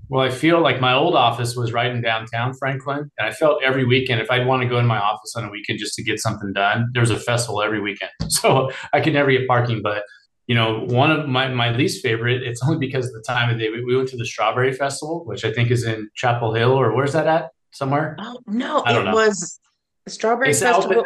Well, 0.10 0.24
I 0.24 0.30
feel 0.30 0.62
like 0.62 0.82
my 0.82 0.94
old 0.94 1.16
office 1.16 1.56
was 1.56 1.72
right 1.72 1.92
in 1.92 2.02
downtown 2.02 2.54
Franklin. 2.54 3.10
And 3.18 3.28
I 3.28 3.32
felt 3.32 3.64
every 3.64 3.86
weekend, 3.86 4.22
if 4.22 4.30
I'd 4.30 4.46
want 4.46 4.62
to 4.62 4.70
go 4.70 4.78
in 4.78 4.86
my 4.86 5.00
office 5.00 5.34
on 5.36 5.46
a 5.46 5.50
weekend 5.50 5.80
just 5.80 5.96
to 5.96 6.04
get 6.04 6.20
something 6.20 6.54
done, 6.54 6.90
there's 6.94 7.10
a 7.10 7.20
festival 7.20 7.62
every 7.62 7.82
weekend. 7.82 8.12
So 8.30 8.72
I 8.92 9.00
could 9.00 9.14
never 9.14 9.32
get 9.32 9.48
parking. 9.48 9.82
But, 9.82 10.04
you 10.48 10.56
know, 10.56 10.82
one 10.88 11.12
of 11.12 11.30
my, 11.30 11.48
my 11.48 11.72
least 11.72 12.04
favorite, 12.04 12.44
it's 12.44 12.62
only 12.64 12.78
because 12.78 13.06
of 13.08 13.14
the 13.14 13.24
time 13.26 13.50
of 13.50 13.58
day. 13.58 13.70
We, 13.70 13.84
we 13.84 13.96
went 13.96 14.10
to 14.10 14.18
the 14.18 14.26
Strawberry 14.26 14.74
Festival, 14.74 15.24
which 15.26 15.46
I 15.46 15.54
think 15.54 15.72
is 15.72 15.86
in 15.86 16.10
Chapel 16.16 16.54
Hill 16.54 16.72
or 16.72 16.94
where's 16.94 17.14
that 17.14 17.28
at? 17.28 17.52
Somewhere? 17.72 18.18
Oh, 18.20 18.40
no, 18.48 18.84
it 18.84 19.04
know. 19.04 19.14
was 19.14 19.60
the 20.06 20.12
Strawberry 20.12 20.50
it's 20.50 20.60
Festival. 20.60 21.06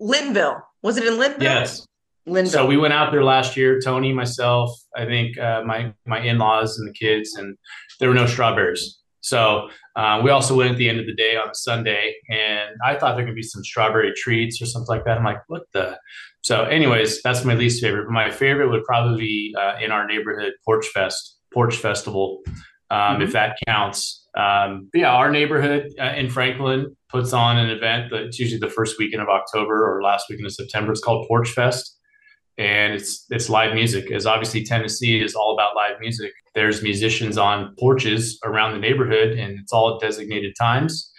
Lynnville. 0.00 0.60
Was 0.82 0.96
it 0.96 1.04
in 1.04 1.14
Lynnville? 1.14 1.42
Yes. 1.42 1.86
Lynnville. 2.28 2.48
So 2.48 2.66
we 2.66 2.76
went 2.76 2.94
out 2.94 3.12
there 3.12 3.24
last 3.24 3.56
year. 3.56 3.80
Tony, 3.80 4.12
myself, 4.12 4.70
I 4.96 5.04
think 5.04 5.38
uh, 5.38 5.62
my 5.64 5.92
my 6.06 6.20
in 6.20 6.38
laws 6.38 6.78
and 6.78 6.88
the 6.88 6.92
kids, 6.92 7.34
and 7.36 7.56
there 8.00 8.08
were 8.08 8.14
no 8.14 8.26
strawberries. 8.26 8.98
So 9.20 9.70
uh, 9.96 10.20
we 10.22 10.30
also 10.30 10.54
went 10.54 10.72
at 10.72 10.76
the 10.76 10.88
end 10.88 11.00
of 11.00 11.06
the 11.06 11.14
day 11.14 11.34
on 11.36 11.48
a 11.48 11.54
Sunday, 11.54 12.14
and 12.28 12.76
I 12.84 12.94
thought 12.94 13.16
there 13.16 13.24
could 13.24 13.34
be 13.34 13.42
some 13.42 13.64
strawberry 13.64 14.12
treats 14.14 14.60
or 14.60 14.66
something 14.66 14.94
like 14.94 15.06
that. 15.06 15.16
I'm 15.16 15.24
like, 15.24 15.40
what 15.48 15.62
the? 15.72 15.98
So, 16.42 16.64
anyways, 16.64 17.22
that's 17.22 17.42
my 17.42 17.54
least 17.54 17.82
favorite. 17.82 18.04
But 18.04 18.12
my 18.12 18.30
favorite 18.30 18.68
would 18.68 18.84
probably 18.84 19.18
be 19.18 19.56
uh, 19.58 19.76
in 19.82 19.90
our 19.92 20.06
neighborhood 20.06 20.52
Porch 20.62 20.86
Fest, 20.88 21.38
Porch 21.54 21.76
Festival, 21.76 22.42
um, 22.90 22.98
mm-hmm. 22.98 23.22
if 23.22 23.32
that 23.32 23.56
counts. 23.66 24.28
Um, 24.36 24.90
yeah, 24.92 25.14
our 25.14 25.30
neighborhood 25.30 25.90
uh, 25.98 26.12
in 26.16 26.28
Franklin 26.28 26.94
puts 27.08 27.32
on 27.32 27.56
an 27.56 27.70
event 27.70 28.10
that's 28.10 28.38
usually 28.38 28.58
the 28.58 28.68
first 28.68 28.98
weekend 28.98 29.22
of 29.22 29.28
October 29.28 29.90
or 29.90 30.02
last 30.02 30.26
weekend 30.28 30.46
of 30.46 30.52
September. 30.52 30.92
It's 30.92 31.00
called 31.00 31.26
Porch 31.28 31.48
Fest 31.48 31.93
and 32.58 32.94
it's 32.94 33.26
it's 33.30 33.48
live 33.48 33.74
music. 33.74 34.10
As 34.10 34.26
obviously 34.26 34.64
tennessee 34.64 35.22
is 35.22 35.34
all 35.34 35.54
about 35.54 35.76
live 35.76 36.00
music 36.00 36.32
there's 36.54 36.82
musicians 36.82 37.36
on 37.36 37.74
porches 37.78 38.38
around 38.44 38.72
the 38.72 38.78
neighborhood 38.78 39.36
and 39.36 39.58
it's 39.58 39.72
all 39.72 39.94
at 39.94 40.00
designated 40.00 40.54
times. 40.58 41.10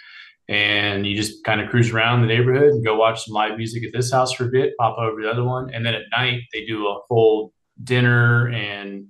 And 0.47 1.05
you 1.05 1.15
just 1.15 1.43
kind 1.43 1.59
of 1.59 1.69
cruise 1.69 1.91
around 1.91 2.21
the 2.21 2.27
neighborhood 2.27 2.69
and 2.69 2.85
go 2.85 2.95
watch 2.95 3.25
some 3.25 3.33
live 3.33 3.57
music 3.57 3.83
at 3.83 3.91
this 3.93 4.11
house 4.11 4.31
for 4.33 4.45
a 4.45 4.51
bit 4.51 4.73
pop 4.79 4.97
over 4.97 5.19
to 5.19 5.25
the 5.25 5.31
other 5.31 5.43
one. 5.43 5.73
And 5.73 5.85
then 5.85 5.95
at 5.95 6.03
night 6.11 6.41
they 6.53 6.65
do 6.65 6.87
a 6.87 6.99
whole 7.09 7.51
dinner 7.83 8.49
and 8.49 9.07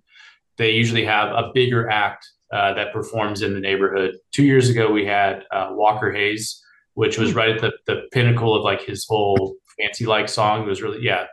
they 0.57 0.71
usually 0.71 1.05
have 1.05 1.31
a 1.31 1.51
bigger 1.53 1.89
act 1.89 2.25
uh, 2.51 2.73
that 2.73 2.93
performs 2.93 3.41
in 3.41 3.53
the 3.53 3.59
neighborhood. 3.59 4.15
Two 4.33 4.45
years 4.45 4.69
ago 4.69 4.91
we 4.91 5.05
had 5.05 5.43
uh, 5.51 5.69
walker 5.71 6.11
hayes 6.11 6.61
which 6.95 7.17
was 7.17 7.31
hmm. 7.31 7.37
right 7.37 7.49
at 7.49 7.61
the, 7.61 7.73
the 7.87 8.03
pinnacle 8.13 8.55
of 8.55 8.63
like 8.63 8.81
his 8.81 9.05
whole 9.07 9.55
fancy 9.77 10.05
like 10.05 10.29
song. 10.29 10.63
It 10.63 10.69
was 10.69 10.81
really 10.81 10.99
yeah 11.03 11.25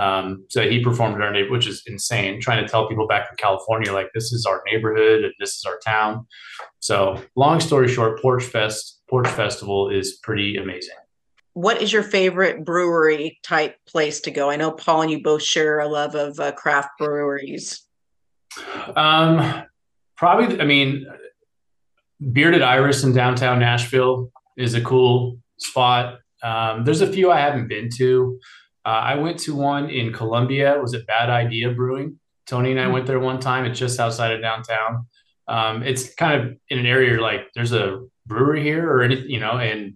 um, 0.00 0.46
so 0.48 0.66
he 0.66 0.82
performed 0.82 1.16
in 1.16 1.20
our 1.20 1.30
neighborhood, 1.30 1.58
which 1.58 1.66
is 1.66 1.82
insane. 1.86 2.40
Trying 2.40 2.64
to 2.64 2.70
tell 2.70 2.88
people 2.88 3.06
back 3.06 3.28
in 3.30 3.36
California, 3.36 3.92
like 3.92 4.08
this 4.14 4.32
is 4.32 4.46
our 4.46 4.62
neighborhood 4.64 5.24
and 5.24 5.34
this 5.38 5.50
is 5.56 5.64
our 5.66 5.78
town. 5.84 6.26
So 6.78 7.22
long 7.36 7.60
story 7.60 7.86
short, 7.86 8.20
Porch 8.22 8.44
Fest, 8.44 9.02
Porch 9.10 9.28
Festival 9.28 9.90
is 9.90 10.14
pretty 10.22 10.56
amazing. 10.56 10.94
What 11.52 11.82
is 11.82 11.92
your 11.92 12.02
favorite 12.02 12.64
brewery 12.64 13.38
type 13.42 13.76
place 13.86 14.22
to 14.22 14.30
go? 14.30 14.48
I 14.48 14.56
know 14.56 14.70
Paul 14.70 15.02
and 15.02 15.10
you 15.10 15.22
both 15.22 15.42
share 15.42 15.80
a 15.80 15.88
love 15.88 16.14
of 16.14 16.40
uh, 16.40 16.52
craft 16.52 16.90
breweries. 16.98 17.82
Um, 18.96 19.64
probably, 20.16 20.58
I 20.58 20.64
mean, 20.64 21.06
Bearded 22.32 22.62
Iris 22.62 23.04
in 23.04 23.12
downtown 23.12 23.58
Nashville 23.58 24.30
is 24.56 24.72
a 24.72 24.80
cool 24.80 25.38
spot. 25.58 26.20
Um, 26.42 26.84
there's 26.84 27.02
a 27.02 27.12
few 27.12 27.30
I 27.30 27.38
haven't 27.40 27.68
been 27.68 27.90
to. 27.98 28.38
Uh, 28.90 29.02
I 29.04 29.14
went 29.14 29.38
to 29.40 29.54
one 29.54 29.88
in 29.88 30.12
Columbia. 30.12 30.74
It 30.74 30.82
Was 30.82 30.94
it 30.94 31.06
Bad 31.06 31.30
Idea 31.30 31.70
Brewing? 31.70 32.18
Tony 32.44 32.72
and 32.72 32.80
I 32.80 32.84
mm-hmm. 32.84 32.92
went 32.94 33.06
there 33.06 33.20
one 33.20 33.38
time. 33.38 33.64
It's 33.64 33.78
just 33.78 34.00
outside 34.00 34.32
of 34.32 34.42
downtown. 34.42 35.06
Um, 35.46 35.84
it's 35.84 36.12
kind 36.14 36.42
of 36.42 36.56
in 36.70 36.80
an 36.80 36.86
area 36.86 37.20
like 37.20 37.42
there's 37.54 37.72
a 37.72 38.04
brewery 38.26 38.64
here 38.64 38.90
or 38.90 39.02
anything, 39.02 39.30
you 39.30 39.38
know, 39.38 39.58
and 39.58 39.94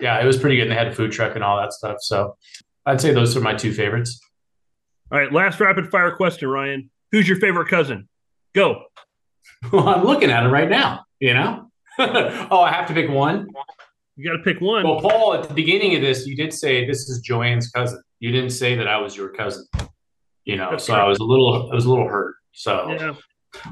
yeah, 0.00 0.18
it 0.18 0.24
was 0.24 0.38
pretty 0.38 0.56
good. 0.56 0.62
And 0.62 0.70
they 0.70 0.74
had 0.74 0.86
a 0.86 0.94
food 0.94 1.12
truck 1.12 1.34
and 1.34 1.44
all 1.44 1.58
that 1.58 1.74
stuff. 1.74 1.98
So 2.00 2.38
I'd 2.86 2.98
say 2.98 3.12
those 3.12 3.36
are 3.36 3.42
my 3.42 3.52
two 3.52 3.74
favorites. 3.74 4.18
All 5.12 5.18
right, 5.18 5.30
last 5.30 5.60
rapid 5.60 5.90
fire 5.90 6.16
question, 6.16 6.48
Ryan. 6.48 6.88
Who's 7.12 7.28
your 7.28 7.40
favorite 7.40 7.68
cousin? 7.68 8.08
Go. 8.54 8.84
Well, 9.70 9.86
I'm 9.86 10.04
looking 10.04 10.30
at 10.30 10.42
him 10.42 10.50
right 10.50 10.70
now. 10.70 11.04
You 11.18 11.34
know. 11.34 11.70
oh, 11.98 12.62
I 12.62 12.72
have 12.72 12.86
to 12.86 12.94
pick 12.94 13.10
one. 13.10 13.46
You 14.16 14.30
got 14.30 14.38
to 14.38 14.42
pick 14.42 14.62
one. 14.62 14.84
Well, 14.84 15.02
Paul, 15.02 15.34
at 15.34 15.46
the 15.46 15.52
beginning 15.52 15.94
of 15.96 16.00
this, 16.00 16.26
you 16.26 16.34
did 16.34 16.54
say 16.54 16.86
this 16.86 17.10
is 17.10 17.20
Joanne's 17.20 17.70
cousin 17.70 18.02
you 18.20 18.30
didn't 18.30 18.50
say 18.50 18.76
that 18.76 18.86
I 18.86 18.98
was 18.98 19.16
your 19.16 19.30
cousin. 19.30 19.66
You 20.44 20.56
know, 20.56 20.70
That's 20.70 20.84
so 20.84 20.94
I 20.94 21.08
was 21.08 21.18
a 21.18 21.24
little 21.24 21.70
I 21.70 21.74
was 21.74 21.86
a 21.86 21.90
little 21.90 22.06
hurt. 22.08 22.36
So 22.52 22.90
yeah. 22.90 23.14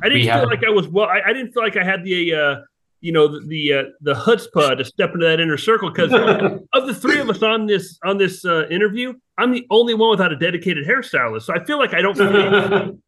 I 0.03 0.09
didn't 0.09 0.24
feel 0.24 0.32
have, 0.32 0.49
like 0.49 0.64
I 0.64 0.70
was 0.70 0.88
well. 0.88 1.07
I, 1.07 1.20
I, 1.26 1.32
didn't 1.32 1.53
feel 1.53 1.62
like 1.62 1.76
I 1.76 1.84
had 1.84 2.03
the 2.03 2.34
uh, 2.34 2.57
you 3.01 3.12
know 3.12 3.28
the 3.28 3.46
the, 3.46 3.72
uh, 3.72 3.82
the 4.01 4.14
chutzpah 4.14 4.76
to 4.76 4.84
step 4.84 5.12
into 5.14 5.24
that 5.26 5.38
inner 5.40 5.57
circle 5.57 5.90
because 5.90 6.12
of 6.72 6.86
the 6.86 6.94
three 6.94 7.20
of 7.20 7.30
us 7.30 7.42
on 7.42 7.66
this 7.66 7.99
on 8.05 8.18
this 8.18 8.44
uh, 8.44 8.66
interview, 8.68 9.12
I'm 9.38 9.53
the 9.53 9.66
only 9.70 9.94
one 9.94 10.11
without 10.11 10.32
a 10.32 10.36
dedicated 10.36 10.86
hairstylist. 10.86 11.42
So 11.42 11.55
I 11.55 11.64
feel 11.64 11.78
like 11.78 11.94
I 11.94 12.03
don't. 12.03 12.18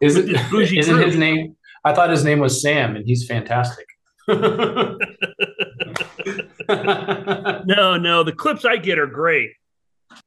is 0.00 0.16
it 0.16 0.28
isn't 0.52 0.98
his 0.98 1.16
name? 1.16 1.56
I 1.84 1.94
thought 1.94 2.10
his 2.10 2.24
name 2.24 2.40
was 2.40 2.60
Sam, 2.60 2.96
and 2.96 3.06
he's 3.06 3.26
fantastic. 3.26 3.86
no, 4.28 4.96
no, 7.96 8.24
the 8.24 8.34
clips 8.36 8.64
I 8.64 8.76
get 8.76 8.98
are 8.98 9.06
great 9.06 9.52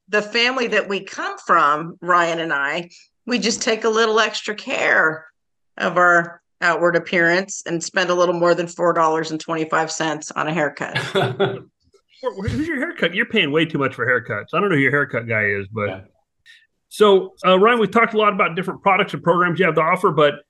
the 0.09 0.21
family 0.21 0.67
that 0.67 0.89
we 0.89 1.01
come 1.01 1.37
from, 1.37 1.97
Ryan 2.01 2.39
and 2.39 2.51
I, 2.51 2.89
we 3.25 3.39
just 3.39 3.61
take 3.61 3.83
a 3.83 3.89
little 3.89 4.19
extra 4.19 4.55
care 4.55 5.27
of 5.77 5.97
our 5.97 6.41
outward 6.61 6.95
appearance 6.95 7.63
and 7.65 7.81
spend 7.81 8.09
a 8.09 8.15
little 8.15 8.33
more 8.33 8.53
than 8.53 8.67
four 8.67 8.91
dollars 8.93 9.31
and 9.31 9.39
twenty 9.39 9.65
five 9.65 9.91
cents 9.91 10.31
on 10.31 10.47
a 10.47 10.53
haircut. 10.53 10.97
Who's 12.21 12.67
your 12.67 12.77
haircut? 12.77 13.13
You're 13.13 13.27
paying 13.27 13.51
way 13.51 13.65
too 13.65 13.77
much 13.77 13.95
for 13.95 14.05
haircuts. 14.05 14.47
I 14.53 14.59
don't 14.59 14.69
know 14.69 14.75
who 14.75 14.81
your 14.81 14.91
haircut 14.91 15.27
guy 15.27 15.45
is, 15.45 15.67
but 15.71 15.87
yeah. 15.87 16.01
so 16.89 17.35
uh, 17.45 17.57
Ryan, 17.57 17.79
we've 17.79 17.91
talked 17.91 18.13
a 18.13 18.17
lot 18.17 18.33
about 18.33 18.55
different 18.55 18.81
products 18.81 19.13
and 19.13 19.23
programs 19.23 19.57
you 19.57 19.65
have 19.65 19.75
to 19.75 19.81
offer, 19.81 20.11
but 20.11 20.41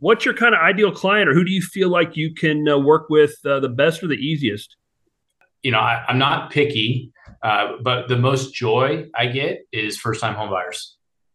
what's 0.00 0.26
your 0.26 0.34
kind 0.34 0.54
of 0.54 0.60
ideal 0.60 0.92
client, 0.92 1.28
or 1.28 1.34
who 1.34 1.44
do 1.44 1.50
you 1.50 1.62
feel 1.62 1.88
like 1.88 2.16
you 2.16 2.34
can 2.34 2.68
uh, 2.68 2.78
work 2.78 3.08
with 3.08 3.34
uh, 3.46 3.60
the 3.60 3.68
best 3.68 4.02
or 4.02 4.08
the 4.08 4.14
easiest? 4.14 4.76
You 5.62 5.70
know, 5.70 5.78
I, 5.78 6.04
I'm 6.06 6.18
not 6.18 6.50
picky. 6.50 7.12
Uh, 7.42 7.74
but 7.82 8.08
the 8.08 8.16
most 8.16 8.54
joy 8.54 9.06
I 9.14 9.26
get 9.26 9.66
is 9.72 9.96
first 9.96 10.20
time 10.20 10.34
homebuyers, 10.34 10.92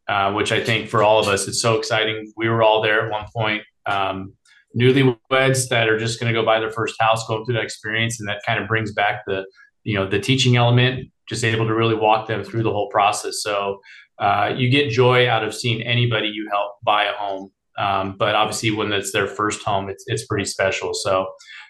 uh, 0.07 0.33
which 0.33 0.51
I 0.51 0.63
think 0.63 0.89
for 0.89 1.03
all 1.03 1.19
of 1.19 1.27
us, 1.27 1.47
it's 1.47 1.61
so 1.61 1.77
exciting. 1.77 2.31
We 2.35 2.49
were 2.49 2.63
all 2.63 2.81
there 2.81 3.05
at 3.05 3.11
one 3.11 3.25
point. 3.35 3.63
Um, 3.85 4.33
newlyweds 4.77 5.69
that 5.69 5.89
are 5.89 5.99
just 5.99 6.19
going 6.19 6.33
to 6.33 6.39
go 6.39 6.45
buy 6.45 6.59
their 6.59 6.71
first 6.71 6.95
house, 6.99 7.27
going 7.27 7.45
through 7.45 7.55
that 7.55 7.63
experience, 7.63 8.19
and 8.19 8.29
that 8.29 8.41
kind 8.45 8.61
of 8.61 8.67
brings 8.67 8.93
back 8.93 9.23
the, 9.27 9.45
you 9.83 9.95
know, 9.95 10.07
the 10.07 10.19
teaching 10.19 10.55
element, 10.55 11.09
just 11.27 11.43
able 11.43 11.67
to 11.67 11.73
really 11.73 11.95
walk 11.95 12.27
them 12.27 12.43
through 12.43 12.63
the 12.63 12.71
whole 12.71 12.89
process. 12.89 13.41
So 13.41 13.79
uh, 14.19 14.53
you 14.55 14.69
get 14.69 14.89
joy 14.89 15.27
out 15.27 15.43
of 15.43 15.53
seeing 15.53 15.81
anybody 15.81 16.27
you 16.27 16.47
help 16.51 16.73
buy 16.83 17.05
a 17.05 17.13
home. 17.13 17.51
Um, 17.77 18.15
but 18.17 18.35
obviously, 18.35 18.71
when 18.71 18.93
it's 18.93 19.11
their 19.11 19.27
first 19.27 19.63
home, 19.63 19.89
it's 19.89 20.03
it's 20.07 20.25
pretty 20.25 20.45
special. 20.45 20.93
So, 20.93 21.27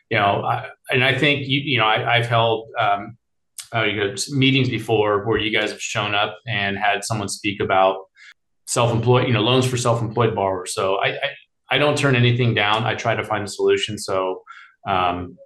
you 0.09 0.17
know, 0.17 0.43
I, 0.43 0.67
and 0.89 1.03
I 1.03 1.17
think 1.17 1.47
you 1.47 1.61
you 1.63 1.77
know 1.77 1.85
I, 1.85 2.17
have 2.17 2.27
held 2.27 2.67
um, 2.77 3.17
uh, 3.73 3.83
you 3.83 3.95
know, 3.95 4.15
meetings 4.29 4.69
before 4.69 5.25
where 5.25 5.37
you 5.37 5.51
guys 5.57 5.71
have 5.71 5.81
shown 5.81 6.13
up 6.13 6.37
and 6.47 6.77
had 6.77 7.03
someone 7.03 7.29
speak 7.29 7.59
about 7.59 7.97
self-employed, 8.67 9.27
you 9.27 9.33
know, 9.33 9.41
loans 9.41 9.65
for 9.65 9.77
self-employed 9.77 10.33
borrowers. 10.35 10.73
So 10.73 10.95
I, 10.95 11.09
I, 11.09 11.29
I 11.71 11.77
don't 11.77 11.97
turn 11.97 12.15
anything 12.15 12.53
down. 12.53 12.83
I 12.83 12.95
try 12.95 13.15
to 13.15 13.23
find 13.23 13.43
a 13.43 13.47
solution. 13.47 13.97
So, 13.97 14.43
um, 14.87 15.37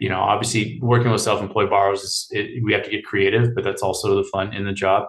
you 0.00 0.08
know, 0.08 0.20
obviously 0.20 0.78
working 0.82 1.10
with 1.10 1.20
self-employed 1.20 1.70
borrowers, 1.70 2.02
is, 2.02 2.26
it, 2.30 2.64
we 2.64 2.72
have 2.72 2.82
to 2.84 2.90
get 2.90 3.04
creative, 3.04 3.54
but 3.54 3.64
that's 3.64 3.82
also 3.82 4.16
the 4.16 4.28
fun 4.32 4.52
in 4.52 4.64
the 4.64 4.72
job. 4.72 5.06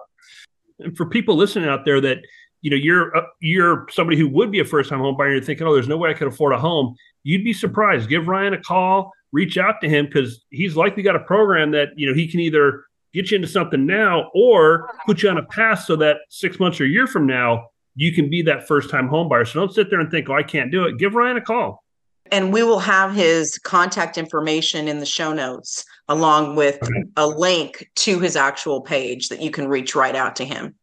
And 0.78 0.96
for 0.96 1.06
people 1.06 1.34
listening 1.34 1.68
out 1.68 1.84
there 1.84 2.00
that, 2.02 2.18
you 2.62 2.70
know, 2.70 2.76
you're 2.76 3.16
uh, 3.16 3.22
you're 3.40 3.86
somebody 3.90 4.18
who 4.18 4.28
would 4.28 4.50
be 4.50 4.60
a 4.60 4.64
first-time 4.64 4.98
home 4.98 5.16
buyer. 5.16 5.32
You're 5.34 5.42
thinking, 5.42 5.66
oh, 5.66 5.74
there's 5.74 5.88
no 5.88 5.98
way 5.98 6.10
I 6.10 6.14
could 6.14 6.26
afford 6.26 6.52
a 6.52 6.58
home. 6.58 6.96
You'd 7.26 7.44
be 7.44 7.52
surprised. 7.52 8.08
Give 8.08 8.28
Ryan 8.28 8.54
a 8.54 8.60
call 8.62 9.12
reach 9.32 9.58
out 9.58 9.80
to 9.82 9.88
him 9.88 10.06
because 10.06 10.44
he's 10.50 10.76
likely 10.76 11.02
got 11.02 11.14
a 11.14 11.20
program 11.20 11.70
that 11.72 11.88
you 11.96 12.06
know 12.08 12.14
he 12.14 12.26
can 12.26 12.40
either 12.40 12.84
get 13.12 13.30
you 13.30 13.36
into 13.36 13.48
something 13.48 13.84
now 13.86 14.30
or 14.34 14.88
put 15.06 15.22
you 15.22 15.28
on 15.28 15.36
a 15.36 15.44
path 15.44 15.84
so 15.84 15.96
that 15.96 16.18
six 16.28 16.58
months 16.58 16.80
or 16.80 16.84
a 16.84 16.88
year 16.88 17.06
from 17.06 17.26
now 17.26 17.66
you 17.94 18.12
can 18.12 18.28
be 18.30 18.42
that 18.42 18.66
first 18.66 18.90
time 18.90 19.08
home 19.08 19.28
buyer. 19.28 19.44
So 19.44 19.60
don't 19.60 19.72
sit 19.72 19.90
there 19.90 20.00
and 20.00 20.10
think, 20.10 20.28
oh, 20.28 20.34
I 20.34 20.42
can't 20.42 20.70
do 20.70 20.84
it. 20.84 20.98
Give 20.98 21.14
Ryan 21.14 21.38
a 21.38 21.40
call. 21.40 21.82
And 22.30 22.52
we 22.52 22.62
will 22.62 22.80
have 22.80 23.14
his 23.14 23.56
contact 23.58 24.18
information 24.18 24.88
in 24.88 25.00
the 25.00 25.06
show 25.06 25.32
notes 25.32 25.84
along 26.08 26.56
with 26.56 26.82
okay. 26.82 27.04
a 27.16 27.26
link 27.26 27.88
to 27.96 28.18
his 28.18 28.36
actual 28.36 28.80
page 28.80 29.28
that 29.28 29.40
you 29.40 29.50
can 29.50 29.68
reach 29.68 29.94
right 29.94 30.14
out 30.14 30.36
to 30.36 30.44
him 30.44 30.74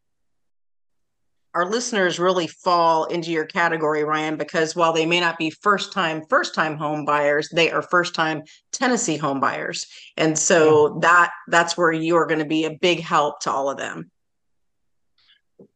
our 1.55 1.69
listeners 1.69 2.19
really 2.19 2.47
fall 2.47 3.05
into 3.05 3.31
your 3.31 3.45
category, 3.45 4.03
Ryan, 4.03 4.37
because 4.37 4.75
while 4.75 4.91
they 4.91 5.05
may 5.05 5.19
not 5.19 5.37
be 5.37 5.51
first 5.51 5.93
time, 5.93 6.23
first 6.27 6.55
time 6.55 6.77
home 6.77 7.05
buyers, 7.05 7.49
they 7.49 7.71
are 7.71 7.81
first 7.81 8.15
time 8.15 8.43
Tennessee 8.71 9.17
home 9.17 9.39
buyers. 9.39 9.85
And 10.17 10.37
so 10.37 10.97
that 11.01 11.31
that's 11.47 11.77
where 11.77 11.91
you 11.91 12.15
are 12.15 12.25
going 12.25 12.39
to 12.39 12.45
be 12.45 12.65
a 12.65 12.77
big 12.81 13.01
help 13.01 13.39
to 13.41 13.51
all 13.51 13.69
of 13.69 13.77
them. 13.77 14.09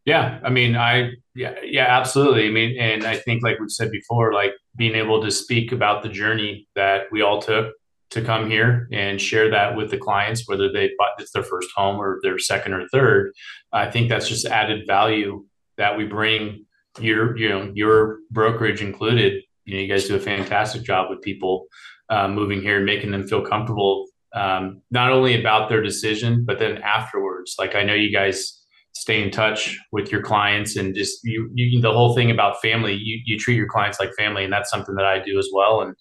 Yeah, 0.05 0.39
I 0.43 0.49
mean, 0.49 0.75
I 0.75 1.11
yeah, 1.36 1.55
yeah, 1.63 1.86
absolutely. 1.86 2.47
I 2.47 2.49
mean, 2.49 2.80
and 2.80 3.03
I 3.03 3.17
think 3.17 3.43
like 3.43 3.59
we've 3.59 3.69
said 3.69 3.91
before, 3.91 4.34
like 4.34 4.53
being 4.75 4.95
able 4.95 5.21
to 5.21 5.30
speak 5.30 5.71
about 5.71 6.01
the 6.01 6.09
journey 6.09 6.67
that 6.75 7.03
we 7.11 7.21
all 7.21 7.41
took 7.41 7.73
to 8.09 8.21
come 8.21 8.49
here 8.49 8.88
and 8.91 9.21
share 9.21 9.51
that 9.51 9.75
with 9.75 9.91
the 9.91 9.97
clients, 9.97 10.47
whether 10.47 10.71
they 10.71 10.91
bought 10.97 11.19
it's 11.19 11.32
their 11.32 11.43
first 11.43 11.69
home 11.75 11.97
or 11.97 12.19
their 12.23 12.39
second 12.39 12.73
or 12.73 12.88
third. 12.88 13.34
I 13.73 13.91
think 13.91 14.09
that's 14.09 14.30
just 14.30 14.45
added 14.45 14.88
value 14.88 15.45
that 15.78 15.97
we 15.97 16.05
bring 16.05 16.65
your 16.99 17.38
you 17.38 17.49
know 17.49 17.71
your 17.73 18.19
brokerage 18.32 18.82
included. 18.82 19.43
You 19.65 19.75
know, 19.75 19.82
you 19.82 19.88
guys 19.88 20.07
do 20.07 20.15
a 20.15 20.19
fantastic 20.19 20.84
job 20.84 21.09
with 21.09 21.21
people 21.21 21.65
uh, 22.09 22.28
moving 22.28 22.61
here 22.61 22.78
and 22.78 22.86
making 22.86 23.11
them 23.11 23.28
feel 23.28 23.41
comfortable, 23.45 24.05
um, 24.34 24.82
not 24.91 25.11
only 25.11 25.39
about 25.39 25.67
their 25.67 25.82
decision, 25.82 26.45
but 26.45 26.57
then 26.57 26.78
afterwards. 26.78 27.55
Like 27.59 27.75
I 27.75 27.84
know 27.84 27.93
you 27.93 28.11
guys 28.13 28.57
stay 28.97 29.21
in 29.21 29.30
touch 29.32 29.78
with 29.91 30.11
your 30.11 30.21
clients 30.21 30.75
and 30.75 30.95
just 30.95 31.19
you, 31.23 31.49
you 31.53 31.80
the 31.82 31.91
whole 31.91 32.15
thing 32.15 32.32
about 32.32 32.59
family 32.61 32.93
you, 32.93 33.21
you 33.25 33.38
treat 33.38 33.55
your 33.55 33.67
clients 33.67 33.99
like 33.99 34.09
family 34.17 34.43
and 34.43 34.51
that's 34.51 34.69
something 34.69 34.95
that 34.95 35.05
i 35.05 35.19
do 35.19 35.38
as 35.38 35.47
well 35.53 35.82
and 35.82 35.91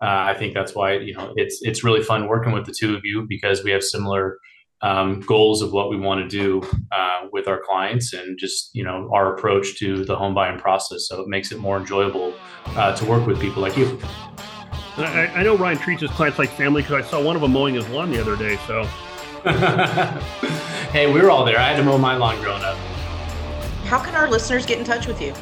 uh, 0.00 0.24
i 0.30 0.34
think 0.34 0.54
that's 0.54 0.74
why 0.74 0.92
you 0.92 1.12
know 1.14 1.32
it's 1.36 1.58
it's 1.62 1.82
really 1.82 2.02
fun 2.02 2.28
working 2.28 2.52
with 2.52 2.64
the 2.64 2.72
two 2.72 2.94
of 2.94 3.04
you 3.04 3.26
because 3.28 3.64
we 3.64 3.70
have 3.70 3.82
similar 3.82 4.38
um, 4.84 5.20
goals 5.20 5.62
of 5.62 5.72
what 5.72 5.90
we 5.90 5.96
want 5.96 6.20
to 6.20 6.28
do 6.28 6.62
uh, 6.92 7.26
with 7.32 7.48
our 7.48 7.60
clients 7.66 8.12
and 8.12 8.38
just 8.38 8.70
you 8.74 8.84
know 8.84 9.10
our 9.12 9.34
approach 9.34 9.76
to 9.78 10.04
the 10.04 10.14
home 10.14 10.34
buying 10.34 10.58
process 10.58 11.08
so 11.08 11.20
it 11.20 11.28
makes 11.28 11.50
it 11.50 11.58
more 11.58 11.78
enjoyable 11.78 12.32
uh, 12.76 12.94
to 12.94 13.04
work 13.06 13.26
with 13.26 13.40
people 13.40 13.62
like 13.62 13.76
you 13.76 13.98
I, 14.96 15.26
I 15.34 15.42
know 15.42 15.56
ryan 15.56 15.78
treats 15.78 16.02
his 16.02 16.10
clients 16.12 16.38
like 16.38 16.50
family 16.50 16.82
because 16.82 17.04
i 17.04 17.08
saw 17.08 17.20
one 17.20 17.34
of 17.34 17.42
them 17.42 17.52
mowing 17.52 17.74
his 17.74 17.88
lawn 17.88 18.12
the 18.12 18.20
other 18.20 18.36
day 18.36 18.58
so 18.66 18.88
hey, 19.44 21.12
we 21.12 21.20
were 21.20 21.30
all 21.30 21.44
there. 21.44 21.58
I 21.58 21.68
had 21.68 21.76
to 21.76 21.82
mow 21.82 21.98
my 21.98 22.16
lawn 22.16 22.40
growing 22.40 22.64
up. 22.64 22.78
How 23.84 24.02
can 24.02 24.14
our 24.14 24.26
listeners 24.26 24.64
get 24.64 24.78
in 24.78 24.84
touch 24.86 25.06
with 25.06 25.20
you? 25.20 25.34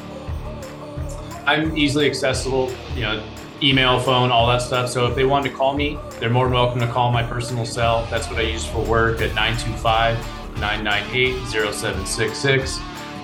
I'm 1.45 1.77
easily 1.77 2.09
accessible, 2.09 2.69
you 2.95 3.03
know, 3.03 3.23
email, 3.63 3.99
phone, 3.99 4.29
all 4.31 4.45
that 4.47 4.61
stuff. 4.61 4.89
So 4.89 5.07
if 5.07 5.15
they 5.15 5.23
want 5.23 5.45
to 5.45 5.51
call 5.51 5.73
me, 5.73 5.97
they're 6.19 6.29
more 6.29 6.45
than 6.45 6.53
welcome 6.53 6.79
to 6.81 6.87
call 6.87 7.11
my 7.11 7.23
personal 7.23 7.65
cell. 7.65 8.05
That's 8.11 8.27
what 8.29 8.37
I 8.37 8.41
use 8.41 8.65
for 8.65 8.83
work 8.83 9.21
at 9.21 9.33
925 9.33 10.17
998 10.59 11.47
0766. 11.47 12.79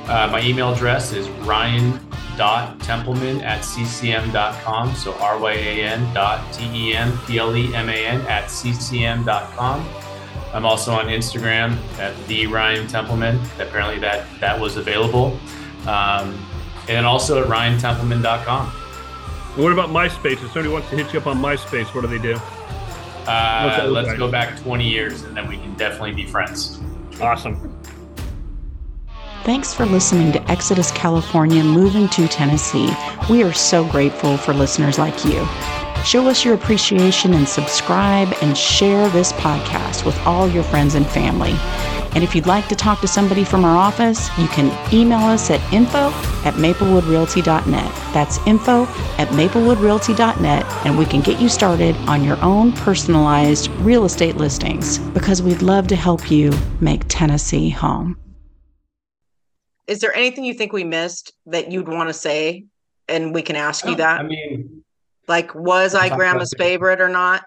Uh, 0.08 0.28
my 0.32 0.42
email 0.42 0.74
address 0.74 1.12
is 1.12 1.30
ryan.templeman 1.46 3.42
at 3.42 3.62
ccm.com. 3.62 4.96
So 4.96 5.14
R 5.16 5.38
Y 5.38 5.52
A 5.52 5.84
N 5.84 6.14
dot 6.14 6.54
T 6.54 6.66
E 6.74 6.96
M 6.96 7.18
P 7.28 7.38
L 7.38 7.56
E 7.56 7.76
M 7.76 7.90
A 7.90 8.06
N 8.06 8.22
at 8.22 8.46
ccm.com. 8.46 9.88
I'm 10.54 10.66
also 10.66 10.94
on 10.94 11.06
Instagram 11.08 11.78
at 12.00 12.16
the 12.28 12.48
Ryan 12.48 12.88
Templeman. 12.88 13.40
Apparently 13.60 14.00
that 14.00 14.26
that 14.40 14.60
was 14.60 14.78
available, 14.78 15.38
um, 15.86 16.44
and 16.88 17.06
also 17.06 17.44
at 17.44 17.48
RyanTempleman.com. 17.48 18.79
What 19.56 19.72
about 19.72 19.89
MySpace? 19.89 20.34
If 20.34 20.52
somebody 20.52 20.70
wants 20.70 20.89
to 20.89 20.95
hit 20.95 21.12
you 21.12 21.20
up 21.20 21.28
on 21.28 21.38
MySpace, 21.38 21.93
what 21.93 22.02
do 22.02 22.08
they 22.08 22.20
do? 22.20 22.36
Uh, 23.28 23.88
let's 23.89 24.08
like? 24.08 24.18
go 24.18 24.30
back 24.30 24.58
20 24.60 24.88
years, 24.88 25.24
and 25.24 25.36
then 25.36 25.47
we 25.47 25.58
can 25.58 25.74
definitely 25.76 26.14
be 26.14 26.26
friends. 26.26 26.80
Awesome. 27.22 27.76
Thanks 29.43 29.74
for 29.74 29.86
listening 29.86 30.32
to 30.34 30.52
Exodus 30.52 30.91
California 30.91 31.64
Moving 31.64 32.08
to 32.10 32.28
Tennessee. 32.28 32.89
We 33.30 33.43
are 33.43 33.54
so 33.54 33.84
grateful 33.88 34.38
for 34.38 34.54
listeners 34.54 35.00
like 35.00 35.26
you. 35.26 35.47
Show 36.06 36.28
us 36.28 36.45
your 36.45 36.54
appreciation 36.54 37.34
and 37.34 37.47
subscribe 37.47 38.34
and 38.41 38.58
share 38.58 39.10
this 39.10 39.34
podcast 39.34 40.06
with 40.06 40.18
all 40.26 40.47
your 40.47 40.64
friends 40.64 40.95
and 40.95 41.06
family. 41.06 41.54
And 42.16 42.24
if 42.24 42.36
you'd 42.36 42.47
like 42.47 42.68
to 42.70 42.76
talk 42.76 43.01
to 43.01 43.07
somebody 43.07 43.43
from 43.43 43.64
our 43.66 43.78
office, 43.78 44.30
you 44.38 44.47
can 44.47 44.72
email 44.93 45.20
us 45.20 45.49
at 45.51 45.62
info 45.74 46.10
at 46.45 46.53
maplewoodrealty.net. 46.55 48.14
That's 48.14 48.38
info 48.47 48.84
at 49.18 49.28
maplewoodrealty.net, 49.30 50.66
and 50.86 50.97
we 50.97 51.05
can 51.05 51.22
get 51.22 51.39
you 51.39 51.49
started 51.49 51.95
on 52.07 52.24
your 52.24 52.41
own 52.43 52.72
personalized 52.74 53.70
real 53.82 54.05
estate 54.05 54.38
listings 54.38 54.97
because 54.97 55.41
we'd 55.41 55.62
love 55.62 55.88
to 55.88 55.95
help 55.95 56.32
you 56.32 56.51
make 56.82 57.03
Tennessee 57.07 57.70
home. 57.70 58.18
Is 59.88 60.01
there 60.01 60.14
anything 60.16 60.43
you 60.43 60.53
think 60.53 60.72
we 60.72 60.84
missed 60.84 61.34
that 61.47 61.72
you'd 61.72 61.88
want 61.88 62.10
to 62.10 62.14
say? 62.14 62.66
And 63.07 63.34
we 63.34 63.41
can 63.41 63.55
ask 63.55 63.86
you 63.86 63.95
that. 63.95 64.20
I 64.20 64.24
mean, 64.24 64.84
like, 65.28 65.55
was 65.55 65.95
I 65.95 66.16
grandma's 66.16 66.53
favorite 66.57 67.01
or 67.01 67.10
not? 67.10 67.43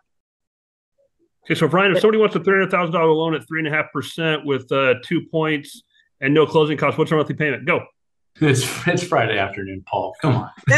Okay, 1.45 1.55
so 1.55 1.67
Brian, 1.69 1.93
if 1.93 2.01
somebody 2.01 2.19
wants 2.19 2.37
a 2.37 2.41
three 2.41 2.55
hundred 2.55 2.71
thousand 2.71 2.95
dollar 2.95 3.11
loan 3.11 3.35
at 3.35 3.47
three 3.47 3.61
and 3.61 3.69
a 3.69 3.71
half 3.71 3.93
percent 3.93 4.45
with 4.45 4.71
uh, 4.71 4.95
two 5.05 5.23
points 5.31 5.83
and 6.21 6.33
no 6.33 6.47
closing 6.47 6.77
costs, 6.77 6.99
what's 6.99 7.11
our 7.11 7.19
monthly 7.19 7.35
payment? 7.35 7.67
Go. 7.67 7.85
It's 8.41 8.65
it's 8.87 9.03
Friday 9.03 9.39
afternoon, 9.39 9.85
Paul. 9.87 10.15
Come 10.23 10.37
on. 10.37 10.51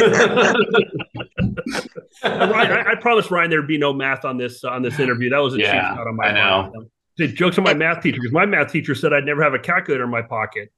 Ryan, 2.24 2.72
I, 2.72 2.92
I 2.92 2.94
promised 3.00 3.30
Ryan 3.30 3.50
there'd 3.50 3.68
be 3.68 3.78
no 3.78 3.92
math 3.92 4.24
on 4.24 4.38
this 4.38 4.64
on 4.64 4.82
this 4.82 4.98
interview. 4.98 5.30
That 5.30 5.38
was 5.38 5.54
a 5.54 5.58
yeah, 5.58 5.90
cheat 5.90 6.00
on 6.00 6.16
my 6.16 6.24
I 6.24 6.32
know. 6.32 6.86
Say 7.18 7.28
jokes 7.28 7.58
on 7.58 7.64
my 7.64 7.74
math 7.74 8.02
teacher 8.02 8.18
because 8.20 8.32
my 8.32 8.44
math 8.44 8.72
teacher 8.72 8.94
said 8.94 9.12
I'd 9.12 9.24
never 9.24 9.42
have 9.42 9.54
a 9.54 9.58
calculator 9.58 10.02
in 10.04 10.10
my 10.10 10.22
pocket. 10.22 10.72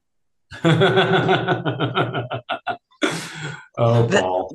oh, 3.79 4.09
Paul 4.11 4.51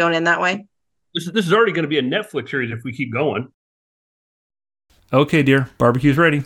don't 0.00 0.14
end 0.14 0.26
that 0.26 0.40
way. 0.40 0.66
This 1.14 1.26
is 1.26 1.32
this 1.32 1.46
is 1.46 1.52
already 1.52 1.72
going 1.72 1.84
to 1.84 1.88
be 1.88 1.98
a 1.98 2.02
Netflix 2.02 2.50
series 2.50 2.70
if 2.70 2.82
we 2.84 2.92
keep 2.92 3.12
going. 3.12 3.48
Okay, 5.12 5.42
dear, 5.42 5.68
barbecue's 5.76 6.16
ready. 6.16 6.44